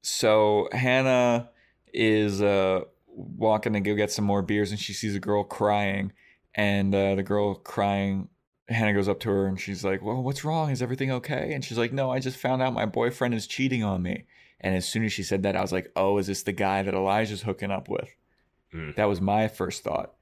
so 0.01 0.67
hannah 0.71 1.49
is 1.93 2.41
uh 2.41 2.81
walking 3.07 3.73
to 3.73 3.79
go 3.81 3.93
get 3.95 4.11
some 4.11 4.25
more 4.25 4.41
beers 4.41 4.71
and 4.71 4.79
she 4.79 4.93
sees 4.93 5.15
a 5.15 5.19
girl 5.19 5.43
crying 5.43 6.11
and 6.55 6.93
uh 6.95 7.15
the 7.15 7.23
girl 7.23 7.55
crying 7.55 8.27
hannah 8.69 8.93
goes 8.93 9.07
up 9.09 9.19
to 9.19 9.29
her 9.29 9.47
and 9.47 9.59
she's 9.59 9.83
like 9.83 10.01
well 10.01 10.21
what's 10.23 10.43
wrong 10.45 10.69
is 10.71 10.81
everything 10.81 11.11
okay 11.11 11.53
and 11.53 11.63
she's 11.63 11.77
like 11.77 11.91
no 11.93 12.09
i 12.11 12.19
just 12.19 12.37
found 12.37 12.61
out 12.61 12.73
my 12.73 12.85
boyfriend 12.85 13.33
is 13.33 13.45
cheating 13.47 13.83
on 13.83 14.01
me 14.01 14.25
and 14.61 14.75
as 14.75 14.87
soon 14.87 15.03
as 15.03 15.11
she 15.13 15.23
said 15.23 15.43
that 15.43 15.55
i 15.57 15.61
was 15.61 15.71
like 15.73 15.91
oh 15.95 16.17
is 16.17 16.27
this 16.27 16.43
the 16.43 16.51
guy 16.53 16.81
that 16.83 16.93
elijah's 16.93 17.43
hooking 17.43 17.71
up 17.71 17.87
with 17.89 18.09
Hmm. 18.71 18.91
that 18.95 19.05
was 19.05 19.19
my 19.19 19.49
first 19.49 19.83
thought 19.83 20.13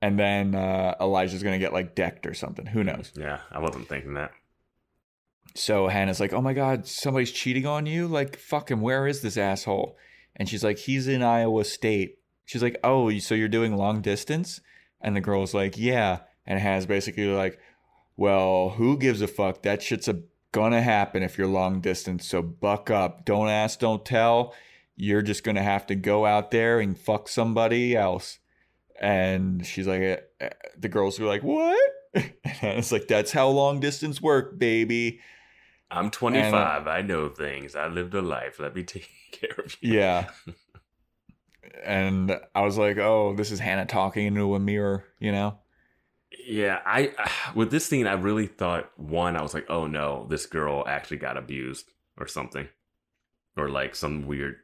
and 0.00 0.18
then 0.18 0.54
uh 0.56 0.96
elijah's 1.00 1.42
gonna 1.44 1.60
get 1.60 1.72
like 1.72 1.94
decked 1.94 2.26
or 2.26 2.34
something 2.34 2.66
who 2.66 2.82
knows 2.82 3.12
yeah, 3.16 3.38
I 3.52 3.60
wasn't 3.60 3.88
thinking 3.88 4.14
that. 4.14 4.32
So 5.54 5.88
Hannah's 5.88 6.20
like, 6.20 6.32
"Oh 6.32 6.40
my 6.40 6.52
god, 6.52 6.86
somebody's 6.86 7.32
cheating 7.32 7.66
on 7.66 7.86
you! 7.86 8.06
Like, 8.06 8.36
fuck 8.36 8.70
him. 8.70 8.80
Where 8.80 9.06
is 9.06 9.20
this 9.20 9.36
asshole?" 9.36 9.96
And 10.36 10.48
she's 10.48 10.64
like, 10.64 10.78
"He's 10.78 11.08
in 11.08 11.22
Iowa 11.22 11.64
State." 11.64 12.18
She's 12.44 12.62
like, 12.62 12.78
"Oh, 12.82 13.16
so 13.18 13.34
you're 13.34 13.48
doing 13.48 13.76
long 13.76 14.00
distance?" 14.00 14.60
And 15.00 15.16
the 15.16 15.20
girl's 15.20 15.54
like, 15.54 15.76
"Yeah." 15.76 16.20
And 16.46 16.58
Hannah's 16.58 16.86
basically 16.86 17.26
like, 17.26 17.58
"Well, 18.16 18.70
who 18.70 18.96
gives 18.98 19.20
a 19.20 19.28
fuck? 19.28 19.62
That 19.62 19.82
shit's 19.82 20.08
a 20.08 20.22
gonna 20.52 20.82
happen 20.82 21.22
if 21.22 21.38
you're 21.38 21.46
long 21.46 21.80
distance. 21.80 22.26
So 22.26 22.42
buck 22.42 22.90
up. 22.90 23.24
Don't 23.24 23.48
ask, 23.48 23.78
don't 23.78 24.04
tell. 24.04 24.54
You're 24.96 25.22
just 25.22 25.44
gonna 25.44 25.62
have 25.62 25.86
to 25.86 25.94
go 25.94 26.26
out 26.26 26.50
there 26.50 26.80
and 26.80 26.98
fuck 26.98 27.28
somebody 27.28 27.96
else." 27.96 28.38
And 29.00 29.66
she's 29.66 29.86
like, 29.86 30.00
eh, 30.00 30.16
eh, 30.40 30.50
"The 30.78 30.88
girls 30.88 31.18
are 31.20 31.26
like, 31.26 31.42
what?" 31.42 31.78
And 32.14 32.78
it's 32.78 32.92
like, 32.92 33.08
"That's 33.08 33.32
how 33.32 33.48
long 33.48 33.80
distance 33.80 34.20
work, 34.20 34.58
baby." 34.58 35.20
I'm 35.92 36.06
uh, 36.06 36.10
25. 36.10 36.86
I 36.88 37.02
know 37.02 37.28
things. 37.28 37.76
I 37.76 37.86
lived 37.88 38.14
a 38.14 38.22
life. 38.22 38.58
Let 38.58 38.74
me 38.74 38.82
take 38.82 39.08
care 39.32 39.54
of 39.64 39.76
you. 39.80 39.94
Yeah. 39.94 40.30
and 41.84 42.40
I 42.54 42.62
was 42.62 42.78
like, 42.78 42.98
oh, 42.98 43.34
this 43.36 43.50
is 43.50 43.60
Hannah 43.60 43.86
talking 43.86 44.26
into 44.26 44.54
a 44.54 44.58
mirror, 44.60 45.04
you 45.20 45.32
know? 45.32 45.58
Yeah, 46.46 46.80
I 46.84 47.12
with 47.54 47.70
this 47.70 47.86
scene, 47.86 48.06
I 48.06 48.14
really 48.14 48.46
thought 48.46 48.90
one, 48.96 49.36
I 49.36 49.42
was 49.42 49.54
like, 49.54 49.66
oh 49.68 49.86
no, 49.86 50.26
this 50.28 50.46
girl 50.46 50.84
actually 50.86 51.18
got 51.18 51.36
abused 51.36 51.90
or 52.18 52.26
something, 52.26 52.68
or 53.56 53.68
like 53.68 53.94
some 53.94 54.26
weird 54.26 54.56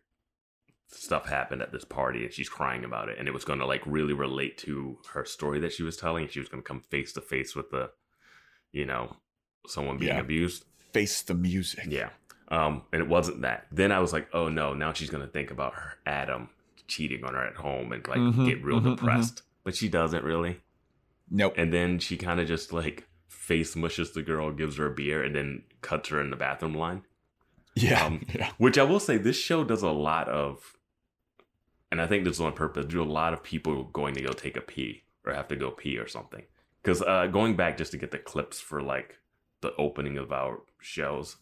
stuff 0.90 1.28
happened 1.28 1.60
at 1.60 1.72
this 1.72 1.84
party, 1.84 2.24
and 2.24 2.32
she's 2.32 2.48
crying 2.48 2.84
about 2.84 3.08
it, 3.10 3.18
and 3.18 3.28
it 3.28 3.34
was 3.34 3.44
going 3.44 3.58
to 3.58 3.66
like 3.66 3.82
really 3.86 4.14
relate 4.14 4.56
to 4.58 4.98
her 5.12 5.24
story 5.24 5.60
that 5.60 5.72
she 5.72 5.82
was 5.82 5.96
telling. 5.96 6.24
and 6.24 6.32
She 6.32 6.40
was 6.40 6.48
going 6.48 6.62
to 6.62 6.66
come 6.66 6.80
face 6.80 7.12
to 7.12 7.20
face 7.20 7.54
with 7.54 7.70
the, 7.70 7.90
you 8.72 8.86
know, 8.86 9.16
someone 9.66 9.98
being 9.98 10.14
Yeah. 10.14 10.20
abused. 10.20 10.64
Face 10.92 11.22
the 11.22 11.34
music. 11.34 11.86
Yeah. 11.88 12.10
Um, 12.50 12.82
and 12.92 13.02
it 13.02 13.08
wasn't 13.08 13.42
that. 13.42 13.66
Then 13.70 13.92
I 13.92 13.98
was 14.00 14.12
like, 14.12 14.28
oh 14.32 14.48
no, 14.48 14.72
now 14.74 14.92
she's 14.92 15.10
gonna 15.10 15.26
think 15.26 15.50
about 15.50 15.74
her 15.74 15.98
Adam 16.06 16.48
cheating 16.86 17.22
on 17.24 17.34
her 17.34 17.44
at 17.46 17.56
home 17.56 17.92
and 17.92 18.06
like 18.08 18.18
Mhm, 18.18 18.46
get 18.46 18.64
real 18.64 18.80
mhm, 18.80 18.96
depressed. 18.96 19.42
But 19.64 19.76
she 19.76 19.88
doesn't 19.88 20.24
really. 20.24 20.60
Nope. 21.30 21.54
And 21.58 21.72
then 21.72 21.98
she 21.98 22.16
kind 22.16 22.40
of 22.40 22.48
just 22.48 22.72
like 22.72 23.06
face 23.28 23.76
mushes 23.76 24.12
the 24.12 24.22
girl, 24.22 24.50
gives 24.50 24.78
her 24.78 24.86
a 24.86 24.94
beer, 24.94 25.22
and 25.22 25.34
then 25.36 25.62
cuts 25.82 26.08
her 26.08 26.20
in 26.20 26.30
the 26.30 26.36
bathroom 26.36 26.74
line. 26.74 27.02
yeah. 27.74 28.06
um, 28.06 28.24
yeah. 28.34 28.50
Which 28.56 28.78
I 28.78 28.82
will 28.84 29.00
say, 29.00 29.18
this 29.18 29.36
show 29.36 29.62
does 29.64 29.82
a 29.82 29.90
lot 29.90 30.28
of, 30.30 30.76
and 31.92 32.00
I 32.00 32.06
think 32.06 32.24
this 32.24 32.36
is 32.36 32.40
on 32.40 32.52
purpose. 32.54 32.86
Do 32.86 33.02
a 33.02 33.04
lot 33.04 33.34
of 33.34 33.42
people 33.42 33.84
going 33.84 34.14
to 34.14 34.22
go 34.22 34.32
take 34.32 34.56
a 34.56 34.60
pee 34.62 35.02
or 35.26 35.34
have 35.34 35.48
to 35.48 35.56
go 35.56 35.70
pee 35.70 35.98
or 35.98 36.08
something. 36.08 36.44
Because 36.82 37.02
uh, 37.02 37.26
going 37.26 37.56
back 37.56 37.76
just 37.76 37.90
to 37.92 37.98
get 37.98 38.10
the 38.10 38.18
clips 38.18 38.58
for 38.58 38.80
like 38.82 39.18
the 39.60 39.74
opening 39.76 40.18
of 40.18 40.32
our 40.32 40.60
shows, 40.80 41.36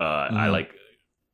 uh, 0.00 0.28
I 0.30 0.46
Mhm. 0.48 0.52
like 0.52 0.74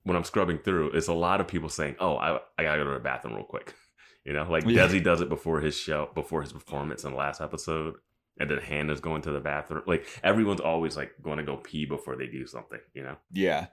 when 0.04 0.16
I'm 0.16 0.24
scrubbing 0.24 0.58
through. 0.58 0.90
It's 0.92 1.08
a 1.08 1.12
lot 1.12 1.40
of 1.40 1.46
people 1.48 1.68
saying, 1.68 1.96
"Oh, 2.00 2.16
I 2.16 2.40
I 2.58 2.62
gotta 2.64 2.78
go 2.82 2.88
to 2.90 2.94
the 2.94 3.00
bathroom 3.00 3.34
real 3.34 3.44
quick." 3.44 3.74
You 4.24 4.32
know, 4.32 4.48
like 4.48 4.64
Yeah. 4.64 4.86
Desi 4.86 5.02
does 5.02 5.20
it 5.20 5.28
before 5.28 5.60
his 5.60 5.76
show, 5.76 6.08
before 6.14 6.42
his 6.42 6.52
performance 6.52 7.02
in 7.02 7.10
the 7.10 7.16
last 7.16 7.40
episode, 7.40 7.94
and 8.38 8.48
then 8.48 8.58
Hannah's 8.58 9.00
going 9.00 9.20
to 9.22 9.32
the 9.32 9.40
bathroom. 9.40 9.82
Like 9.84 10.06
everyone's 10.22 10.60
always 10.60 10.96
like 10.96 11.10
going 11.22 11.38
to 11.38 11.42
go 11.44 11.56
pee 11.56 11.86
before 11.86 12.14
they 12.14 12.28
do 12.28 12.46
something. 12.46 12.78
You 12.94 13.02
know. 13.02 13.16
Yeah. 13.32 13.66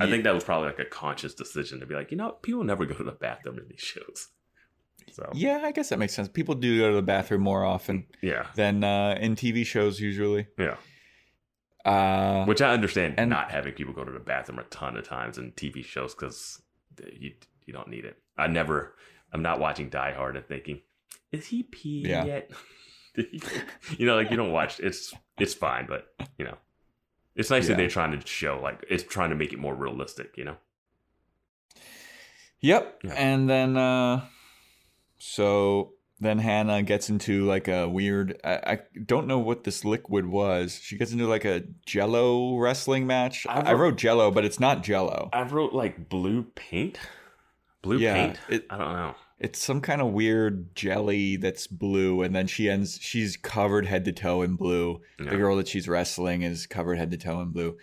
I 0.00 0.08
think 0.08 0.22
that 0.22 0.34
was 0.34 0.44
probably 0.44 0.68
like 0.68 0.78
a 0.78 0.84
conscious 0.84 1.34
decision 1.34 1.80
to 1.80 1.86
be 1.86 1.96
like, 1.96 2.12
you 2.12 2.16
know, 2.16 2.30
people 2.42 2.62
never 2.62 2.86
go 2.86 2.94
to 2.94 3.02
the 3.02 3.10
bathroom 3.10 3.58
in 3.58 3.66
these 3.68 3.80
shows. 3.80 4.28
So 5.10 5.28
Yeah, 5.34 5.62
I 5.64 5.72
guess 5.72 5.88
that 5.88 5.98
makes 5.98 6.14
sense. 6.14 6.28
People 6.28 6.54
do 6.54 6.78
go 6.78 6.90
to 6.90 6.94
the 6.96 7.02
bathroom 7.02 7.42
more 7.42 7.64
often 7.64 8.06
yeah, 8.22 8.46
than 8.54 8.84
uh, 8.84 9.18
in 9.20 9.34
TV 9.34 9.66
shows 9.66 9.98
usually. 10.00 10.46
yeah. 10.56 10.76
Uh, 11.84 12.44
Which 12.44 12.62
I 12.62 12.72
understand 12.72 13.14
and- 13.18 13.28
not 13.30 13.50
having 13.50 13.72
people 13.74 13.92
go 13.92 14.04
to 14.04 14.12
the 14.12 14.20
bathroom 14.20 14.58
a 14.60 14.64
ton 14.64 14.96
of 14.96 15.06
times 15.06 15.36
in 15.38 15.52
TV 15.52 15.84
shows 15.84 16.14
because 16.14 16.62
you 17.18 17.32
you 17.66 17.72
don't 17.72 17.88
need 17.88 18.04
it. 18.04 18.18
I 18.38 18.46
never. 18.46 18.94
I'm 19.32 19.42
not 19.42 19.58
watching 19.60 19.88
Die 19.88 20.12
Hard 20.12 20.36
and 20.36 20.46
thinking, 20.46 20.80
is 21.32 21.46
he 21.46 21.62
pee 21.64 22.04
Yeah. 22.06 22.24
yet? 22.24 22.50
Did 23.14 23.26
he 23.32 23.38
go-" 23.38 23.48
you 23.98 24.06
know, 24.06 24.14
like 24.16 24.30
you 24.30 24.36
don't 24.36 24.52
watch. 24.52 24.78
It's 24.80 25.12
it's 25.38 25.54
fine, 25.54 25.86
but 25.86 26.14
you 26.38 26.44
know, 26.44 26.56
it's 27.34 27.50
nice 27.50 27.66
that 27.68 27.76
they're 27.76 27.88
trying 27.88 28.18
to 28.18 28.26
show 28.26 28.60
like 28.62 28.84
it's 28.88 29.02
trying 29.04 29.30
to 29.30 29.36
make 29.36 29.52
it 29.52 29.58
more 29.58 29.74
realistic. 29.74 30.36
You 30.36 30.44
know. 30.44 30.56
Yep. 32.60 33.00
Yeah. 33.04 33.12
And 33.14 33.50
then 33.50 33.76
uh 33.76 34.24
so 35.18 35.94
then 36.22 36.38
Hannah 36.38 36.82
gets 36.82 37.10
into 37.10 37.44
like 37.46 37.68
a 37.68 37.88
weird 37.88 38.40
I, 38.44 38.54
I 38.54 38.78
don't 39.04 39.26
know 39.26 39.38
what 39.38 39.64
this 39.64 39.84
liquid 39.84 40.26
was. 40.26 40.78
She 40.82 40.96
gets 40.96 41.12
into 41.12 41.26
like 41.26 41.44
a 41.44 41.64
jello 41.86 42.56
wrestling 42.58 43.06
match. 43.06 43.46
I 43.46 43.52
I, 43.52 43.60
I 43.60 43.72
wrote- 43.72 43.80
wrote 43.80 43.96
jello, 43.96 44.30
but 44.30 44.44
it's 44.44 44.60
not 44.60 44.82
jello. 44.82 45.28
I 45.32 45.42
wrote 45.42 45.72
like 45.72 46.08
blue 46.08 46.44
paint. 46.54 46.98
Blue 47.82 47.98
Yeah, 47.98 48.14
paint. 48.14 48.38
it- 48.48 48.66
I 48.70 48.78
don't 48.78 48.92
know. 48.92 49.14
It's 49.38 49.58
some 49.58 49.80
kind 49.80 50.00
of 50.00 50.12
weird 50.12 50.72
jelly 50.76 51.34
that's 51.34 51.66
blue, 51.66 52.22
and 52.22 52.32
then 52.32 52.46
she 52.46 52.70
ends 52.70 53.00
she's 53.02 53.36
covered 53.36 53.86
head 53.86 54.04
to 54.04 54.12
toe 54.12 54.42
in 54.42 54.54
blue. 54.54 55.00
The 55.18 55.24
girl 55.36 55.56
that 55.56 55.66
she's 55.66 55.88
wrestling 55.88 56.42
is 56.42 56.64
covered 56.68 56.96
head 56.96 57.10
to 57.10 57.16
toe 57.16 57.40
in 57.40 57.48
blue. 57.50 57.76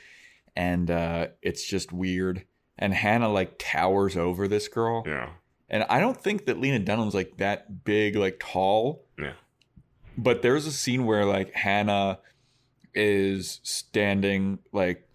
And 0.55 0.89
uh 0.89 1.27
it's 1.41 1.65
just 1.67 1.91
weird. 1.91 2.45
And 2.77 2.93
Hannah 2.93 3.27
like 3.29 3.55
towers 3.59 4.15
over 4.15 4.47
this 4.47 4.69
girl. 4.69 5.03
Yeah. 5.05 5.31
And 5.69 5.85
I 5.89 5.99
don't 5.99 6.17
think 6.19 6.45
that 6.45 6.59
Lena 6.59 6.79
Dunham's 6.79 7.13
like 7.13 7.37
that 7.37 7.83
big, 7.83 8.15
like 8.15 8.39
tall. 8.39 9.05
Yeah. 9.19 9.33
But 10.17 10.41
there's 10.41 10.65
a 10.65 10.71
scene 10.71 11.05
where 11.05 11.25
like 11.25 11.53
Hannah 11.53 12.19
is 12.95 13.59
standing 13.63 14.59
like 14.71 15.07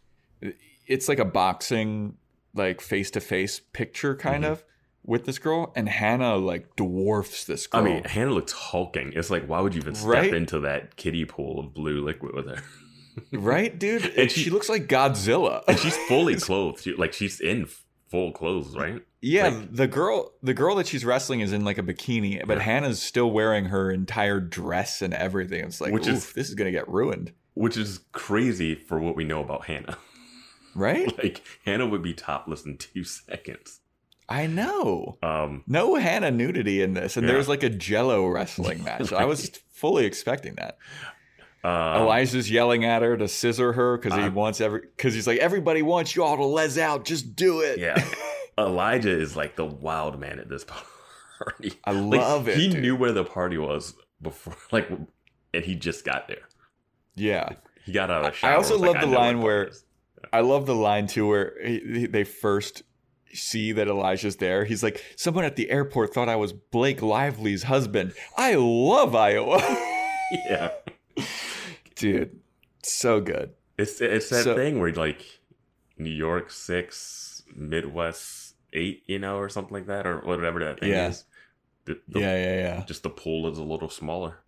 it's 0.87 1.09
like 1.09 1.19
a 1.19 1.25
boxing 1.25 2.17
like 2.55 2.81
face 2.81 3.11
to 3.13 3.21
face 3.21 3.61
picture 3.73 4.15
kind 4.15 4.45
Mhm. 4.45 4.51
of 4.53 4.65
with 5.05 5.25
this 5.27 5.39
girl 5.39 5.73
and 5.75 5.89
Hannah 5.89 6.37
like 6.37 6.77
dwarfs 6.77 7.45
this 7.45 7.67
girl. 7.67 7.81
I 7.81 7.85
mean, 7.85 8.05
Hannah 8.05 8.33
looks 8.33 8.53
hulking. 8.53 9.13
It's 9.15 9.29
like, 9.31 9.47
why 9.47 9.61
would 9.61 9.75
you 9.75 9.81
even 9.81 9.95
step 9.95 10.09
Right? 10.09 10.33
into 10.35 10.61
that 10.61 10.97
kiddie 10.97 11.25
pool 11.25 11.59
of 11.61 11.75
blue 11.75 12.03
liquid 12.05 12.35
with 12.35 12.47
her? 12.49 12.63
right, 13.33 13.77
dude? 13.79 14.03
And 14.05 14.13
And 14.19 14.31
she- 14.31 14.43
she, 14.45 14.51
looks 14.51 14.69
like 14.69 14.87
Godzilla. 14.87 15.63
and 15.69 15.79
she's 15.79 15.97
fully 16.09 16.37
clothed. 16.41 16.83
She, 16.85 16.95
like 16.95 17.13
she's 17.13 17.41
in 17.41 17.67
full 18.15 18.31
clothes, 18.33 18.77
right? 18.77 19.03
Yeah, 19.21 19.49
Like- 19.49 19.75
the 19.75 19.89
girl 19.89 20.33
the 20.43 20.55
girl 20.55 20.77
that 20.77 20.87
she's 20.87 21.05
wrestling 21.05 21.41
is 21.41 21.53
in 21.53 21.65
like 21.65 21.79
a 21.79 21.83
bikini, 21.83 22.47
but 22.47 22.59
Yeah. 22.59 22.63
Hannah's 22.65 23.03
still 23.03 23.31
wearing 23.33 23.65
her 23.67 23.91
entire 23.91 24.39
dress 24.39 25.03
and 25.03 25.13
everything. 25.15 25.65
It's 25.65 25.81
like, 25.81 25.93
Which 25.93 26.07
is- 26.07 26.33
this 26.33 26.49
is 26.49 26.55
gonna 26.55 26.71
get 26.71 26.89
ruined. 26.89 27.33
Which 27.55 27.77
is 27.77 28.01
crazy 28.13 28.75
for 28.77 28.99
what 29.01 29.17
we 29.17 29.25
know 29.25 29.41
about 29.43 29.67
Hannah. 29.67 29.99
Right? 30.77 31.17
like 31.23 31.43
Hannah 31.65 31.87
would 31.87 32.03
be 32.03 32.15
topless 32.15 32.65
in 32.65 32.79
two 32.79 33.05
seconds. 33.29 33.81
I 34.29 34.47
know. 34.47 35.19
Um, 35.23 35.63
No 35.67 35.95
Hannah 35.97 36.31
nudity 36.31 36.83
in 36.83 36.95
this, 36.95 37.17
and 37.17 37.25
Yeah. 37.25 37.29
there 37.33 37.39
was 37.39 37.49
like 37.49 37.63
a 37.63 37.69
jello 37.71 38.27
wrestling 38.27 38.83
match. 38.89 39.13
I 39.13 39.25
was 39.25 39.51
fully 39.73 40.05
expecting 40.07 40.55
that. 40.57 40.79
Uh, 41.65 41.99
Elijah's 42.03 42.51
yelling 42.51 42.85
at 42.85 43.03
her 43.03 43.17
to 43.17 43.27
scissor 43.27 43.73
her 43.73 43.97
because 43.97 44.15
he 44.19 44.25
Uh, 44.25 44.31
wants 44.31 44.61
every 44.61 44.81
because 44.83 45.15
he's 45.15 45.27
like, 45.27 45.39
everybody 45.39 45.83
wants 45.83 46.15
y'all 46.15 46.37
to 46.37 46.45
les 46.45 46.79
out, 46.79 47.05
just 47.05 47.35
do 47.35 47.61
it. 47.61 47.79
yeah, 47.79 48.05
Elijah 48.59 49.11
is 49.11 49.35
like 49.37 49.57
the 49.57 49.65
wild 49.65 50.21
man 50.21 50.39
at 50.39 50.49
this 50.49 50.65
party. 51.39 51.73
I 51.85 51.93
Like, 51.93 52.21
love 52.21 52.49
it. 52.49 52.57
He 52.59 52.69
dude. 52.69 52.83
knew 52.83 52.97
where 52.97 53.13
the 53.13 53.25
party 53.25 53.59
was 53.59 53.95
before, 54.23 54.57
like, 54.73 54.89
and 55.53 55.65
he 55.65 55.75
just 55.75 56.05
got 56.05 56.29
there. 56.29 56.49
Yeah. 57.17 57.49
He 57.87 57.93
got 57.93 58.11
out 58.11 58.25
of 58.25 58.41
the 58.41 58.47
I 58.47 58.55
also 58.55 58.75
was 58.75 58.83
like, 58.83 58.93
love 58.95 59.01
the 59.03 59.07
line 59.17 59.41
where- 59.41 59.65
is. 59.69 59.85
I 60.33 60.41
love 60.41 60.65
the 60.67 60.75
line 60.75 61.07
too 61.07 61.29
where 61.29 61.53
he, 61.65 61.81
he- 61.81 62.07
they 62.07 62.25
first 62.25 62.83
see 63.33 63.73
that 63.73 63.89
Elijah's 63.89 64.37
there. 64.37 64.65
He's 64.65 64.83
like, 64.83 65.03
someone 65.17 65.45
at 65.45 65.55
the 65.57 65.71
airport 65.71 66.15
thought 66.15 66.29
I 66.29 66.37
was 66.37 66.53
Blake 66.53 67.03
Lively's 67.03 67.65
husband. 67.65 68.15
I 68.37 68.55
love 68.55 69.15
Iowa. 69.15 69.59
yeah, 70.49 70.71
Dude, 71.95 72.41
so 72.83 73.21
good. 73.21 73.53
it's 73.79 74.01
it's 74.01 74.29
that 74.31 74.45
So- 74.45 74.55
thing 74.57 74.79
where 74.81 74.93
like 74.93 75.23
New 75.99 76.11
York 76.11 76.51
six, 76.51 77.43
Midwest 77.55 78.55
eight, 78.73 79.03
you 79.07 79.19
know, 79.19 79.37
or 79.39 79.49
something 79.49 79.73
like 79.75 79.87
that, 79.87 80.07
or 80.07 80.19
whatever 80.21 80.59
that 80.61 80.81
thing 80.81 80.91
Yeah. 80.91 81.09
is. 81.09 81.25
The, 81.85 82.01
the- 82.09 82.21
yeah, 82.21 82.37
yeah, 82.37 82.57
yeah. 82.57 82.85
Just 82.87 83.03
the 83.03 83.11
pool 83.11 83.51
is 83.51 83.59
a 83.59 83.63
little 83.63 83.89
smaller. 83.91 84.39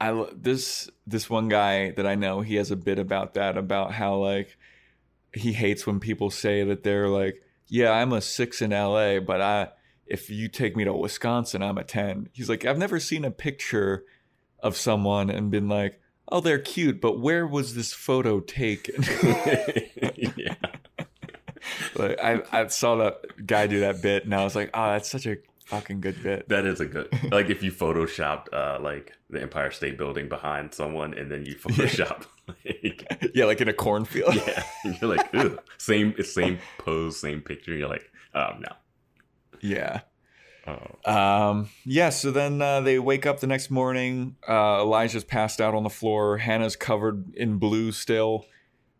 I 0.00 0.26
this 0.34 0.88
this 1.06 1.28
one 1.28 1.48
guy 1.48 1.90
that 1.92 2.06
I 2.06 2.14
know 2.14 2.40
he 2.40 2.56
has 2.56 2.70
a 2.70 2.76
bit 2.76 2.98
about 2.98 3.34
that 3.34 3.56
about 3.56 3.92
how 3.92 4.16
like 4.16 4.56
he 5.34 5.52
hates 5.52 5.86
when 5.86 6.00
people 6.00 6.30
say 6.30 6.64
that 6.64 6.82
they're 6.84 7.08
like, 7.08 7.42
"Yeah, 7.68 7.90
I'm 7.92 8.12
a 8.12 8.20
six 8.20 8.62
in 8.62 8.72
L.A., 8.72 9.18
but 9.18 9.40
I 9.40 9.68
if 10.06 10.30
you 10.30 10.48
take 10.48 10.74
me 10.76 10.84
to 10.84 10.92
Wisconsin, 10.94 11.62
I'm 11.62 11.78
a 11.78 11.84
ten. 11.84 12.28
He's 12.32 12.48
like, 12.48 12.64
I've 12.64 12.78
never 12.78 12.98
seen 12.98 13.24
a 13.24 13.30
picture 13.30 14.04
of 14.60 14.76
someone 14.76 15.30
and 15.30 15.50
been 15.50 15.68
like, 15.68 16.00
"Oh, 16.30 16.40
they're 16.40 16.58
cute," 16.58 17.00
but 17.00 17.18
where 17.20 17.46
was 17.46 17.74
this 17.74 17.92
photo 17.92 18.40
taken? 18.40 19.02
yeah. 20.36 20.54
like, 21.96 22.18
I 22.22 22.42
I 22.52 22.66
saw 22.68 22.96
that 22.96 23.46
guy 23.46 23.66
do 23.66 23.80
that 23.80 24.02
bit, 24.02 24.24
and 24.24 24.34
I 24.34 24.44
was 24.44 24.54
like, 24.54 24.70
"Oh, 24.74 24.92
that's 24.92 25.10
such 25.10 25.26
a 25.26 25.36
fucking 25.66 26.00
good 26.00 26.22
bit." 26.22 26.48
That 26.48 26.64
is 26.66 26.80
a 26.80 26.86
good 26.86 27.08
like 27.30 27.50
if 27.50 27.62
you 27.62 27.70
photoshopped 27.70 28.46
uh 28.52 28.78
like 28.80 29.12
the 29.30 29.42
Empire 29.42 29.70
State 29.70 29.98
Building 29.98 30.28
behind 30.28 30.72
someone 30.72 31.12
and 31.14 31.30
then 31.30 31.44
you 31.44 31.54
photoshop 31.62 32.24
like 32.48 33.30
yeah, 33.34 33.44
like 33.44 33.60
in 33.60 33.68
a 33.68 33.74
cornfield. 33.74 34.34
yeah, 34.34 34.62
you're 34.84 35.14
like, 35.14 35.28
Ugh. 35.34 35.60
same 35.76 36.14
same 36.22 36.58
pose, 36.78 37.20
same 37.20 37.42
picture. 37.42 37.74
You're 37.74 37.88
like, 37.88 38.10
oh 38.34 38.50
no. 38.58 38.72
yeah. 39.60 40.00
Oh. 40.68 41.50
Um, 41.50 41.70
yeah, 41.84 42.10
so 42.10 42.30
then 42.30 42.60
uh, 42.60 42.80
they 42.80 42.98
wake 42.98 43.26
up 43.26 43.40
the 43.40 43.46
next 43.46 43.70
morning. 43.70 44.36
Uh, 44.46 44.80
Elijah's 44.80 45.24
passed 45.24 45.60
out 45.60 45.74
on 45.74 45.82
the 45.82 45.90
floor. 45.90 46.38
Hannah's 46.38 46.76
covered 46.76 47.34
in 47.34 47.58
blue 47.58 47.92
still. 47.92 48.44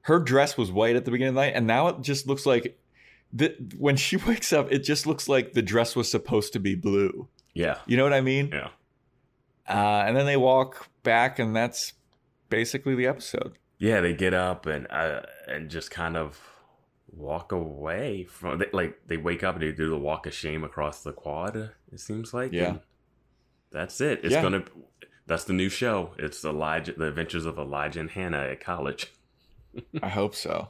Her 0.02 0.18
dress 0.18 0.56
was 0.56 0.72
white 0.72 0.96
at 0.96 1.04
the 1.04 1.10
beginning 1.10 1.30
of 1.30 1.34
the 1.34 1.40
night, 1.42 1.52
and 1.54 1.66
now 1.66 1.88
it 1.88 2.00
just 2.00 2.26
looks 2.26 2.46
like 2.46 2.78
the, 3.32 3.54
when 3.76 3.96
she 3.96 4.16
wakes 4.26 4.52
up, 4.52 4.72
it 4.72 4.80
just 4.80 5.06
looks 5.06 5.28
like 5.28 5.52
the 5.52 5.62
dress 5.62 5.94
was 5.94 6.10
supposed 6.10 6.52
to 6.54 6.60
be 6.60 6.74
blue. 6.74 7.28
Yeah. 7.54 7.78
You 7.86 7.96
know 7.96 8.04
what 8.04 8.12
I 8.12 8.20
mean? 8.20 8.50
Yeah. 8.52 8.70
Uh, 9.68 10.04
and 10.06 10.16
then 10.16 10.24
they 10.24 10.36
walk 10.36 10.88
back, 11.02 11.38
and 11.38 11.54
that's 11.54 11.92
basically 12.48 12.94
the 12.94 13.06
episode. 13.06 13.58
Yeah, 13.78 14.00
they 14.00 14.14
get 14.14 14.34
up 14.34 14.66
and 14.66 14.86
uh, 14.90 15.20
and 15.46 15.70
just 15.70 15.90
kind 15.90 16.16
of 16.16 16.47
walk 17.10 17.52
away 17.52 18.24
from 18.24 18.62
like 18.72 19.00
they 19.06 19.16
wake 19.16 19.42
up 19.42 19.54
and 19.54 19.62
they 19.62 19.72
do 19.72 19.88
the 19.88 19.98
walk 19.98 20.26
of 20.26 20.34
shame 20.34 20.64
across 20.64 21.02
the 21.02 21.12
quad. 21.12 21.56
It 21.56 22.00
seems 22.00 22.32
like 22.34 22.52
Yeah. 22.52 22.68
and 22.68 22.80
that's 23.70 24.00
it. 24.00 24.20
It's 24.24 24.34
Yeah. 24.34 24.42
gonna. 24.42 24.64
That's 25.26 25.44
the 25.44 25.52
new 25.52 25.68
show. 25.68 26.14
It's 26.18 26.42
Elijah, 26.44 26.92
the 26.94 27.06
Adventures 27.08 27.44
of 27.44 27.58
Elijah 27.58 28.00
and 28.00 28.10
Hannah 28.10 28.44
at 28.48 28.60
college. 28.60 29.12
I 30.02 30.08
hope 30.08 30.34
so. 30.34 30.68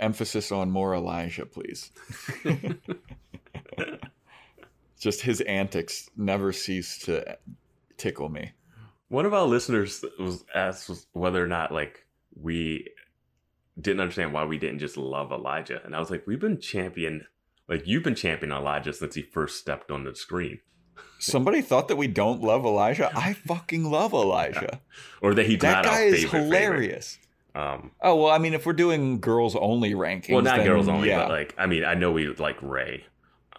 Emphasis 0.00 0.50
on 0.52 0.70
more 0.70 0.94
Elijah, 0.94 1.44
please. 1.44 1.90
just 4.98 5.20
his 5.20 5.40
antics 5.42 6.08
never 6.16 6.52
cease 6.52 6.98
to 7.00 7.36
tickle 7.96 8.28
me. 8.28 8.52
One 9.08 9.26
of 9.26 9.34
our 9.34 9.44
listeners 9.46 10.04
was 10.18 10.44
asked 10.54 10.90
whether 11.12 11.42
or 11.42 11.46
not 11.46 11.72
like 11.72 12.04
we 12.40 12.88
didn't 13.80 14.00
understand 14.00 14.32
why 14.32 14.44
we 14.44 14.58
didn't 14.58 14.78
just 14.80 14.96
love 14.96 15.30
Elijah, 15.32 15.80
and 15.84 15.94
I 15.94 16.00
was 16.00 16.10
like, 16.10 16.26
we've 16.26 16.40
been 16.40 16.60
champion, 16.60 17.26
like 17.68 17.86
you've 17.86 18.02
been 18.02 18.14
championing 18.14 18.56
Elijah 18.56 18.92
since 18.92 19.14
he 19.14 19.22
first 19.22 19.58
stepped 19.58 19.90
on 19.90 20.04
the 20.04 20.14
screen, 20.14 20.60
Somebody 21.20 21.62
thought 21.62 21.88
that 21.88 21.96
we 21.96 22.06
don't 22.06 22.42
love 22.42 22.64
Elijah. 22.64 23.10
I 23.16 23.32
fucking 23.32 23.84
love 23.90 24.12
Elijah. 24.12 24.80
or 25.22 25.34
that 25.34 25.46
he's 25.46 25.58
That 25.60 25.82
not 25.82 25.84
guy 25.84 26.02
is 26.02 26.22
favorite, 26.24 26.42
hilarious. 26.44 27.18
Favorite. 27.54 27.72
Um, 27.72 27.90
Oh 28.02 28.14
well, 28.16 28.30
I 28.32 28.38
mean, 28.38 28.54
if 28.54 28.66
we're 28.66 28.72
doing 28.72 29.18
girls 29.20 29.56
only 29.56 29.94
rankings, 29.94 30.30
well, 30.32 30.42
not 30.42 30.58
then 30.58 30.66
girls 30.66 30.86
only, 30.86 31.08
yeah, 31.08 31.20
but 31.22 31.30
like 31.30 31.54
I 31.58 31.66
mean, 31.66 31.84
I 31.84 31.94
know 31.94 32.12
we 32.12 32.28
like 32.28 32.56
Ray. 32.62 33.04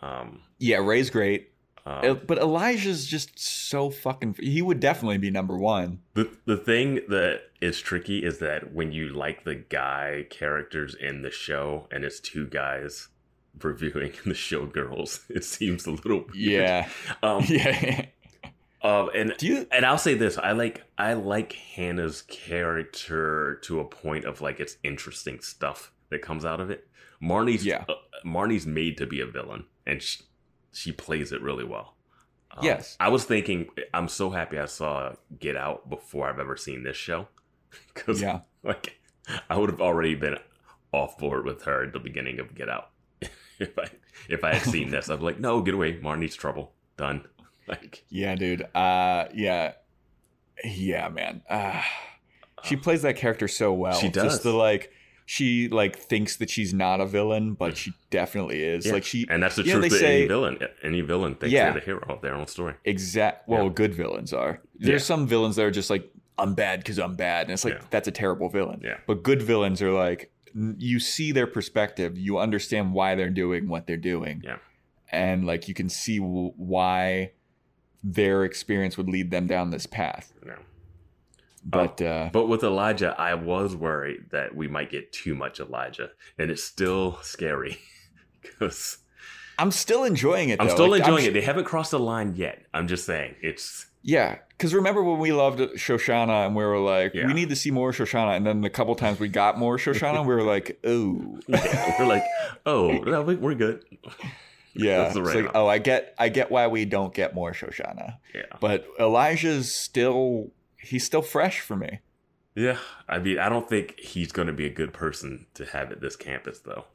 Um, 0.01 0.41
yeah, 0.57 0.77
Ray's 0.77 1.09
great, 1.09 1.51
um, 1.85 2.21
but 2.27 2.37
Elijah's 2.37 3.05
just 3.07 3.39
so 3.39 3.89
fucking. 3.89 4.35
He 4.39 4.61
would 4.61 4.79
definitely 4.79 5.17
be 5.17 5.31
number 5.31 5.57
one. 5.57 5.99
The 6.13 6.29
the 6.45 6.57
thing 6.57 7.01
that 7.09 7.41
is 7.61 7.79
tricky 7.79 8.19
is 8.23 8.39
that 8.39 8.73
when 8.73 8.91
you 8.91 9.09
like 9.09 9.43
the 9.43 9.55
guy 9.55 10.25
characters 10.29 10.95
in 10.95 11.21
the 11.21 11.31
show 11.31 11.87
and 11.91 12.03
it's 12.03 12.19
two 12.19 12.47
guys 12.47 13.07
reviewing 13.61 14.13
the 14.25 14.33
show 14.33 14.65
girls, 14.65 15.25
it 15.29 15.43
seems 15.43 15.85
a 15.85 15.91
little 15.91 16.25
weird. 16.33 16.35
Yeah, 16.35 16.89
Um, 17.23 17.43
yeah. 17.47 18.05
um 18.81 19.09
and 19.15 19.33
Do 19.37 19.47
you? 19.47 19.67
and 19.71 19.85
I'll 19.85 19.97
say 19.97 20.13
this, 20.13 20.37
I 20.37 20.51
like 20.53 20.83
I 20.97 21.13
like 21.13 21.53
Hannah's 21.53 22.21
character 22.23 23.59
to 23.63 23.79
a 23.79 23.85
point 23.85 24.25
of 24.25 24.41
like 24.41 24.59
it's 24.59 24.77
interesting 24.83 25.39
stuff 25.41 25.91
that 26.09 26.21
comes 26.21 26.45
out 26.45 26.59
of 26.59 26.69
it. 26.69 26.87
Marnie's 27.21 27.65
Yeah. 27.65 27.85
uh, 27.89 27.93
Marnie's 28.25 28.65
made 28.65 28.97
to 28.97 29.05
be 29.05 29.21
a 29.21 29.25
villain 29.25 29.65
and 29.85 30.01
she, 30.01 30.23
she 30.71 30.91
plays 30.91 31.31
it 31.31 31.41
really 31.41 31.63
well. 31.63 31.95
Um, 32.51 32.59
Yes. 32.63 32.95
I 32.99 33.09
was 33.09 33.25
thinking 33.25 33.69
I'm 33.93 34.07
so 34.07 34.29
happy 34.31 34.57
I 34.59 34.65
saw 34.65 35.13
Get 35.39 35.55
Out 35.55 35.89
before 35.89 36.29
I've 36.29 36.39
ever 36.39 36.57
seen 36.57 36.83
this 36.83 36.97
show 36.97 37.27
cuz 37.93 38.21
Yeah. 38.21 38.41
like 38.63 38.99
I 39.49 39.57
would 39.57 39.69
have 39.69 39.81
already 39.81 40.15
been 40.15 40.37
off 40.91 41.17
board 41.19 41.45
with 41.45 41.63
her 41.63 41.83
at 41.83 41.93
the 41.93 41.99
beginning 41.99 42.39
of 42.39 42.55
Get 42.55 42.69
Out. 42.69 42.89
if 43.59 43.77
I 43.77 43.87
if 44.27 44.43
I 44.43 44.55
had 44.55 44.63
seen 44.63 44.89
this, 44.89 45.09
I'd 45.09 45.19
be 45.19 45.25
like, 45.25 45.39
"No, 45.39 45.61
get 45.61 45.73
away. 45.75 45.97
Marnie's 45.99 46.35
trouble. 46.35 46.73
Done." 46.97 47.25
Like 47.67 48.03
Yeah, 48.09 48.33
dude. 48.33 48.63
Uh, 48.73 49.25
yeah, 49.31 49.73
yeah, 50.63 51.07
man. 51.09 51.43
Uh, 51.47 51.83
she 52.63 52.75
plays 52.75 53.03
that 53.03 53.15
character 53.15 53.47
so 53.47 53.71
well. 53.73 53.93
She 53.93 54.09
does. 54.09 54.23
Just 54.23 54.43
the 54.43 54.53
like, 54.53 54.91
she 55.31 55.67
like 55.67 55.95
thinks 55.95 56.37
that 56.37 56.49
she's 56.49 56.73
not 56.73 56.99
a 56.99 57.05
villain, 57.05 57.53
but 57.53 57.77
she 57.77 57.93
definitely 58.09 58.63
is. 58.63 58.87
Yeah. 58.87 58.93
Like 58.93 59.03
she 59.03 59.27
and 59.29 59.43
that's 59.43 59.57
the 59.57 59.63
you 59.63 59.73
know, 59.75 59.79
truth 59.81 59.91
they 59.91 59.97
of 59.97 60.03
any 60.03 60.27
villain. 60.27 60.57
Any 60.81 61.01
villain 61.01 61.35
thinks 61.35 61.53
Yeah. 61.53 61.65
they're 61.65 61.79
the 61.81 61.85
hero 61.85 62.03
of 62.09 62.21
their 62.21 62.33
own 62.33 62.47
story. 62.47 62.73
exact. 62.83 63.47
Well, 63.47 63.65
Yeah. 63.65 63.69
good 63.73 63.93
villains 63.93 64.33
are. 64.33 64.59
There's 64.79 65.05
some 65.05 65.27
villains 65.27 65.55
that 65.57 65.65
are 65.65 65.71
just 65.71 65.91
like 65.91 66.09
I'm 66.39 66.55
bad 66.55 66.79
because 66.79 66.97
I'm 66.97 67.13
bad, 67.15 67.43
and 67.45 67.51
it's 67.53 67.63
like 67.63 67.91
that's 67.91 68.07
a 68.07 68.11
terrible 68.11 68.49
villain. 68.49 68.81
Yeah. 68.83 68.97
But 69.05 69.21
good 69.21 69.41
villains 69.43 69.83
are 69.83 69.91
like 69.91 70.31
you 70.55 70.99
see 70.99 71.31
their 71.31 71.45
perspective, 71.45 72.17
you 72.17 72.39
understand 72.39 72.93
why 72.93 73.13
they're 73.13 73.29
doing 73.29 73.67
what 73.69 73.85
they're 73.85 73.97
doing. 73.97 74.41
Yeah. 74.43 74.57
and 75.11 75.45
like 75.45 75.67
you 75.67 75.73
can 75.75 75.89
see 75.89 76.17
w- 76.19 76.53
why 76.55 77.31
their 78.03 78.45
experience 78.45 78.97
would 78.97 79.09
lead 79.09 79.29
them 79.31 79.45
down 79.47 79.69
this 79.69 79.85
path. 79.85 80.33
Yeah. 80.45 80.55
But 81.63 82.01
uh, 82.01 82.29
But 82.31 82.47
with 82.47 82.63
Elijah, 82.63 83.15
I 83.17 83.33
was 83.33 83.75
worried 83.75 84.29
that 84.31 84.55
we 84.55 84.67
might 84.67 84.89
get 84.89 85.11
too 85.11 85.35
much 85.35 85.59
Elijah, 85.59 86.11
and 86.37 86.49
it's 86.51 86.63
still 86.63 87.19
scary 87.21 87.79
because 88.41 88.97
I'm 89.57 89.71
still 89.71 90.03
enjoying 90.05 90.49
it. 90.49 90.59
I'm 90.61 90.67
though. 90.67 90.73
still 90.73 90.89
Like, 90.89 91.01
enjoying 91.01 91.23
sh- 91.25 91.27
it. 91.27 91.33
They 91.33 91.41
haven't 91.41 91.65
crossed 91.65 91.91
the 91.91 91.99
line 91.99 92.35
yet. 92.35 92.63
I'm 92.73 92.87
just 92.87 93.05
saying 93.05 93.35
it's 93.41 93.87
Yeah, 94.03 94.37
because 94.49 94.73
remember 94.73 95.03
when 95.03 95.19
we 95.19 95.33
loved 95.33 95.59
Shoshana 95.59 96.45
and 96.47 96.55
we 96.55 96.63
were 96.63 96.79
like, 96.79 97.13
Yeah. 97.13 97.27
we 97.27 97.33
need 97.33 97.49
to 97.49 97.55
see 97.57 97.71
more 97.71 97.91
Shoshana, 97.91 98.37
and 98.37 98.45
then 98.47 98.63
a 98.63 98.69
couple 98.69 98.95
times 98.95 99.19
we 99.19 99.27
got 99.27 99.57
more 99.57 99.77
Shoshana, 99.77 100.21
we 100.25 100.33
were 100.33 100.43
like, 100.43 100.79
oh, 100.85 101.39
we're 101.49 102.05
like, 102.07 102.23
oh, 102.65 102.91
no, 102.99 103.21
we- 103.23 103.35
we're 103.35 103.55
good. 103.55 103.83
yeah. 104.73 104.99
That's 104.99 105.15
the 105.15 105.21
It's 105.23 105.35
right 105.35 105.43
like, 105.45 105.55
oh, 105.55 105.67
I 105.67 105.79
get, 105.79 106.15
I 106.17 106.29
get 106.29 106.49
why 106.51 106.67
we 106.67 106.85
don't 106.85 107.13
get 107.13 107.35
more 107.35 107.51
Shoshana, 107.51 108.15
Yeah, 108.33 108.43
but 108.61 108.85
Elijah's 108.97 109.75
still, 109.75 110.51
he's 110.81 111.05
still 111.05 111.21
fresh 111.21 111.59
for 111.59 111.75
me. 111.75 111.99
yeah. 112.55 112.77
I 113.07 113.19
mean, 113.19 113.39
I 113.39 113.49
don't 113.49 113.67
think 113.69 113.99
he's 113.99 114.31
going 114.31 114.47
to 114.47 114.53
be 114.53 114.65
a 114.65 114.69
good 114.69 114.93
person 114.93 115.45
to 115.55 115.65
have 115.65 115.91
at 115.91 116.01
this 116.01 116.15
campus, 116.15 116.59
though, 116.59 116.85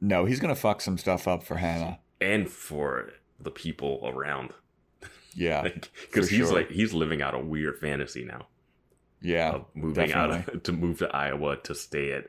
No, 0.00 0.24
he's 0.24 0.40
gonna 0.40 0.54
fuck 0.56 0.80
some 0.80 0.98
stuff 0.98 1.26
up 1.28 1.42
for 1.42 1.56
Hannah. 1.56 1.98
and 2.20 2.48
for 2.48 3.10
the 3.38 3.50
people 3.50 4.00
around. 4.04 4.50
Yeah, 5.34 5.62
because 5.62 6.28
for 6.28 6.34
he's 6.34 6.48
sure. 6.48 6.54
like 6.56 6.70
he's 6.70 6.92
living 6.92 7.22
out 7.22 7.34
a 7.34 7.38
weird 7.38 7.78
fantasy 7.78 8.24
now 8.24 8.46
yeah, 9.22 9.50
of 9.52 9.64
moving 9.74 10.12
out 10.12 10.30
of, 10.30 10.62
to 10.64 10.72
move 10.72 10.98
to 10.98 11.08
Iowa 11.14 11.56
to 11.64 11.74
stay 11.74 12.12
at 12.12 12.24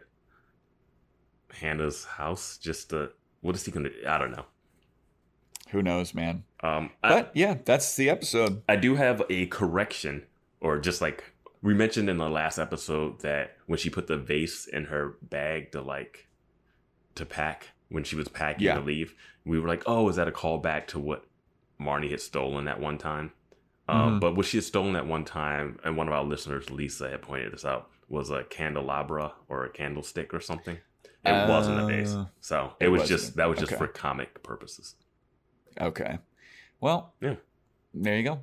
Hannah's 1.54 2.06
house. 2.06 2.58
Just 2.58 2.90
to 2.92 3.12
what 3.42 3.56
is 3.56 3.66
he 3.66 3.72
gonna? 3.72 3.90
I 4.08 4.18
don't 4.18 4.32
know. 4.32 4.46
Who 5.72 5.82
knows, 5.82 6.14
man? 6.14 6.44
Um, 6.62 6.92
I, 7.04 7.10
But 7.10 7.32
yeah, 7.34 7.58
that's 7.64 7.96
the 7.96 8.10
episode. 8.10 8.62
I 8.68 8.76
do 8.76 8.96
have 8.96 9.24
a 9.30 9.46
correction, 9.48 10.24
or 10.62 10.80
just 10.80 11.02
like 11.02 11.24
we 11.62 11.74
mentioned 11.74 12.10
in 12.10 12.18
the 12.18 12.30
last 12.30 12.58
episode 12.58 13.20
that 13.22 13.58
when 13.68 13.78
she 13.78 13.90
put 13.90 14.08
the 14.08 14.18
vase 14.18 14.66
in 14.68 14.86
her 14.86 15.16
bag 15.22 15.72
to 15.74 15.82
like 15.82 16.28
to 17.16 17.26
pack 17.26 17.70
when 17.90 18.04
she 18.04 18.16
was 18.16 18.28
packing 18.30 18.64
Yeah. 18.68 18.76
to 18.76 18.82
leave, 18.82 19.14
we 19.46 19.60
were 19.60 19.68
like, 19.68 19.84
"Oh, 19.86 20.08
is 20.10 20.16
that 20.16 20.28
a 20.28 20.32
callback 20.32 20.88
to 20.88 21.00
what 21.00 21.26
Marnie 21.80 22.10
had 22.12 22.22
stolen 22.22 22.68
at 22.68 22.80
one 22.80 22.98
time?" 22.98 23.34
Um, 23.90 24.18
Mhm. 24.18 24.20
but 24.22 24.36
what 24.36 24.46
she 24.46 24.58
had 24.58 24.64
stolen 24.64 24.96
at 24.96 25.06
one 25.06 25.26
time, 25.26 25.78
and 25.84 25.98
one 25.98 26.08
of 26.08 26.14
our 26.14 26.24
listeners, 26.24 26.70
Lisa, 26.70 27.10
had 27.10 27.22
pointed 27.22 27.52
this 27.52 27.66
out, 27.66 27.90
was 28.08 28.30
a 28.30 28.44
candelabra 28.46 29.34
or 29.50 29.66
a 29.66 29.70
candlestick 29.70 30.34
or 30.34 30.40
something. 30.40 30.78
It 31.26 31.50
wasn't 31.50 31.80
a 31.80 31.86
vase, 31.86 32.16
Uh, 32.16 32.26
so 32.40 32.76
it 32.80 32.86
it, 32.86 32.90
was 32.90 33.02
wasn't. 33.02 33.20
just 33.20 33.36
that 33.36 33.50
was 33.50 33.60
just 33.60 33.72
Okay. 33.74 33.78
for 33.80 33.88
comic 33.88 34.42
purposes. 34.42 34.96
Okay. 35.80 36.20
Well, 36.80 37.14
Yeah. 37.22 37.36
There 37.94 38.16
you 38.18 38.24
go. 38.24 38.42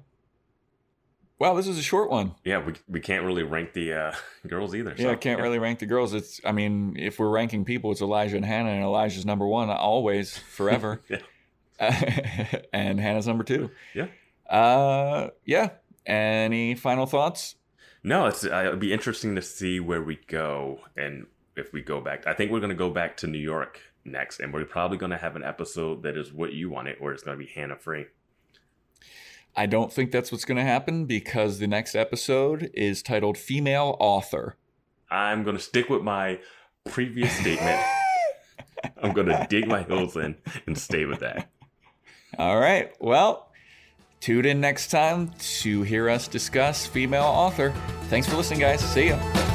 Wow, 1.39 1.55
this 1.55 1.69
is 1.69 1.79
a 1.79 1.83
short 1.83 2.11
one. 2.11 2.35
Yeah, 2.45 2.65
we 2.65 2.75
we 2.89 3.01
can't 3.01 3.25
really 3.25 3.45
rank 3.45 3.73
the 3.73 3.93
uh, 3.93 4.13
girls 4.47 4.75
either. 4.75 4.95
Yeah, 4.97 5.05
so, 5.05 5.11
I 5.13 5.17
can't 5.17 5.41
really 5.41 5.59
rank 5.59 5.79
the 5.79 5.87
girls. 5.87 6.13
It's, 6.13 6.41
I 6.45 6.53
mean, 6.53 6.97
if 6.99 7.19
we're 7.19 7.29
ranking 7.29 7.65
people, 7.65 7.93
it's 7.93 8.01
Elijah 8.01 8.37
and 8.37 8.45
Hannah, 8.45 8.71
and 8.71 8.83
Elijah's 8.83 9.25
number 9.25 9.47
one 9.47 9.71
always, 9.71 10.37
forever, 10.37 11.01
Yeah. 11.09 11.19
and 12.73 13.01
Hannah's 13.01 13.29
number 13.29 13.45
two. 13.45 13.71
Yeah. 13.95 14.09
Uh, 14.51 15.29
yeah. 15.45 15.71
Any 16.05 16.75
final 16.75 17.07
thoughts? 17.07 17.55
No, 18.03 18.27
it's 18.27 18.45
uh, 18.45 18.65
it'll 18.67 18.77
be 18.77 18.93
interesting 18.93 19.37
to 19.37 19.43
see 19.43 19.79
where 19.79 20.03
we 20.03 20.17
go 20.27 20.81
and 20.97 21.27
if 21.57 21.73
we 21.73 21.83
go 21.83 22.01
back. 22.01 22.27
I 22.27 22.33
think 22.33 22.51
we're 22.51 22.61
gonna 22.61 22.75
go 22.75 22.91
back 22.91 23.17
to 23.19 23.27
New 23.29 23.39
York 23.39 23.81
next, 24.05 24.41
and 24.41 24.53
we're 24.53 24.65
probably 24.65 24.99
gonna 24.99 25.19
have 25.19 25.37
an 25.37 25.45
episode 25.45 26.03
that 26.03 26.17
is 26.17 26.33
what 26.33 26.53
you 26.53 26.71
wanted, 26.71 26.97
or 27.01 27.13
it's 27.13 27.23
gonna 27.23 27.37
be 27.37 27.47
Hannah 27.47 27.77
free. 27.77 28.07
I 29.59 29.67
don't 29.67 29.93
think 29.93 30.13
that's 30.13 30.31
what's 30.31 30.45
going 30.45 30.59
to 30.59 30.63
happen 30.63 31.05
because 31.05 31.59
the 31.59 31.67
next 31.67 31.97
episode 31.97 32.71
is 32.75 33.03
titled 33.03 33.37
Female 33.37 33.97
Author. 33.99 34.57
I'm 35.11 35.43
gonna 35.43 35.59
stick 35.59 35.89
with 35.89 36.03
my 36.03 36.39
previous 36.89 37.33
statement. 37.33 37.83
I'm 39.03 39.13
gonna 39.13 39.47
dig 39.49 39.67
my 39.67 39.83
heels 39.83 40.17
in 40.17 40.37
and 40.67 40.79
stay 40.79 41.07
with 41.07 41.21
that. 41.21 41.51
All 42.39 42.61
right. 42.61 42.93
Well, 43.01 43.51
tune 44.21 44.45
in 44.45 44.61
next 44.61 44.93
time 44.93 45.33
to 45.63 45.83
hear 45.83 46.09
us 46.09 46.29
discuss 46.29 46.87
Female 46.87 47.25
Author. 47.25 47.73
Thanks 48.05 48.29
for 48.29 48.37
listening, 48.37 48.61
guys. 48.61 48.81
See 48.81 49.09
ya. 49.09 49.48